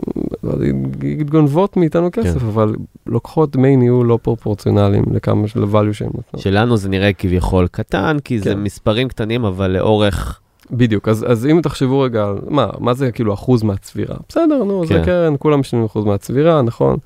גונבות 1.30 1.78
מאיתנו 1.78 2.10
כסף, 2.12 2.39
כן. 2.39 2.45
אבל 2.45 2.76
לוקחות 3.06 3.51
דמי 3.51 3.76
ניהול 3.76 4.06
לא 4.08 4.20
פרופורציונליים 4.22 5.03
לכמה 5.12 5.47
של 5.47 5.64
value 5.64 5.93
שהן 5.93 6.10
נותנות. 6.14 6.41
שלנו 6.41 6.78
זה 6.78 6.89
נראה 6.89 7.14
כביכול 7.14 7.68
קטן, 7.68 8.18
כי 8.24 8.39
זה 8.39 8.49
כן. 8.49 8.60
מספרים 8.60 9.08
קטנים, 9.08 9.45
אבל 9.45 9.72
לאורך... 9.72 10.39
בדיוק, 10.72 11.08
אז, 11.08 11.26
אז 11.32 11.45
אם 11.45 11.60
תחשבו 11.64 11.99
רגע, 11.99 12.34
מה, 12.49 12.68
מה 12.80 12.93
זה 12.93 13.12
כאילו 13.12 13.34
אחוז 13.34 13.64
מהצבירה? 13.64 14.16
בסדר, 14.30 14.64
נו, 14.64 14.84
כן. 14.88 14.88
כן. 14.88 14.99
זה 14.99 15.06
קרן, 15.06 15.34
כולם 15.39 15.60
משלמים 15.60 15.86
אחוז 15.86 16.06
מהצבירה, 16.06 16.62
נכון? 16.62 16.97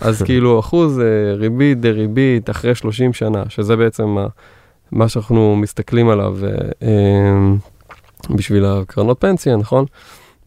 אז 0.00 0.22
כאילו 0.26 0.60
אחוז 0.60 1.00
אה, 1.00 1.34
ריבית 1.34 1.80
דריבית 1.80 2.50
אחרי 2.50 2.74
30 2.74 3.12
שנה, 3.12 3.42
שזה 3.48 3.76
בעצם 3.76 4.08
מה, 4.08 4.26
מה 4.92 5.08
שאנחנו 5.08 5.56
מסתכלים 5.56 6.08
עליו 6.08 6.36
אה, 6.44 6.48
אה, 6.82 7.54
בשביל 8.30 8.64
הקרנות 8.64 9.20
פנסיה, 9.20 9.56
נכון? 9.56 9.84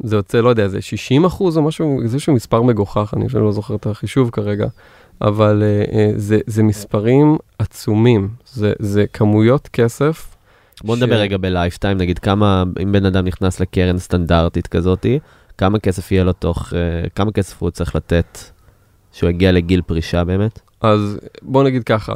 זה 0.04 0.16
יוצא, 0.16 0.42
לא 0.42 0.50
יודע, 0.50 0.68
זה 0.68 0.82
60 0.82 1.26
אחוז 1.26 1.58
או 1.58 1.62
משהו, 1.62 1.98
זה 2.00 2.04
איזשהו 2.04 2.34
מספר 2.34 2.62
מגוחך, 2.62 3.14
אני 3.18 3.26
לא 3.34 3.52
זוכר 3.52 3.76
את 3.76 3.86
החישוב 3.88 4.30
כרגע, 4.30 4.68
אבל 5.22 5.64
אה, 5.66 5.98
אה, 6.00 6.12
זה, 6.16 6.40
זה 6.48 6.64
מספרים 6.64 7.38
עצומים, 7.60 8.30
זה, 8.46 8.74
זה 8.80 9.06
כמויות 9.14 9.68
כסף. 9.68 10.36
בוא 10.84 10.96
ש- 10.96 11.00
נדבר 11.02 11.16
רגע 11.16 11.38
בלייפטיים, 11.38 11.98
נגיד 11.98 12.20
כמה, 12.20 12.64
אם 12.84 12.92
בן 12.92 13.06
אדם 13.06 13.26
נכנס 13.26 13.60
לקרן 13.60 13.98
סטנדרטית 13.98 14.68
כזאתי, 14.68 15.20
כמה 15.58 15.80
כסף 15.80 16.12
יהיה 16.12 16.24
לו 16.24 16.34
תוך, 16.34 16.74
אה, 16.74 16.80
כמה 17.16 17.32
כסף 17.32 17.62
הוא 17.62 17.70
צריך 17.70 17.96
לתת 17.96 18.38
שהוא 19.12 19.30
יגיע 19.30 19.52
לגיל 19.52 19.82
פרישה 19.82 20.24
באמת? 20.24 20.60
אז 20.82 21.20
בוא 21.42 21.64
נגיד 21.64 21.84
ככה, 21.84 22.14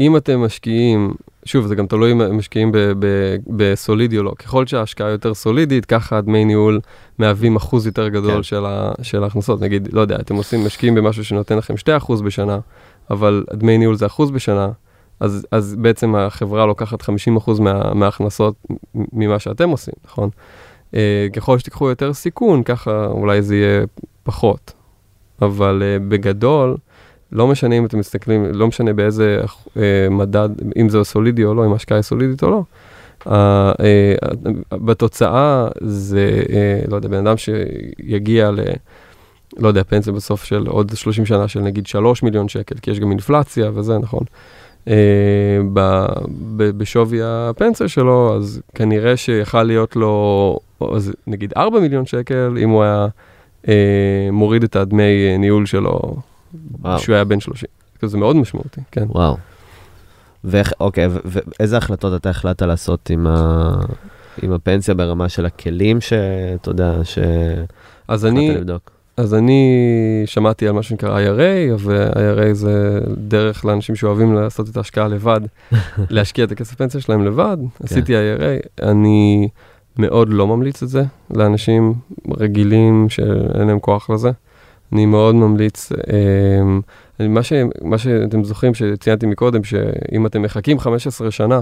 אם 0.00 0.16
אתם 0.16 0.40
משקיעים, 0.40 1.14
שוב, 1.44 1.66
זה 1.66 1.74
גם 1.74 1.86
תלוי 1.86 2.12
אם 2.12 2.36
משקיעים 2.36 2.72
בסולידי 3.46 4.18
או 4.18 4.22
לא, 4.22 4.32
ככל 4.38 4.66
שההשקעה 4.66 5.10
יותר 5.10 5.34
סולידית, 5.34 5.86
ככה 5.86 6.20
דמי 6.20 6.44
ניהול 6.44 6.80
מהווים 7.18 7.56
אחוז 7.56 7.86
יותר 7.86 8.08
גדול 8.08 8.36
כן. 8.36 8.42
של, 8.42 8.66
ה, 8.66 8.92
של 9.02 9.24
ההכנסות. 9.24 9.60
נגיד, 9.60 9.88
לא 9.92 10.00
יודע, 10.00 10.16
אתם 10.16 10.34
עושים, 10.34 10.66
משקיעים 10.66 10.94
במשהו 10.94 11.24
שנותן 11.24 11.58
לכם 11.58 11.74
2% 12.00 12.22
בשנה, 12.22 12.58
אבל 13.10 13.44
דמי 13.52 13.78
ניהול 13.78 13.96
זה 13.96 14.06
אחוז 14.06 14.30
בשנה, 14.30 14.68
אז, 15.20 15.46
אז 15.50 15.76
בעצם 15.78 16.14
החברה 16.14 16.66
לוקחת 16.66 17.02
50% 17.02 17.06
מה, 17.60 17.94
מההכנסות 17.94 18.54
ממה 18.94 19.38
שאתם 19.38 19.68
עושים, 19.68 19.94
נכון? 20.04 20.30
אה, 20.94 21.26
ככל 21.32 21.58
שתיקחו 21.58 21.88
יותר 21.88 22.12
סיכון, 22.12 22.62
ככה 22.62 23.06
אולי 23.06 23.42
זה 23.42 23.56
יהיה 23.56 23.84
פחות. 24.22 24.72
אבל 25.42 25.82
אה, 25.82 25.98
בגדול, 26.08 26.76
לא 27.32 27.48
משנה 27.48 27.78
אם 27.78 27.84
אתם 27.84 27.98
מסתכלים, 27.98 28.44
לא 28.52 28.66
משנה 28.66 28.92
באיזה 28.92 29.40
אה, 29.76 30.08
מדד, 30.10 30.48
אם 30.76 30.88
זה 30.88 31.04
סולידי 31.04 31.44
או 31.44 31.54
לא, 31.54 31.66
אם 31.66 31.72
ההשקעה 31.72 31.98
היא 31.98 32.02
סולידית 32.02 32.42
או 32.42 32.50
לא. 32.50 32.62
אה, 33.26 33.72
אה, 33.80 34.14
בתוצאה 34.72 35.68
זה, 35.80 36.42
אה, 36.52 36.80
לא 36.88 36.96
יודע, 36.96 37.08
בן 37.08 37.26
אדם 37.26 37.36
שיגיע 37.36 38.50
ל... 38.50 38.60
לא 39.58 39.68
יודע, 39.68 39.82
פנסיה 39.84 40.12
בסוף 40.12 40.44
של 40.44 40.66
עוד 40.66 40.92
30 40.94 41.26
שנה 41.26 41.48
של 41.48 41.60
נגיד 41.60 41.86
3 41.86 42.22
מיליון 42.22 42.48
שקל, 42.48 42.74
כי 42.82 42.90
יש 42.90 43.00
גם 43.00 43.10
אינפלציה 43.10 43.70
וזה, 43.74 43.98
נכון. 43.98 44.24
אה, 44.88 44.94
ב, 45.72 46.06
ב, 46.56 46.70
בשווי 46.78 47.18
הפנסיה 47.22 47.88
שלו, 47.88 48.36
אז 48.36 48.62
כנראה 48.74 49.16
שיכל 49.16 49.62
להיות 49.62 49.96
לו, 49.96 50.58
אז 50.94 51.12
נגיד 51.26 51.52
4 51.56 51.80
מיליון 51.80 52.06
שקל, 52.06 52.56
אם 52.62 52.70
הוא 52.70 52.82
היה 52.82 53.06
אה, 53.68 54.28
מוריד 54.32 54.62
את 54.62 54.76
הדמי 54.76 55.38
ניהול 55.38 55.66
שלו 55.66 56.16
וואו. 56.80 56.98
כשהוא 56.98 57.14
היה 57.14 57.24
בן 57.24 57.40
30. 57.40 57.68
זה 58.02 58.18
מאוד 58.18 58.36
משמעותי, 58.36 58.80
כן. 58.90 59.04
וואו. 59.08 59.36
ואיך, 60.44 60.72
אוקיי, 60.80 61.08
ואיזה 61.24 61.76
החלטות 61.76 62.20
אתה 62.20 62.30
החלטת 62.30 62.62
לעשות 62.62 63.10
עם, 63.10 63.26
ה... 63.26 63.80
עם 64.42 64.52
הפנסיה 64.52 64.94
ברמה 64.94 65.28
של 65.28 65.46
הכלים 65.46 66.00
שאתה 66.00 66.70
יודע, 66.70 66.92
שהחלטת 67.04 68.32
לבדוק? 68.34 68.90
אז 69.16 69.34
אני 69.34 70.22
שמעתי 70.26 70.68
על 70.68 70.72
מה 70.72 70.82
שנקרא 70.82 71.20
IRA, 71.20 71.74
ו-IRA 71.78 72.52
זה 72.52 73.00
דרך 73.16 73.64
לאנשים 73.64 73.96
שאוהבים 73.96 74.34
לעשות 74.34 74.68
את 74.68 74.76
ההשקעה 74.76 75.08
לבד, 75.08 75.40
להשקיע 76.10 76.44
את 76.44 76.52
הכסף 76.52 76.74
פנסיה 76.74 77.00
שלהם 77.00 77.24
לבד. 77.24 77.56
עשיתי 77.84 78.12
IRA, 78.14 78.82
אני 78.82 79.48
מאוד 79.98 80.28
לא 80.28 80.46
ממליץ 80.46 80.82
את 80.82 80.88
זה 80.88 81.02
לאנשים 81.30 81.94
רגילים 82.38 83.08
שאין 83.08 83.66
להם 83.66 83.78
כוח 83.78 84.10
לזה. 84.10 84.30
אני 84.92 85.06
מאוד 85.06 85.34
ממליץ, 85.34 85.92
אמ, 85.92 86.80
מה, 87.20 87.42
ש, 87.42 87.52
מה 87.82 87.98
שאתם 87.98 88.44
זוכרים 88.44 88.74
שציינתי 88.74 89.26
מקודם, 89.26 89.64
שאם 89.64 90.26
אתם 90.26 90.42
מחכים 90.42 90.78
15 90.78 91.30
שנה, 91.30 91.60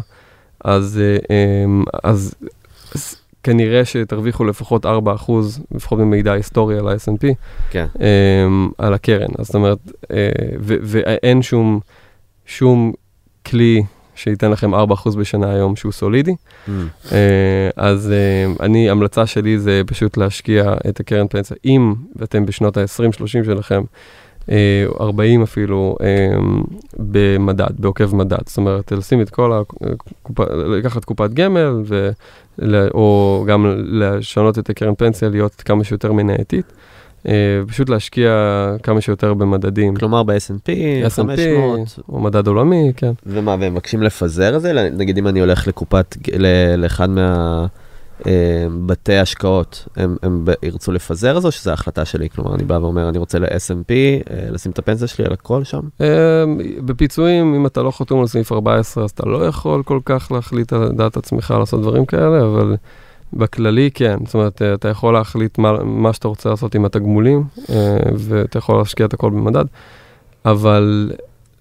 אז, 0.65 1.01
אמ, 1.31 1.85
אז, 2.05 2.35
אז 2.95 3.17
כנראה 3.43 3.85
שתרוויחו 3.85 4.45
לפחות 4.45 4.87
4%, 4.87 4.89
לפחות 5.75 5.99
במידע 5.99 6.33
היסטורי 6.33 6.79
על 6.79 6.89
ה-S&P, 6.89 7.27
כן. 7.71 7.87
אמ, 8.01 8.71
על 8.79 8.95
הקרן. 8.95 9.31
אז 9.39 9.47
זאת 9.47 9.55
אומרת, 9.55 9.79
אה, 10.11 10.29
ו- 10.61 10.77
ואין 10.83 11.43
שום, 11.43 11.81
שום 12.47 12.93
כלי 13.47 13.83
שייתן 14.23 14.51
לכם 14.51 14.75
4% 14.75 14.77
בשנה 15.19 15.51
היום 15.51 15.77
שהוא 15.77 15.93
סולידי. 15.93 16.33
Mm. 16.33 16.71
אה, 17.13 17.71
אז 17.77 18.13
אה, 18.13 18.65
אני, 18.67 18.91
המלצה 18.91 19.27
שלי 19.27 19.59
זה 19.59 19.83
פשוט 19.87 20.17
להשקיע 20.17 20.75
את 20.89 21.01
הקרן 21.01 21.29
פנסיה, 21.29 21.57
אם 21.65 21.95
אתם 22.23 22.47
בשנות 22.47 22.77
ה-20-30 22.77 23.27
שלכם, 23.27 23.83
אה, 24.51 24.85
40 25.01 25.43
אפילו, 25.43 25.97
במדד, 26.99 27.71
בעוקב 27.79 28.15
מדד. 28.15 28.39
זאת 28.47 28.57
אומרת, 28.57 28.93
לשים 28.93 29.21
את 29.21 29.31
כל 29.31 29.53
הקופה, 29.53 30.45
לקחת 30.55 31.05
קופת 31.05 31.31
גמל, 31.31 31.83
ו, 31.85 32.11
או 32.95 33.45
גם 33.49 33.67
לשנות 33.87 34.59
את 34.59 34.71
הקרן 34.71 34.95
פנסיה 34.95 35.29
להיות 35.29 35.55
כמה 35.55 35.85
שיותר 35.85 36.13
מנייתית. 36.13 36.73
אה, 37.29 37.61
פשוט 37.69 37.89
להשקיע 37.89 38.31
כמה 38.83 39.01
שיותר 39.01 39.35
במדדים. 39.35 39.97
כלומר 39.97 40.23
ב-S&P, 40.23 40.69
S&P, 41.07 41.17
500, 41.17 41.99
או 42.09 42.21
מדד 42.21 42.47
עולמי, 42.47 42.93
כן. 42.97 43.13
ומה, 43.27 43.57
והם 43.61 43.73
מבקשים 43.73 44.03
לפזר 44.03 44.57
את 44.57 44.63
זה? 44.63 44.73
נגיד 44.91 45.19
אם 45.19 45.29
אני 45.29 45.41
הולך 45.41 45.67
לקופת, 45.67 46.17
לאחד 46.77 47.09
מהבתי 48.27 49.19
השקעות, 49.19 49.89
הם, 49.97 50.17
הם 50.23 50.45
ירצו 50.63 50.93
לפזר 50.93 51.37
את 51.37 51.43
זה, 51.43 51.49
או 51.49 51.53
שזו 51.53 51.71
החלטה 51.71 52.05
שלי? 52.05 52.31
כלומר, 52.31 52.55
אני 52.55 52.65
בא 52.65 52.75
ואומר, 52.75 53.09
אני 53.09 53.19
רוצה 53.19 53.39
ל-S&P, 53.39 53.91
אה, 53.91 54.51
לשים 54.51 54.73
את 54.73 54.79
הפנסיה 54.79 55.09
שלי 55.09 55.25
על 55.25 55.33
הכל 55.33 55.65
שם? 55.65 55.81
בפיצויים, 56.85 57.55
אם 57.55 57.67
אתה 57.67 57.83
לא 57.83 57.91
חתום 57.91 58.21
על 58.21 58.27
סעיף 58.27 58.53
14, 58.53 59.05
אז 59.05 59.11
אתה 59.11 59.29
לא 59.29 59.47
יכול 59.47 59.83
כל 59.83 60.01
כך 60.05 60.33
להחליט 60.33 60.73
על 60.73 60.93
דעת 60.93 61.17
עצמך 61.17 61.55
לעשות 61.59 61.81
דברים 61.83 62.07
כאלה, 62.07 62.43
אבל 62.43 62.77
בכללי 63.33 63.91
כן. 63.95 64.19
זאת 64.25 64.35
אומרת, 64.35 64.63
אה, 64.63 64.75
אתה 64.75 64.89
יכול 64.89 65.15
להחליט 65.15 65.59
מה, 65.59 65.73
מה 65.83 66.13
שאתה 66.13 66.29
רוצה 66.29 66.49
לעשות 66.49 66.75
עם 66.75 66.85
התגמולים, 66.85 67.45
אה, 67.71 67.99
ואתה 68.17 68.59
יכול 68.59 68.79
להשקיע 68.79 69.07
את 69.07 69.15
הכל 69.15 69.31
במדד, 69.31 69.65
אבל 70.45 71.13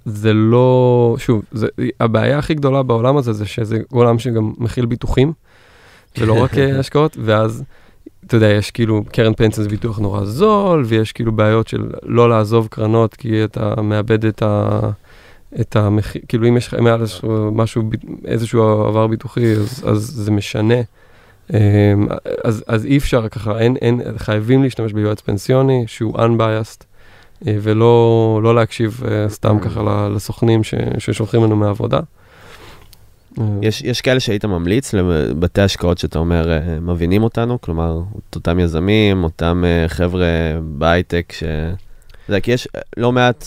זה 0.05 0.33
לא, 0.33 1.15
שוב, 1.19 1.41
זה, 1.51 1.67
הבעיה 1.99 2.37
הכי 2.37 2.53
גדולה 2.53 2.83
בעולם 2.83 3.17
הזה 3.17 3.33
זה 3.33 3.45
שזה 3.45 3.77
עולם 3.91 4.19
שגם 4.19 4.53
מכיל 4.57 4.85
ביטוחים, 4.85 5.33
ולא 6.17 6.43
רק 6.43 6.57
אה, 6.57 6.75
השקעות, 6.79 7.17
ואז... 7.23 7.63
אתה 8.25 8.37
יודע, 8.37 8.47
יש 8.47 8.71
כאילו, 8.71 9.03
קרן 9.11 9.33
פנסיה 9.33 9.63
זה 9.63 9.69
ביטוח 9.69 9.99
נורא 9.99 10.25
זול, 10.25 10.83
ויש 10.85 11.11
כאילו 11.11 11.31
בעיות 11.31 11.67
של 11.67 11.89
לא 12.03 12.29
לעזוב 12.29 12.67
קרנות, 12.71 13.13
כי 13.13 13.43
אתה 13.43 13.81
מאבד 13.81 14.25
את 14.25 14.41
ה... 14.41 14.79
את 15.61 15.75
המחיר, 15.75 16.21
כאילו 16.27 16.47
אם 16.47 16.57
יש 16.57 16.67
לך 16.67 16.73
מעל 16.73 17.03
משהו, 17.51 17.89
איזשהו 18.25 18.61
עבר 18.63 19.07
ביטוחי, 19.07 19.53
אז, 19.53 19.83
אז 19.87 19.97
זה 19.99 20.31
משנה. 20.31 20.75
אמ, 21.53 22.07
אז, 22.43 22.63
אז 22.67 22.85
אי 22.85 22.97
אפשר 22.97 23.27
ככה, 23.27 23.59
אין, 23.59 23.75
אין, 23.75 24.01
חייבים 24.17 24.63
להשתמש 24.63 24.93
ביועץ 24.93 25.21
פנסיוני 25.21 25.83
שהוא 25.87 26.17
unbiased, 26.17 26.83
אה, 27.47 27.57
ולא 27.61 28.39
לא 28.43 28.55
להקשיב 28.55 29.01
אה, 29.07 29.29
סתם 29.29 29.59
ככה 29.59 29.81
ל- 29.83 30.15
לסוכנים 30.15 30.63
ש, 30.63 30.73
ששולחים 30.97 31.43
לנו 31.43 31.55
מהעבודה. 31.55 31.99
אה, 33.39 33.43
יש, 33.61 33.81
יש 33.81 34.01
כאלה 34.01 34.19
שהיית 34.19 34.45
ממליץ 34.45 34.93
לבתי 34.93 35.61
השקעות 35.61 35.97
שאתה 35.97 36.19
אומר, 36.19 36.51
אה, 36.51 36.79
מבינים 36.79 37.23
אותנו, 37.23 37.61
כלומר, 37.61 37.99
את 38.29 38.35
אותם 38.35 38.59
יזמים, 38.59 39.23
אותם 39.23 39.63
אה, 39.65 39.87
חבר'ה 39.87 40.27
בהייטק, 40.61 41.33
ש... 41.37 41.43
יודע, 42.29 42.39
כי 42.39 42.51
יש 42.51 42.67
אה, 42.75 42.81
לא 42.97 43.11
מעט 43.11 43.45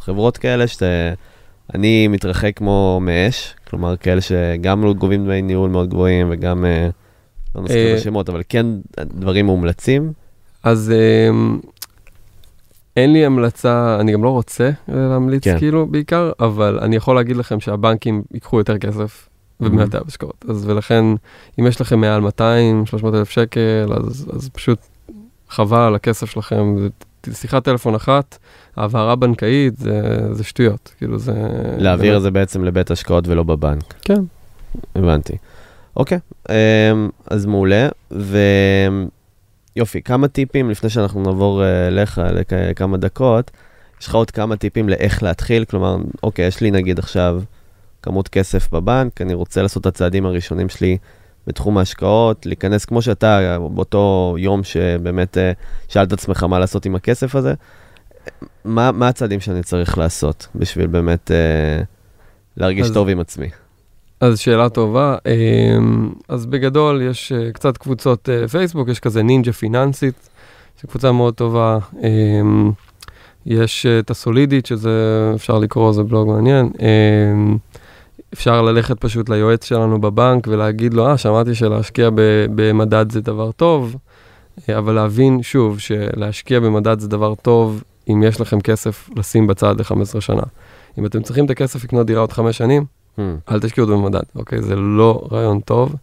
חברות 0.00 0.36
כאלה 0.38 0.64
שאני 0.66 2.08
מתרחק 2.08 2.56
כמו 2.56 2.98
מאש, 3.02 3.54
כלומר, 3.70 3.96
כאלה 3.96 4.20
שגם 4.20 4.84
לא 4.84 4.92
גובים 4.94 5.24
דמי 5.24 5.42
ניהול 5.42 5.70
מאוד 5.70 5.88
גבוהים 5.88 6.26
וגם, 6.30 6.64
אה, 6.64 6.88
לא 7.54 7.62
נזכיר 7.62 7.86
אה, 7.86 7.92
את 7.94 7.98
השמות, 7.98 8.28
אבל 8.28 8.42
כן 8.48 8.66
דברים 9.00 9.46
מומלצים. 9.46 10.12
אז 10.62 10.92
אמ, 11.30 11.58
אין 12.96 13.12
לי 13.12 13.26
המלצה, 13.26 13.96
אני 14.00 14.12
גם 14.12 14.24
לא 14.24 14.28
רוצה 14.28 14.64
אה, 14.64 14.94
להמליץ 14.94 15.44
כן. 15.44 15.58
כאילו 15.58 15.86
בעיקר, 15.86 16.32
אבל 16.40 16.78
אני 16.82 16.96
יכול 16.96 17.14
להגיד 17.16 17.36
לכם 17.36 17.60
שהבנקים 17.60 18.22
ייקחו 18.34 18.58
יותר 18.58 18.78
כסף 18.78 19.28
במעטי 19.60 19.96
ההשקעות. 19.96 20.44
אז 20.48 20.68
ולכן, 20.68 21.04
אם 21.60 21.66
יש 21.66 21.80
לכם 21.80 22.00
מעל 22.00 22.22
200-300 22.22 22.30
אלף 23.14 23.30
שקל, 23.30 23.92
אז, 24.06 24.26
אז 24.32 24.48
פשוט 24.48 24.78
חבל 25.48 25.78
על 25.80 25.94
הכסף 25.94 26.30
שלכם. 26.30 26.76
שיחת 27.32 27.64
טלפון 27.64 27.94
אחת, 27.94 28.38
העברה 28.76 29.16
בנקאית, 29.16 29.76
זה, 29.76 30.18
זה 30.32 30.44
שטויות. 30.44 30.94
כאילו 30.98 31.18
זה... 31.18 31.32
להעביר 31.78 32.04
באמת- 32.06 32.16
את 32.16 32.22
זה 32.22 32.30
בעצם 32.30 32.64
לבית 32.64 32.90
השקעות 32.90 33.28
ולא 33.28 33.42
בבנק. 33.42 33.94
כן. 34.02 34.22
הבנתי. 34.96 35.36
אוקיי, 35.96 36.18
אמ, 36.50 36.54
אז 37.30 37.46
מעולה. 37.46 37.88
ויופי, 39.76 40.02
כמה 40.02 40.28
טיפים 40.28 40.70
לפני 40.70 40.90
שאנחנו 40.90 41.22
נעבור 41.22 41.64
אה, 41.64 41.86
אליך 41.86 42.20
לכמה 42.52 42.96
דקות, 42.96 43.50
יש 44.00 44.06
לך 44.06 44.14
עוד 44.14 44.30
כמה 44.30 44.56
טיפים 44.56 44.88
לאיך 44.88 45.22
להתחיל? 45.22 45.64
כלומר, 45.64 45.96
אוקיי, 46.22 46.46
יש 46.46 46.60
לי 46.60 46.70
נגיד 46.70 46.98
עכשיו 46.98 47.42
כמות 48.02 48.28
כסף 48.28 48.72
בבנק, 48.72 49.20
אני 49.20 49.34
רוצה 49.34 49.62
לעשות 49.62 49.80
את 49.80 49.86
הצעדים 49.86 50.26
הראשונים 50.26 50.68
שלי 50.68 50.96
בתחום 51.46 51.78
ההשקעות, 51.78 52.46
להיכנס 52.46 52.84
כמו 52.84 53.02
שאתה, 53.02 53.58
באותו 53.74 54.34
יום 54.38 54.64
שבאמת 54.64 55.38
אה, 55.38 55.52
שאלת 55.88 56.08
את 56.08 56.12
עצמך 56.12 56.42
מה 56.42 56.58
לעשות 56.58 56.86
עם 56.86 56.94
הכסף 56.94 57.34
הזה. 57.34 57.54
מה, 58.64 58.92
מה 58.92 59.08
הצעדים 59.08 59.40
שאני 59.40 59.62
צריך 59.62 59.98
לעשות 59.98 60.46
בשביל 60.54 60.86
באמת 60.86 61.30
אה, 61.30 61.82
להרגיש 62.56 62.86
אז- 62.86 62.92
טוב 62.94 63.08
עם 63.08 63.20
עצמי? 63.20 63.48
אז 64.20 64.38
שאלה 64.38 64.68
טובה. 64.68 65.16
אמ, 65.26 66.10
אז 66.28 66.46
בגדול 66.46 67.02
יש 67.02 67.32
אה, 67.32 67.52
קצת 67.52 67.76
קבוצות 67.76 68.28
אה, 68.28 68.48
פייסבוק, 68.48 68.88
יש 68.88 69.00
כזה 69.00 69.22
נינג'ה 69.22 69.52
פיננסית, 69.52 70.28
זו 70.82 70.88
קבוצה 70.88 71.12
מאוד 71.12 71.34
טובה. 71.34 71.78
אמ, 72.02 72.70
יש 73.46 73.86
אה, 73.86 73.98
את 73.98 74.10
הסולידית, 74.10 74.66
שזה 74.66 75.32
אפשר 75.34 75.58
לקרוא, 75.58 75.92
זה 75.92 76.02
בלוג 76.02 76.28
מעניין. 76.28 76.70
אמ, 76.80 77.56
אפשר 78.34 78.62
ללכת 78.62 79.00
פשוט 79.00 79.28
ליועץ 79.28 79.64
שלנו 79.64 80.00
בבנק 80.00 80.46
ולהגיד 80.48 80.94
לו, 80.94 81.06
אה, 81.06 81.18
שמעתי 81.18 81.54
שלהשקיע 81.54 82.10
במדד 82.54 83.12
זה 83.12 83.20
דבר 83.20 83.52
טוב, 83.52 83.96
אבל 84.78 84.92
להבין 84.94 85.42
שוב 85.42 85.78
שלהשקיע 85.78 86.60
במדד 86.60 87.00
זה 87.00 87.08
דבר 87.08 87.34
טוב 87.34 87.82
אם 88.08 88.22
יש 88.22 88.40
לכם 88.40 88.60
כסף 88.60 89.08
לשים 89.16 89.46
בצד 89.46 89.80
ל-15 89.80 90.20
שנה. 90.20 90.42
אם 90.98 91.06
אתם 91.06 91.22
צריכים 91.22 91.44
את 91.44 91.50
הכסף 91.50 91.84
לקנות 91.84 92.06
דירה 92.06 92.20
עוד 92.20 92.32
חמש 92.32 92.58
שנים. 92.58 92.99
אל 93.50 93.60
תשקיעו 93.60 93.86
במדד, 93.86 94.22
אוקיי? 94.36 94.62
זה 94.62 94.76
לא 94.76 95.28
רעיון 95.32 95.60
טוב, 95.60 95.94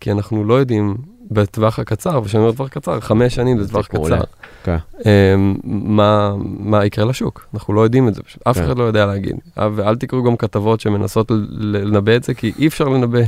כי 0.00 0.12
אנחנו 0.12 0.44
לא 0.44 0.54
יודעים 0.54 0.96
בטווח 1.30 1.78
הקצר, 1.78 2.20
וכשאני 2.22 2.42
אומר 2.42 2.52
טווח 2.52 2.68
קצר, 2.68 3.00
חמש 3.00 3.34
שנים 3.34 3.62
זה 3.62 3.68
טווח 3.68 3.86
קצר. 3.86 4.20
כן. 4.64 4.76
אמ, 5.06 5.54
מה, 5.64 6.34
מה 6.58 6.84
יקרה 6.84 7.04
לשוק? 7.04 7.46
אנחנו 7.54 7.74
לא 7.74 7.80
יודעים 7.80 8.08
את 8.08 8.14
זה 8.14 8.22
פשוט, 8.22 8.42
אף 8.46 8.58
כן. 8.58 8.64
אחד 8.64 8.78
לא 8.78 8.84
יודע 8.84 9.06
להגיד. 9.06 9.36
ואל 9.56 9.96
תקראו 9.96 10.22
גם 10.22 10.36
כתבות 10.36 10.80
שמנסות 10.80 11.30
לנבא 11.50 12.16
את 12.16 12.24
זה, 12.24 12.34
כי 12.34 12.52
אי 12.58 12.66
אפשר 12.66 12.84
לנבא 12.84 13.20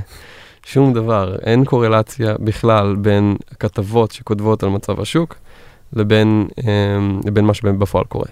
שום 0.65 0.93
דבר. 0.93 1.37
אין 1.43 1.65
קורלציה 1.65 2.35
בכלל 2.41 2.97
בין 2.97 3.37
הכתבות 3.53 4.11
שכותבות 4.11 4.63
על 4.63 4.69
מצב 4.69 5.01
השוק 5.01 5.35
לבין, 5.93 6.49
אמ, 6.61 7.21
לבין 7.25 7.45
מה 7.45 7.55
שבפועל 7.55 8.05
קורה. 8.05 8.27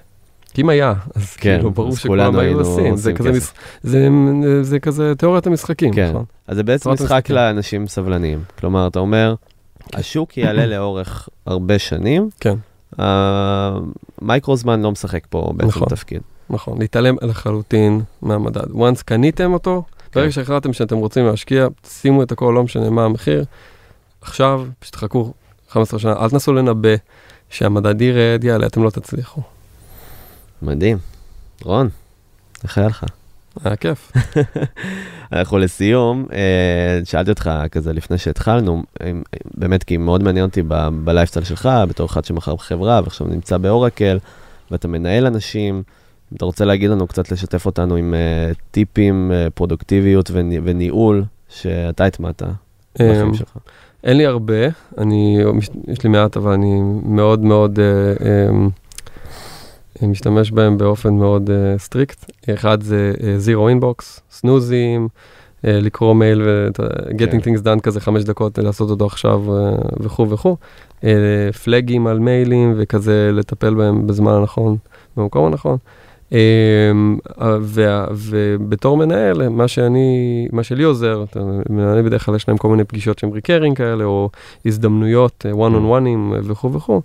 כי 0.56 0.62
אם 0.62 0.68
היה, 0.68 0.94
אז 1.14 1.36
כן, 1.36 1.56
כאילו 1.56 1.70
ברור 1.70 1.96
שכולם 1.96 2.38
היו 2.38 2.58
עושים. 2.60 2.96
זה 2.96 3.12
כזה. 3.12 3.32
מש- 3.32 3.52
זה, 3.82 4.08
זה 4.62 4.78
כזה 4.78 5.12
תיאוריית 5.18 5.46
המשחקים, 5.46 5.92
כן. 5.92 6.08
נכון? 6.08 6.24
אז 6.46 6.56
זה 6.56 6.62
בעצם 6.62 6.90
משחק 6.90 7.10
המשחקים. 7.10 7.36
לאנשים 7.36 7.86
סבלניים. 7.88 8.42
כלומר, 8.58 8.86
אתה 8.86 8.98
אומר, 8.98 9.34
השוק 9.94 10.36
יעלה 10.36 10.66
לאורך 10.76 11.28
הרבה 11.46 11.78
שנים, 11.78 12.30
כן. 12.40 12.54
המייקרו 12.98 14.56
זמן 14.56 14.82
לא 14.82 14.90
משחק 14.92 15.26
פה 15.30 15.52
בעצם 15.56 15.68
נכון. 15.68 15.88
תפקיד. 15.88 16.20
נכון, 16.50 16.78
להתעלם 16.78 17.16
לחלוטין 17.22 18.00
מהמדד. 18.22 18.70
once 18.70 19.02
קניתם 19.04 19.52
אותו, 19.52 19.82
כן. 20.12 20.20
ברגע 20.20 20.32
שהחלטתם 20.32 20.72
שאתם 20.72 20.96
רוצים 20.96 21.26
להשקיע, 21.26 21.66
שימו 21.88 22.22
את 22.22 22.32
הכל, 22.32 22.52
לא 22.56 22.62
משנה 22.64 22.90
מה 22.90 23.04
המחיר. 23.04 23.44
עכשיו, 24.20 24.64
פשוט 24.78 24.92
תחכו 24.94 25.32
15 25.68 26.00
שנה, 26.00 26.12
אל 26.20 26.30
תנסו 26.30 26.52
לנבא 26.52 26.88
שהמדד 27.50 28.02
ירד, 28.02 28.44
יעלה, 28.44 28.66
אתם 28.66 28.82
לא 28.82 28.90
תצליחו. 28.90 29.40
מדהים. 30.62 30.98
רון, 31.64 31.88
איך 32.64 32.78
היה 32.78 32.86
לך? 32.86 33.04
היה 33.64 33.76
כיף. 33.76 34.12
אנחנו 35.32 35.58
לסיום, 35.58 36.26
אה, 36.32 37.00
שאלתי 37.04 37.30
אותך 37.30 37.50
כזה 37.70 37.92
לפני 37.92 38.18
שהתחלנו, 38.18 38.82
באמת 39.54 39.84
כי 39.84 39.96
מאוד 39.96 40.22
מעניין 40.22 40.44
אותי 40.44 40.62
בלייפסטייל 41.04 41.44
שלך, 41.44 41.68
בתור 41.88 42.06
אחד 42.06 42.24
שמכר 42.24 42.54
בחברה 42.54 43.00
ועכשיו 43.04 43.26
נמצא 43.26 43.56
באורקל, 43.58 44.18
ואתה 44.70 44.88
מנהל 44.88 45.26
אנשים, 45.26 45.74
אם 46.32 46.36
אתה 46.36 46.44
רוצה 46.44 46.64
להגיד 46.64 46.90
לנו 46.90 47.06
קצת, 47.06 47.32
לשתף 47.32 47.66
אותנו 47.66 47.96
עם 47.96 48.14
אה, 48.14 48.52
טיפים, 48.70 49.32
אה, 49.34 49.50
פרודוקטיביות 49.50 50.30
וני- 50.30 50.60
וניהול 50.64 51.24
שאתה 51.48 52.04
הטמעת 52.04 52.42
בחיים 52.94 53.26
אמ, 53.28 53.34
שלך. 53.34 53.56
אין 54.04 54.16
לי 54.16 54.26
הרבה, 54.26 54.54
אני, 54.98 55.38
יש 55.88 56.02
לי 56.04 56.10
מעט, 56.10 56.36
אבל 56.36 56.52
אני 56.52 56.80
מאוד 57.04 57.40
מאוד 57.40 57.78
אה, 57.80 57.84
אה, 58.26 58.48
משתמש 60.02 60.50
בהם 60.50 60.78
באופן 60.78 61.14
מאוד 61.14 61.50
אה, 61.50 61.78
strict. 61.78 62.32
אחד 62.54 62.82
זה 62.82 63.12
zero 63.38 63.68
inbox, 63.68 64.20
snooze-ים, 64.30 65.08
לקרוא 65.64 66.14
מייל 66.14 66.42
ו-getting 66.42 67.18
כן. 67.42 67.54
things 67.54 67.58
done 67.58 67.80
כזה 67.80 68.00
חמש 68.00 68.24
דקות, 68.24 68.58
אה, 68.58 68.64
לעשות 68.64 68.90
אותו 68.90 69.06
עכשיו 69.06 69.56
אה, 69.56 69.72
וכו' 70.00 70.30
וכו'. 70.30 70.56
אה, 71.04 71.10
flag-ים 71.64 72.06
על 72.06 72.18
מיילים 72.18 72.74
וכזה 72.76 73.30
לטפל 73.32 73.74
בהם 73.74 74.06
בזמן 74.06 74.32
הנכון, 74.32 74.76
במקום 75.16 75.46
הנכון. 75.46 75.76
וה- 77.60 78.06
ובתור 78.12 78.96
מנהל, 78.96 79.48
מה 79.48 79.68
שאני, 79.68 80.48
מה 80.52 80.62
שלי 80.62 80.84
עוזר, 80.84 81.24
מנהלים 81.70 82.04
בדרך 82.04 82.24
כלל 82.24 82.34
יש 82.36 82.48
להם 82.48 82.56
כל 82.56 82.68
מיני 82.68 82.84
פגישות 82.84 83.18
שהם 83.18 83.30
recurring 83.30 83.76
כאלה, 83.76 84.04
או 84.04 84.30
הזדמנויות, 84.66 85.46
one 85.52 85.72
on 85.74 86.00
one-ים 86.00 86.34
וכו' 86.44 86.72
וכו'. 86.72 87.00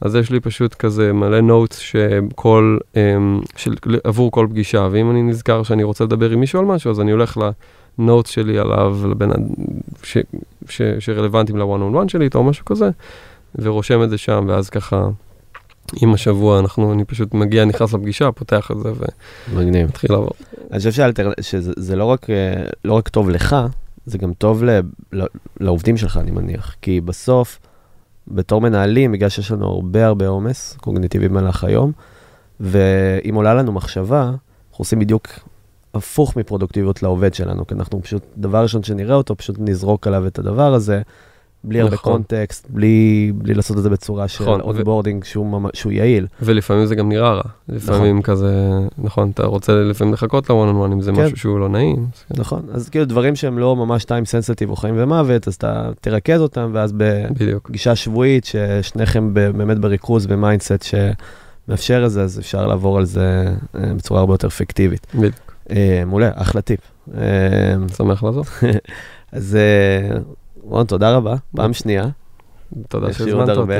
אז 0.00 0.14
יש 0.14 0.30
לי 0.30 0.40
פשוט 0.40 0.74
כזה 0.74 1.12
מלא 1.12 1.40
notes 1.40 1.78
שכל, 1.78 2.78
אמ, 2.96 3.40
של, 3.56 3.74
עבור 4.04 4.30
כל 4.30 4.46
פגישה, 4.50 4.88
ואם 4.90 5.10
אני 5.10 5.22
נזכר 5.22 5.62
שאני 5.62 5.82
רוצה 5.82 6.04
לדבר 6.04 6.30
עם 6.30 6.40
מישהו 6.40 6.60
על 6.60 6.64
משהו, 6.66 6.90
אז 6.90 7.00
אני 7.00 7.10
הולך 7.10 7.38
ל-notes 7.98 8.30
שלי 8.30 8.58
עליו, 8.58 8.98
לבין, 9.10 9.30
ה- 9.30 9.34
ש, 10.02 10.18
ש, 10.68 10.82
שרלוונטיים 10.98 11.58
ל-one 11.58 11.94
on 11.94 12.04
one 12.04 12.08
שלי, 12.08 12.28
או 12.34 12.44
משהו 12.44 12.64
כזה, 12.64 12.90
ורושם 13.54 14.02
את 14.02 14.10
זה 14.10 14.18
שם, 14.18 14.44
ואז 14.48 14.70
ככה, 14.70 15.08
עם 16.02 16.14
השבוע 16.14 16.60
אנחנו, 16.60 16.92
אני 16.92 17.04
פשוט 17.04 17.34
מגיע, 17.34 17.64
נכנס 17.64 17.92
לפגישה, 17.92 18.32
פותח 18.32 18.70
את 18.70 18.76
זה. 18.80 18.88
ומתחיל 19.54 20.12
לעבור. 20.12 20.30
אני 20.70 20.78
חושב 20.78 20.92
שהאלטר... 20.92 21.32
שזה 21.40 21.72
זה 21.76 21.96
לא, 21.96 22.04
רק, 22.04 22.30
אה, 22.30 22.64
לא 22.84 22.92
רק 22.92 23.08
טוב 23.08 23.30
לך, 23.30 23.56
זה 24.06 24.18
גם 24.18 24.32
טוב 24.32 24.64
ל... 24.64 24.80
ל... 25.12 25.24
לעובדים 25.60 25.96
שלך, 25.96 26.16
אני 26.16 26.30
מניח. 26.30 26.74
כי 26.82 27.00
בסוף, 27.00 27.58
בתור 28.28 28.60
מנהלים, 28.60 29.12
בגלל 29.12 29.28
שיש 29.28 29.50
לנו 29.50 29.66
הרבה 29.66 30.06
הרבה 30.06 30.28
עומס 30.28 30.76
קוגניטיבי 30.80 31.28
במהלך 31.28 31.64
היום, 31.64 31.92
ואם 32.60 33.34
עולה 33.34 33.54
לנו 33.54 33.72
מחשבה, 33.72 34.22
אנחנו 34.22 34.82
עושים 34.82 34.98
בדיוק 34.98 35.28
הפוך 35.94 36.36
מפרודוקטיביות 36.36 37.02
לעובד 37.02 37.34
שלנו, 37.34 37.66
כי 37.66 37.74
אנחנו 37.74 38.02
פשוט, 38.02 38.22
דבר 38.36 38.62
ראשון 38.62 38.82
שנראה 38.82 39.14
אותו, 39.14 39.36
פשוט 39.36 39.56
נזרוק 39.58 40.06
עליו 40.06 40.26
את 40.26 40.38
הדבר 40.38 40.74
הזה, 40.74 41.02
בלי 41.64 41.80
הרבה 41.80 41.94
נכון. 41.94 42.12
קונטקסט, 42.12 42.66
בלי, 42.70 43.32
בלי 43.34 43.54
לעשות 43.54 43.78
את 43.78 43.82
זה 43.82 43.90
בצורה 43.90 44.28
של 44.28 44.44
נכון, 44.44 44.60
ו- 44.60 45.24
שהוא, 45.24 45.46
ממש- 45.46 45.70
שהוא 45.74 45.92
יעיל. 45.92 46.26
ולפעמים 46.42 46.86
זה 46.86 46.94
גם 46.94 47.08
נראה 47.08 47.32
רע. 47.32 47.42
לפעמים 47.68 48.22
כזה, 48.22 48.70
נכון, 48.98 49.30
אתה 49.30 49.46
רוצה 49.46 49.72
לפעמים 49.72 50.14
לחכות 50.14 50.50
ל-one 50.50 50.54
on 50.72 50.88
one 50.88 50.92
אם 50.92 51.00
זה 51.00 51.12
כן. 51.12 51.24
משהו 51.24 51.36
שהוא 51.36 51.58
לא 51.58 51.68
נעים. 51.68 52.06
אז 52.14 52.22
כן, 52.28 52.40
נכון, 52.40 52.62
אז 52.72 52.88
כאילו 52.88 53.04
דברים 53.04 53.36
שהם 53.36 53.58
לא 53.58 53.76
ממש 53.76 54.04
time 54.04 54.24
sensitive 54.24 54.70
או 54.70 54.76
חיים 54.76 54.94
ומוות, 54.98 55.48
אז 55.48 55.54
אתה 55.54 55.90
תרכז 56.00 56.40
אותם, 56.40 56.70
ואז. 56.74 56.92
בפגישה 56.96 57.96
שבועית, 57.96 58.44
ששניכם 58.44 59.34
באמת 59.34 59.78
בריכוז 59.78 60.26
ו 60.28 60.35
mindset 60.35 60.84
שמאפשר 61.68 62.02
את 62.06 62.10
זה, 62.10 62.22
אז 62.22 62.38
אפשר 62.38 62.66
לעבור 62.66 62.98
על 62.98 63.04
זה 63.04 63.54
אה, 63.74 63.94
בצורה 63.94 64.20
הרבה 64.20 64.34
יותר 64.34 64.48
אפקטיבית. 64.48 65.06
בדיוק. 65.14 65.34
אה, 65.70 66.02
מעולה, 66.06 66.30
אחלה 66.34 66.60
טיפ. 66.60 66.80
אה, 67.16 67.22
שמח 67.96 68.22
לעזור. 68.22 68.44
אז 69.32 69.56
אה, 69.56 70.18
רון, 70.64 70.86
תודה 70.86 71.16
רבה, 71.16 71.34
פעם 71.56 71.72
שנייה. 71.72 72.04
תודה 72.88 73.12
שהזמנת. 73.12 73.48
אותי. 73.48 73.72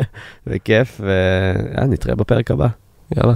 וכיף, 0.46 1.00
ונתראה 1.80 2.14
בפרק 2.14 2.50
הבא. 2.50 2.68
יאללה. 3.16 3.34